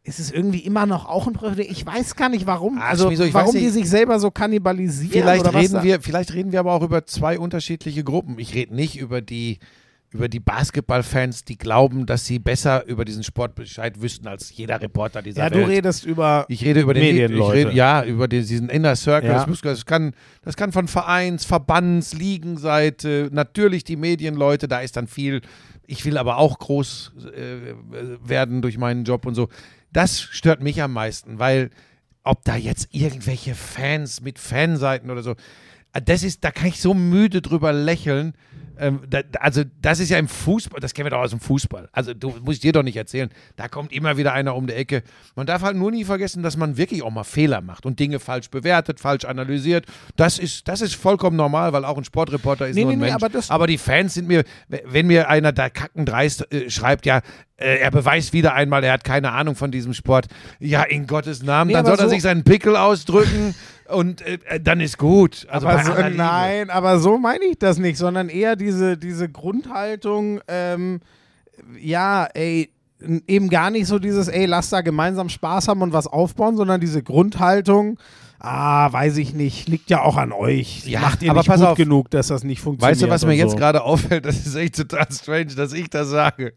ist 0.01 0.19
es 0.19 0.31
irgendwie 0.31 0.59
immer 0.59 0.87
noch 0.87 1.05
auch 1.05 1.27
ein 1.27 1.33
Problem. 1.33 1.67
Ich 1.69 1.85
weiß 1.85 2.15
gar 2.15 2.29
nicht, 2.29 2.47
warum. 2.47 2.79
Ah, 2.79 2.87
also, 2.87 3.11
weiß 3.11 3.31
warum 3.31 3.53
die 3.53 3.61
nicht. 3.61 3.73
sich 3.73 3.87
selber 3.87 4.19
so 4.19 4.31
kannibalisieren. 4.31 5.11
Vielleicht 5.11 5.53
reden, 5.53 5.83
wir, 5.83 6.01
vielleicht 6.01 6.33
reden 6.33 6.51
wir 6.51 6.61
aber 6.61 6.73
auch 6.73 6.81
über 6.83 7.05
zwei 7.05 7.37
unterschiedliche 7.37 8.03
Gruppen. 8.03 8.39
Ich 8.39 8.55
rede 8.55 8.73
nicht 8.73 8.97
über 8.97 9.21
die, 9.21 9.59
über 10.15 10.29
die 10.29 10.39
Basketballfans, 10.39 11.43
die 11.43 11.57
glauben, 11.57 12.05
dass 12.05 12.25
sie 12.25 12.39
besser 12.39 12.85
über 12.85 13.03
diesen 13.03 13.23
Sport 13.23 13.53
Bescheid 13.55 14.01
wüssten 14.01 14.27
als 14.27 14.55
jeder 14.55 14.81
Reporter 14.81 15.21
dieser 15.21 15.43
Ja, 15.43 15.49
du 15.49 15.59
Welt. 15.59 15.69
redest 15.69 16.05
über. 16.05 16.45
Ich 16.47 16.63
rede 16.63 16.79
über 16.81 16.93
den 16.93 17.03
Medienleute. 17.03 17.59
Ich 17.59 17.65
rede, 17.65 17.75
ja, 17.75 18.03
über 18.03 18.27
den, 18.27 18.45
diesen 18.45 18.69
Inner 18.69 18.95
Circle. 18.95 19.29
Ja. 19.29 19.45
Das, 19.45 19.85
kann, 19.85 20.13
das 20.41 20.55
kann 20.55 20.71
von 20.71 20.87
Vereins, 20.87 21.43
Verbands, 21.43 22.13
Ligenseite, 22.13 23.29
natürlich 23.31 23.83
die 23.83 23.97
Medienleute, 23.97 24.67
da 24.67 24.79
ist 24.79 24.95
dann 24.95 25.07
viel. 25.07 25.41
Ich 25.85 26.05
will 26.05 26.17
aber 26.17 26.37
auch 26.37 26.57
groß 26.59 27.11
äh, 27.35 27.73
werden 28.27 28.61
durch 28.61 28.77
meinen 28.77 29.03
Job 29.03 29.25
und 29.25 29.35
so. 29.35 29.49
Das 29.91 30.21
stört 30.21 30.61
mich 30.63 30.81
am 30.81 30.93
meisten, 30.93 31.39
weil 31.39 31.69
ob 32.23 32.43
da 32.43 32.55
jetzt 32.55 32.87
irgendwelche 32.91 33.53
Fans 33.53 34.21
mit 34.21 34.39
Fanseiten 34.39 35.11
oder 35.11 35.21
so, 35.21 35.35
das 36.03 36.23
ist, 36.23 36.43
da 36.43 36.51
kann 36.51 36.67
ich 36.67 36.81
so 36.81 36.93
müde 36.93 37.41
drüber 37.41 37.71
lächeln. 37.71 38.33
Ähm, 38.79 39.01
da, 39.09 39.21
also 39.39 39.63
das 39.81 39.99
ist 39.99 40.09
ja 40.09 40.17
im 40.17 40.27
Fußball, 40.27 40.79
das 40.79 40.93
kennen 40.93 41.05
wir 41.05 41.11
doch 41.11 41.19
aus 41.23 41.31
dem 41.31 41.39
Fußball. 41.39 41.89
Also 41.91 42.13
du 42.13 42.35
musst 42.43 42.63
dir 42.63 42.71
doch 42.71 42.83
nicht 42.83 42.97
erzählen, 42.97 43.29
da 43.55 43.67
kommt 43.67 43.91
immer 43.91 44.17
wieder 44.17 44.33
einer 44.33 44.55
um 44.55 44.67
die 44.67 44.73
Ecke. 44.73 45.03
Man 45.35 45.45
darf 45.45 45.61
halt 45.61 45.75
nur 45.77 45.91
nie 45.91 46.03
vergessen, 46.05 46.43
dass 46.43 46.57
man 46.57 46.77
wirklich 46.77 47.03
auch 47.03 47.11
mal 47.11 47.23
Fehler 47.23 47.61
macht 47.61 47.85
und 47.85 47.99
Dinge 47.99 48.19
falsch 48.19 48.49
bewertet, 48.49 48.99
falsch 48.99 49.25
analysiert. 49.25 49.85
Das 50.15 50.39
ist, 50.39 50.67
das 50.67 50.81
ist 50.81 50.95
vollkommen 50.95 51.37
normal, 51.37 51.73
weil 51.73 51.85
auch 51.85 51.97
ein 51.97 52.03
Sportreporter 52.03 52.67
ist 52.67 52.75
Nee, 52.75 52.81
nur 52.83 52.91
nee, 52.91 52.95
ein 52.95 52.99
nee, 52.99 53.05
Mensch. 53.05 53.15
aber 53.15 53.29
das- 53.29 53.49
die 53.67 53.77
Fans 53.77 54.13
sind 54.13 54.27
mir, 54.27 54.43
wenn 54.67 55.07
mir 55.07 55.27
einer 55.29 55.51
da 55.51 55.69
kackendreist 55.69 56.51
äh, 56.53 56.69
schreibt, 56.69 57.05
ja, 57.05 57.21
äh, 57.57 57.77
er 57.77 57.89
beweist 57.91 58.33
wieder 58.33 58.53
einmal, 58.53 58.83
er 58.83 58.93
hat 58.93 59.03
keine 59.03 59.31
Ahnung 59.31 59.55
von 59.55 59.71
diesem 59.71 59.93
Sport. 59.93 60.27
Ja, 60.59 60.83
in 60.83 61.07
Gottes 61.07 61.41
Namen, 61.41 61.69
Nee, 61.69 61.73
dann 61.73 61.85
aber 61.85 61.95
soll 61.95 62.05
er 62.05 62.09
so- 62.09 62.13
sich 62.15 62.21
seinen 62.21 62.43
Pickel 62.43 62.75
ausdrücken 62.75 63.55
und 63.87 64.21
äh, 64.21 64.39
äh, 64.45 64.59
dann 64.59 64.79
ist 64.79 64.97
gut. 64.97 65.47
Also 65.49 65.67
aber 65.67 65.83
so, 65.83 65.93
nein, 66.15 66.69
aber 66.69 66.99
so 66.99 67.17
meine 67.17 67.45
ich 67.45 67.59
das 67.59 67.77
nicht, 67.77 67.97
sondern 67.97 68.29
eher 68.29 68.55
diese, 68.55 68.97
diese 68.97 69.29
Grundhaltung, 69.29 70.41
ähm, 70.47 71.01
ja, 71.79 72.27
ey, 72.33 72.71
eben 73.27 73.49
gar 73.49 73.69
nicht 73.69 73.87
so 73.87 73.99
dieses, 73.99 74.27
ey, 74.27 74.45
lass 74.45 74.69
da 74.69 74.81
gemeinsam 74.81 75.29
Spaß 75.29 75.67
haben 75.67 75.81
und 75.81 75.93
was 75.93 76.07
aufbauen, 76.07 76.57
sondern 76.57 76.81
diese 76.81 77.03
Grundhaltung, 77.03 77.99
ah, 78.45 78.93
weiß 78.93 79.17
ich 79.17 79.33
nicht, 79.33 79.67
liegt 79.67 79.89
ja 79.89 80.01
auch 80.01 80.17
an 80.17 80.31
euch. 80.31 80.85
Ja, 80.85 81.01
Macht 81.01 81.23
ihr 81.23 81.31
aber 81.31 81.39
nicht 81.41 81.47
pass 81.47 81.59
gut 81.59 81.69
auf. 81.69 81.77
genug, 81.77 82.09
dass 82.11 82.27
das 82.27 82.43
nicht 82.43 82.61
funktioniert. 82.61 82.91
Weißt 82.97 83.01
du, 83.01 83.09
was 83.09 83.25
mir 83.25 83.33
jetzt 83.33 83.51
so. 83.51 83.57
gerade 83.57 83.83
auffällt? 83.83 84.25
Das 84.25 84.45
ist 84.45 84.55
echt 84.55 84.75
total 84.75 85.07
strange, 85.11 85.55
dass 85.55 85.73
ich 85.73 85.89
das 85.89 86.09
sage. 86.09 86.53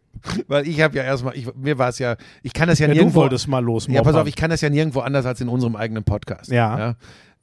Weil 0.47 0.67
ich 0.67 0.81
habe 0.81 0.95
ja 0.97 1.03
erstmal, 1.03 1.35
ich, 1.35 1.47
mir 1.55 1.77
war 1.77 1.89
es 1.89 1.99
ja, 1.99 2.15
ich 2.43 2.53
kann 2.53 2.67
das 2.67 2.79
ja, 2.79 2.87
Ja, 2.87 2.93
du 2.93 2.97
nirgendwo. 2.99 3.21
wolltest 3.21 3.47
mal 3.47 3.63
los, 3.63 3.87
ja, 3.89 4.01
pass 4.01 4.15
auf, 4.15 4.27
ich 4.27 4.35
kann 4.35 4.49
das 4.49 4.61
ja 4.61 4.69
nirgendwo 4.69 4.99
anders 4.99 5.25
als 5.25 5.41
in 5.41 5.49
unserem 5.49 5.75
eigenen 5.75 6.03
Podcast. 6.03 6.51
Ja. 6.51 6.95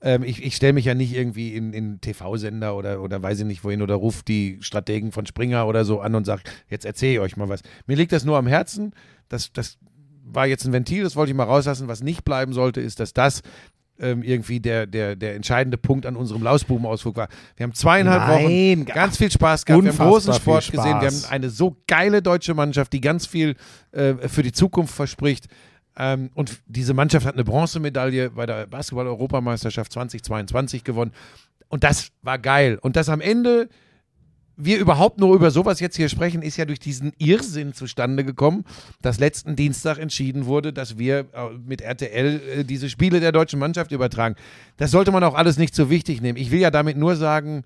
Ähm, 0.03 0.23
ich 0.23 0.45
ich 0.45 0.55
stelle 0.55 0.75
mich 0.75 0.85
ja 0.85 0.95
nicht 0.95 1.15
irgendwie 1.15 1.55
in, 1.55 1.73
in 1.73 2.01
TV-Sender 2.01 2.77
oder, 2.77 3.01
oder 3.01 3.23
weiß 3.23 3.41
ich 3.41 3.47
nicht 3.47 3.65
wohin 3.65 3.81
oder 3.81 3.95
rufe 3.95 4.23
die 4.27 4.59
Strategen 4.61 5.11
von 5.11 5.25
Springer 5.25 5.67
oder 5.67 5.85
so 5.87 6.01
an 6.01 6.15
und 6.15 6.25
sage, 6.27 6.43
jetzt 6.69 6.85
erzähle 6.85 7.15
ich 7.15 7.21
euch 7.21 7.37
mal 7.37 7.49
was. 7.49 7.63
Mir 7.87 7.97
liegt 7.97 8.13
das 8.13 8.25
nur 8.25 8.37
am 8.37 8.47
Herzen. 8.47 8.93
Das, 9.31 9.53
das 9.53 9.79
war 10.23 10.47
jetzt 10.47 10.67
ein 10.67 10.73
Ventil, 10.73 11.03
das 11.03 11.17
wollte 11.17 11.31
ich 11.33 11.37
mal 11.37 11.45
rauslassen. 11.45 11.89
Was 11.89 12.03
nicht 12.03 12.25
bleiben 12.25 12.53
sollte, 12.53 12.81
ist, 12.83 13.01
dass 13.01 13.15
das 13.15 13.43
ähm, 14.01 14.23
irgendwie 14.23 14.61
der, 14.61 14.87
der, 14.87 15.17
der 15.17 15.35
entscheidende 15.35 15.79
Punkt 15.79 16.07
an 16.07 16.17
unserem 16.17 16.43
Lausbubenausflug 16.43 17.17
war. 17.17 17.29
Wir 17.57 17.65
haben 17.65 17.75
zweieinhalb 17.75 18.23
Nein, 18.29 18.81
Wochen 18.81 18.85
ganz 18.87 19.17
viel 19.17 19.31
Spaß 19.31 19.65
gehabt. 19.65 19.85
Wir 19.85 19.93
haben 19.93 19.99
großen 19.99 20.35
Sport 20.35 20.71
gesehen. 20.71 21.01
Wir 21.01 21.09
haben 21.09 21.25
eine 21.31 21.51
so 21.51 21.77
geile 21.87 22.23
deutsche 22.23 22.55
Mannschaft, 22.55 22.93
die 22.93 23.01
ganz 23.01 23.27
viel 23.27 23.57
äh, 23.93 24.15
für 24.29 24.43
die 24.43 24.53
Zukunft 24.53 24.95
verspricht. 24.95 25.47
Ähm, 25.99 26.31
und 26.35 26.61
diese 26.67 26.95
Mannschaft 26.95 27.27
hat 27.27 27.35
eine 27.35 27.45
Bronzemedaille 27.45 28.31
bei 28.31 28.47
der 28.47 28.67
Basketball-Europameisterschaft 28.67 29.93
2022 29.93 30.85
gewonnen. 30.85 31.13
Und 31.69 31.85
das 31.85 32.11
war 32.23 32.39
geil. 32.39 32.79
Und 32.81 32.97
das 32.97 33.09
am 33.09 33.21
Ende 33.21 33.69
wir 34.57 34.79
überhaupt 34.79 35.19
nur 35.19 35.35
über 35.35 35.51
sowas 35.51 35.81
jetzt 35.81 35.97
hier 35.97 36.09
sprechen, 36.09 36.43
ist 36.43 36.57
ja 36.57 36.65
durch 36.65 36.79
diesen 36.79 37.13
Irrsinn 37.19 37.75
zustande 37.75 38.25
gekommen, 38.25 38.65
dass 39.03 39.19
letzten 39.19 39.55
Dienstag 39.55 39.99
entschieden 39.99 40.47
wurde, 40.47 40.73
dass 40.73 40.99
wir 40.99 41.21
äh, 41.21 41.25
mit 41.67 41.83
RTL 41.83 42.41
äh, 42.41 42.65
diese 42.65 42.89
Spiele 42.89 43.21
der 43.21 43.33
deutschen 43.33 43.59
Mannschaft 43.59 43.93
übertragen. 43.93 44.37
Das 44.79 44.91
sollte 44.91 45.13
man 45.13 45.23
auch 45.25 45.35
alles 45.35 45.59
nicht 45.59 45.75
so 45.75 45.91
wichtig 45.91 46.23
nehmen. 46.23 46.39
Ich 46.39 46.51
will 46.51 46.61
ja 46.61 46.71
damit 46.71 46.97
nur 46.97 47.17
sagen, 47.17 47.65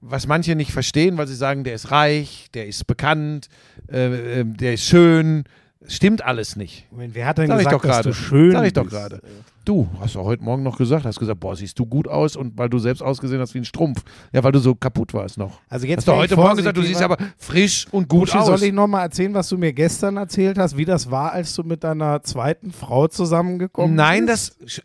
was 0.00 0.26
manche 0.26 0.54
nicht 0.56 0.72
verstehen, 0.72 1.18
weil 1.18 1.26
sie 1.26 1.34
sagen, 1.34 1.62
der 1.62 1.74
ist 1.74 1.90
reich, 1.90 2.48
der 2.54 2.66
ist 2.66 2.86
bekannt, 2.86 3.48
äh, 3.92 4.40
äh, 4.40 4.44
der 4.44 4.74
ist 4.74 4.84
schön. 4.84 5.44
Stimmt 5.86 6.24
alles 6.24 6.56
nicht. 6.56 6.86
Moment, 6.90 7.14
wer 7.14 7.26
hat 7.26 7.38
denn 7.38 7.48
Sag 7.48 7.60
ich 7.60 7.66
gesagt, 7.66 7.74
doch 7.74 7.82
dass 7.88 7.96
gerade. 7.96 8.08
du 8.08 8.14
schön 8.14 8.52
Sag 8.52 8.66
ich 8.66 8.72
doch 8.72 8.88
gerade. 8.88 9.20
Du 9.64 9.88
hast 10.00 10.14
doch 10.16 10.24
heute 10.24 10.42
Morgen 10.42 10.62
noch 10.62 10.78
gesagt, 10.78 11.04
hast 11.04 11.18
gesagt, 11.18 11.38
boah, 11.38 11.54
siehst 11.54 11.78
du 11.78 11.84
gut 11.84 12.08
aus 12.08 12.34
und 12.34 12.56
weil 12.56 12.70
du 12.70 12.78
selbst 12.78 13.02
ausgesehen 13.02 13.40
hast 13.40 13.52
wie 13.54 13.58
ein 13.58 13.64
Strumpf. 13.66 14.02
Ja, 14.32 14.42
weil 14.42 14.52
du 14.52 14.58
so 14.58 14.74
kaputt 14.74 15.12
warst 15.12 15.36
noch. 15.36 15.60
Also 15.68 15.86
jetzt 15.86 15.98
Hast 15.98 16.08
du 16.08 16.12
heute 16.14 16.34
Morgen 16.36 16.56
gesagt, 16.56 16.76
du 16.76 16.82
siehst 16.82 17.02
aber 17.02 17.18
frisch 17.36 17.86
und 17.92 18.08
gut 18.08 18.20
Buschi, 18.20 18.38
aus. 18.38 18.46
soll 18.46 18.62
ich 18.62 18.72
nochmal 18.72 19.02
erzählen, 19.04 19.34
was 19.34 19.48
du 19.50 19.58
mir 19.58 19.72
gestern 19.74 20.16
erzählt 20.16 20.56
hast, 20.58 20.76
wie 20.78 20.86
das 20.86 21.10
war, 21.10 21.32
als 21.32 21.54
du 21.54 21.62
mit 21.62 21.84
deiner 21.84 22.22
zweiten 22.22 22.72
Frau 22.72 23.06
zusammengekommen 23.06 23.94
Nein, 23.94 24.26
bist? 24.26 24.56
das. 24.62 24.68
Sch- 24.70 24.82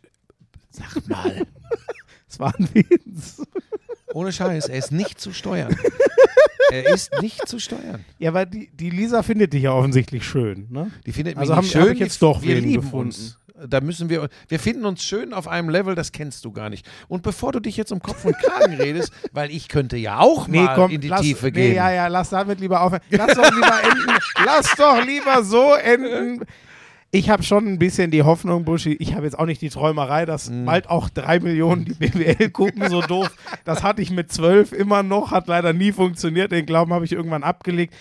Sag 0.71 1.07
mal. 1.07 1.45
das 2.27 2.39
war 2.39 2.53
ein 2.59 2.67
Witz. 2.73 3.41
Ohne 4.13 4.33
Scheiß, 4.33 4.67
er 4.67 4.77
ist 4.77 4.91
nicht 4.91 5.21
zu 5.21 5.31
steuern. 5.31 5.73
er 6.71 6.93
ist 6.93 7.11
nicht 7.21 7.47
zu 7.47 7.59
steuern. 7.59 8.03
Ja, 8.19 8.33
weil 8.33 8.45
die, 8.45 8.69
die 8.73 8.89
Lisa 8.89 9.23
findet 9.23 9.53
dich 9.53 9.63
ja 9.63 9.71
offensichtlich 9.71 10.25
schön, 10.25 10.67
ne? 10.69 10.91
Die 11.05 11.13
findet 11.13 11.37
Also 11.37 11.53
mich 11.53 11.57
haben- 11.57 11.63
nicht 11.65 11.75
hab 11.75 11.83
schön. 11.83 11.93
ich 11.93 11.99
jetzt 11.99 12.21
doch 12.21 12.41
wir 12.41 12.55
lieben 12.59 12.81
gefunden. 12.83 13.07
uns. 13.07 13.39
Da 13.67 13.79
müssen 13.79 14.09
wir, 14.09 14.27
wir 14.49 14.59
finden 14.59 14.85
uns 14.85 15.03
schön 15.03 15.33
auf 15.33 15.47
einem 15.47 15.69
Level, 15.69 15.95
das 15.95 16.11
kennst 16.11 16.43
du 16.43 16.51
gar 16.51 16.69
nicht. 16.69 16.85
Und 17.07 17.23
bevor 17.23 17.51
du 17.53 17.59
dich 17.59 17.77
jetzt 17.77 17.91
um 17.91 18.01
Kopf 18.01 18.25
und 18.25 18.37
Kragen 18.37 18.73
redest, 18.79 19.11
weil 19.31 19.49
ich 19.51 19.69
könnte 19.69 19.95
ja 19.97 20.19
auch 20.19 20.47
mal 20.47 20.89
in 20.91 20.99
die 21.01 21.07
lass, 21.07 21.21
Tiefe 21.21 21.45
nee, 21.47 21.51
gehen. 21.51 21.75
Ja, 21.75 21.89
ja, 21.89 22.07
lass 22.07 22.31
damit 22.31 22.59
lieber 22.59 22.81
aufhören. 22.81 23.01
Lass 23.09 23.33
doch 23.33 23.51
lieber 23.53 23.83
enden. 23.83 24.17
Lass 24.45 24.75
doch 24.75 25.05
lieber 25.05 25.43
so 25.43 25.73
enden. 25.73 26.45
Ich 27.11 27.29
habe 27.29 27.43
schon 27.43 27.65
ein 27.65 27.79
bisschen 27.79 28.11
die 28.11 28.23
Hoffnung, 28.23 28.65
Buschi, 28.65 28.93
ich 28.99 29.13
habe 29.13 29.23
jetzt 29.23 29.39
auch 29.39 29.45
nicht 29.45 29.61
die 29.61 29.69
Träumerei, 29.69 30.25
dass 30.25 30.49
Mhm. 30.49 30.65
bald 30.65 30.89
auch 30.89 31.07
drei 31.07 31.39
Millionen 31.39 31.85
die 31.85 31.93
BWL 31.93 32.49
gucken, 32.49 32.89
so 32.89 33.01
doof. 33.01 33.31
Das 33.63 33.83
hatte 33.83 34.01
ich 34.01 34.11
mit 34.11 34.33
zwölf 34.33 34.73
immer 34.73 35.01
noch, 35.01 35.31
hat 35.31 35.47
leider 35.47 35.71
nie 35.71 35.93
funktioniert. 35.93 36.51
Den 36.51 36.65
Glauben 36.65 36.91
habe 36.93 37.05
ich 37.05 37.13
irgendwann 37.13 37.43
abgelegt. 37.43 37.93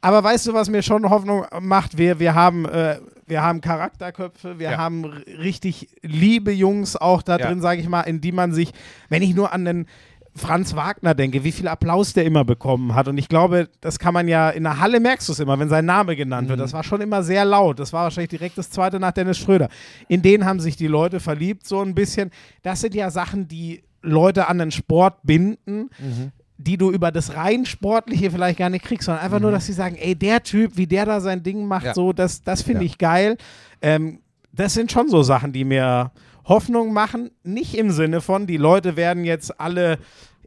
Aber 0.00 0.24
weißt 0.24 0.46
du, 0.46 0.54
was 0.54 0.70
mir 0.70 0.82
schon 0.82 1.10
Hoffnung 1.10 1.44
macht? 1.60 1.98
Wir, 1.98 2.18
wir, 2.18 2.34
haben, 2.34 2.64
äh, 2.64 2.96
wir 3.26 3.42
haben 3.42 3.60
Charakterköpfe, 3.60 4.58
wir 4.58 4.72
Ja. 4.72 4.78
haben 4.78 5.04
richtig 5.04 5.88
liebe 6.02 6.52
Jungs 6.52 6.96
auch 6.96 7.22
da 7.22 7.38
Ja. 7.38 7.46
drin, 7.48 7.60
sage 7.60 7.80
ich 7.80 7.88
mal, 7.88 8.02
in 8.02 8.20
die 8.20 8.32
man 8.32 8.52
sich, 8.52 8.72
wenn 9.08 9.22
ich 9.22 9.34
nur 9.34 9.52
an 9.52 9.64
den 9.64 9.86
Franz 10.34 10.76
Wagner 10.76 11.14
denke, 11.14 11.44
wie 11.44 11.52
viel 11.52 11.66
Applaus 11.66 12.12
der 12.12 12.26
immer 12.26 12.44
bekommen 12.44 12.94
hat. 12.94 13.08
Und 13.08 13.16
ich 13.16 13.28
glaube, 13.30 13.70
das 13.80 13.98
kann 13.98 14.12
man 14.12 14.28
ja 14.28 14.50
in 14.50 14.64
der 14.64 14.80
Halle 14.80 15.00
merkst 15.00 15.26
du 15.28 15.32
es 15.32 15.40
immer, 15.40 15.58
wenn 15.58 15.70
sein 15.70 15.86
Name 15.86 16.14
genannt 16.14 16.46
Mhm. 16.46 16.50
wird. 16.50 16.60
Das 16.60 16.74
war 16.74 16.84
schon 16.84 17.00
immer 17.00 17.22
sehr 17.22 17.46
laut. 17.46 17.78
Das 17.80 17.94
war 17.94 18.02
wahrscheinlich 18.04 18.28
direkt 18.28 18.58
das 18.58 18.68
zweite 18.68 19.00
nach 19.00 19.12
Dennis 19.12 19.38
Schröder. 19.38 19.70
In 20.08 20.20
den 20.20 20.44
haben 20.44 20.60
sich 20.60 20.76
die 20.76 20.88
Leute 20.88 21.20
verliebt, 21.20 21.66
so 21.66 21.80
ein 21.80 21.94
bisschen. 21.94 22.30
Das 22.62 22.82
sind 22.82 22.94
ja 22.94 23.10
Sachen, 23.10 23.48
die 23.48 23.82
Leute 24.02 24.46
an 24.48 24.58
den 24.58 24.70
Sport 24.72 25.20
binden. 25.22 25.88
Mhm. 25.98 26.32
Die 26.58 26.78
du 26.78 26.90
über 26.90 27.10
das 27.10 27.34
rein 27.36 27.66
Sportliche 27.66 28.30
vielleicht 28.30 28.58
gar 28.58 28.70
nicht 28.70 28.84
kriegst, 28.84 29.04
sondern 29.06 29.22
einfach 29.24 29.40
nur, 29.40 29.50
dass 29.50 29.66
sie 29.66 29.72
sagen, 29.74 29.96
ey, 29.96 30.14
der 30.14 30.42
Typ, 30.42 30.76
wie 30.76 30.86
der 30.86 31.04
da 31.04 31.20
sein 31.20 31.42
Ding 31.42 31.66
macht, 31.66 31.82
Mhm. 31.82 31.86
Ja. 31.88 31.94
so, 31.94 32.12
das, 32.12 32.42
das 32.42 32.62
finde 32.62 32.80
Ja. 32.82 32.86
ich 32.86 32.98
geil. 32.98 33.36
Ähm, 33.82 34.20
das 34.52 34.72
sind 34.74 34.90
schon 34.90 35.08
so 35.10 35.22
Sachen, 35.22 35.52
die 35.52 35.64
mir 35.64 36.12
Hoffnung 36.46 36.92
machen. 36.94 37.30
Nicht 37.42 37.74
im 37.76 37.90
Sinne 37.90 38.20
von, 38.22 38.46
die 38.46 38.56
Leute 38.56 38.96
werden 38.96 39.24
jetzt 39.24 39.60
alle 39.60 39.98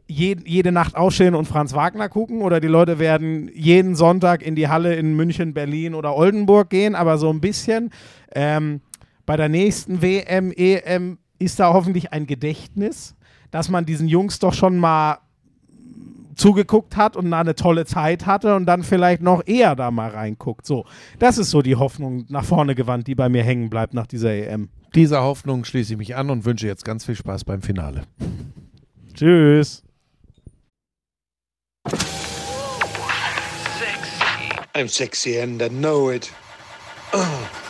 je, 0.08 0.36
jede 0.44 0.72
Nacht 0.72 0.96
aufstehen 0.96 1.36
und 1.36 1.44
Franz 1.46 1.74
Wagner 1.74 2.08
gucken 2.08 2.42
oder 2.42 2.58
die 2.58 2.66
Leute 2.66 2.98
werden 2.98 3.48
jeden 3.54 3.94
Sonntag 3.94 4.42
in 4.42 4.56
die 4.56 4.66
Halle 4.66 4.96
in 4.96 5.14
München, 5.14 5.54
Berlin 5.54 5.94
oder 5.94 6.16
Oldenburg 6.16 6.70
gehen, 6.70 6.96
aber 6.96 7.18
so 7.18 7.30
ein 7.30 7.40
bisschen. 7.40 7.90
Ähm, 8.34 8.80
bei 9.26 9.36
der 9.36 9.48
nächsten 9.48 10.02
WM, 10.02 10.50
EM 10.50 11.18
ist 11.38 11.60
da 11.60 11.72
hoffentlich 11.72 12.12
ein 12.12 12.26
Gedächtnis, 12.26 13.14
dass 13.52 13.68
man 13.68 13.86
diesen 13.86 14.08
Jungs 14.08 14.40
doch 14.40 14.54
schon 14.54 14.76
mal 14.76 15.18
zugeguckt 16.40 16.96
hat 16.96 17.16
und 17.16 17.30
da 17.30 17.40
eine 17.40 17.54
tolle 17.54 17.84
Zeit 17.84 18.26
hatte 18.26 18.56
und 18.56 18.66
dann 18.66 18.82
vielleicht 18.82 19.22
noch 19.22 19.46
eher 19.46 19.76
da 19.76 19.90
mal 19.90 20.10
reinguckt. 20.10 20.66
So, 20.66 20.86
das 21.18 21.38
ist 21.38 21.50
so 21.50 21.62
die 21.62 21.76
Hoffnung 21.76 22.24
nach 22.28 22.44
vorne 22.44 22.74
gewandt, 22.74 23.06
die 23.06 23.14
bei 23.14 23.28
mir 23.28 23.44
hängen 23.44 23.70
bleibt 23.70 23.94
nach 23.94 24.06
dieser 24.06 24.30
EM. 24.30 24.70
Dieser 24.94 25.22
Hoffnung 25.22 25.64
schließe 25.64 25.92
ich 25.92 25.98
mich 25.98 26.16
an 26.16 26.30
und 26.30 26.44
wünsche 26.44 26.66
jetzt 26.66 26.84
ganz 26.84 27.04
viel 27.04 27.14
Spaß 27.14 27.44
beim 27.44 27.62
Finale. 27.62 28.02
Tschüss. 29.14 29.84
I'm 34.74 34.88
sexy 34.88 35.38
and 35.38 35.60
I 35.60 35.68
know 35.68 36.10
it. 36.10 36.32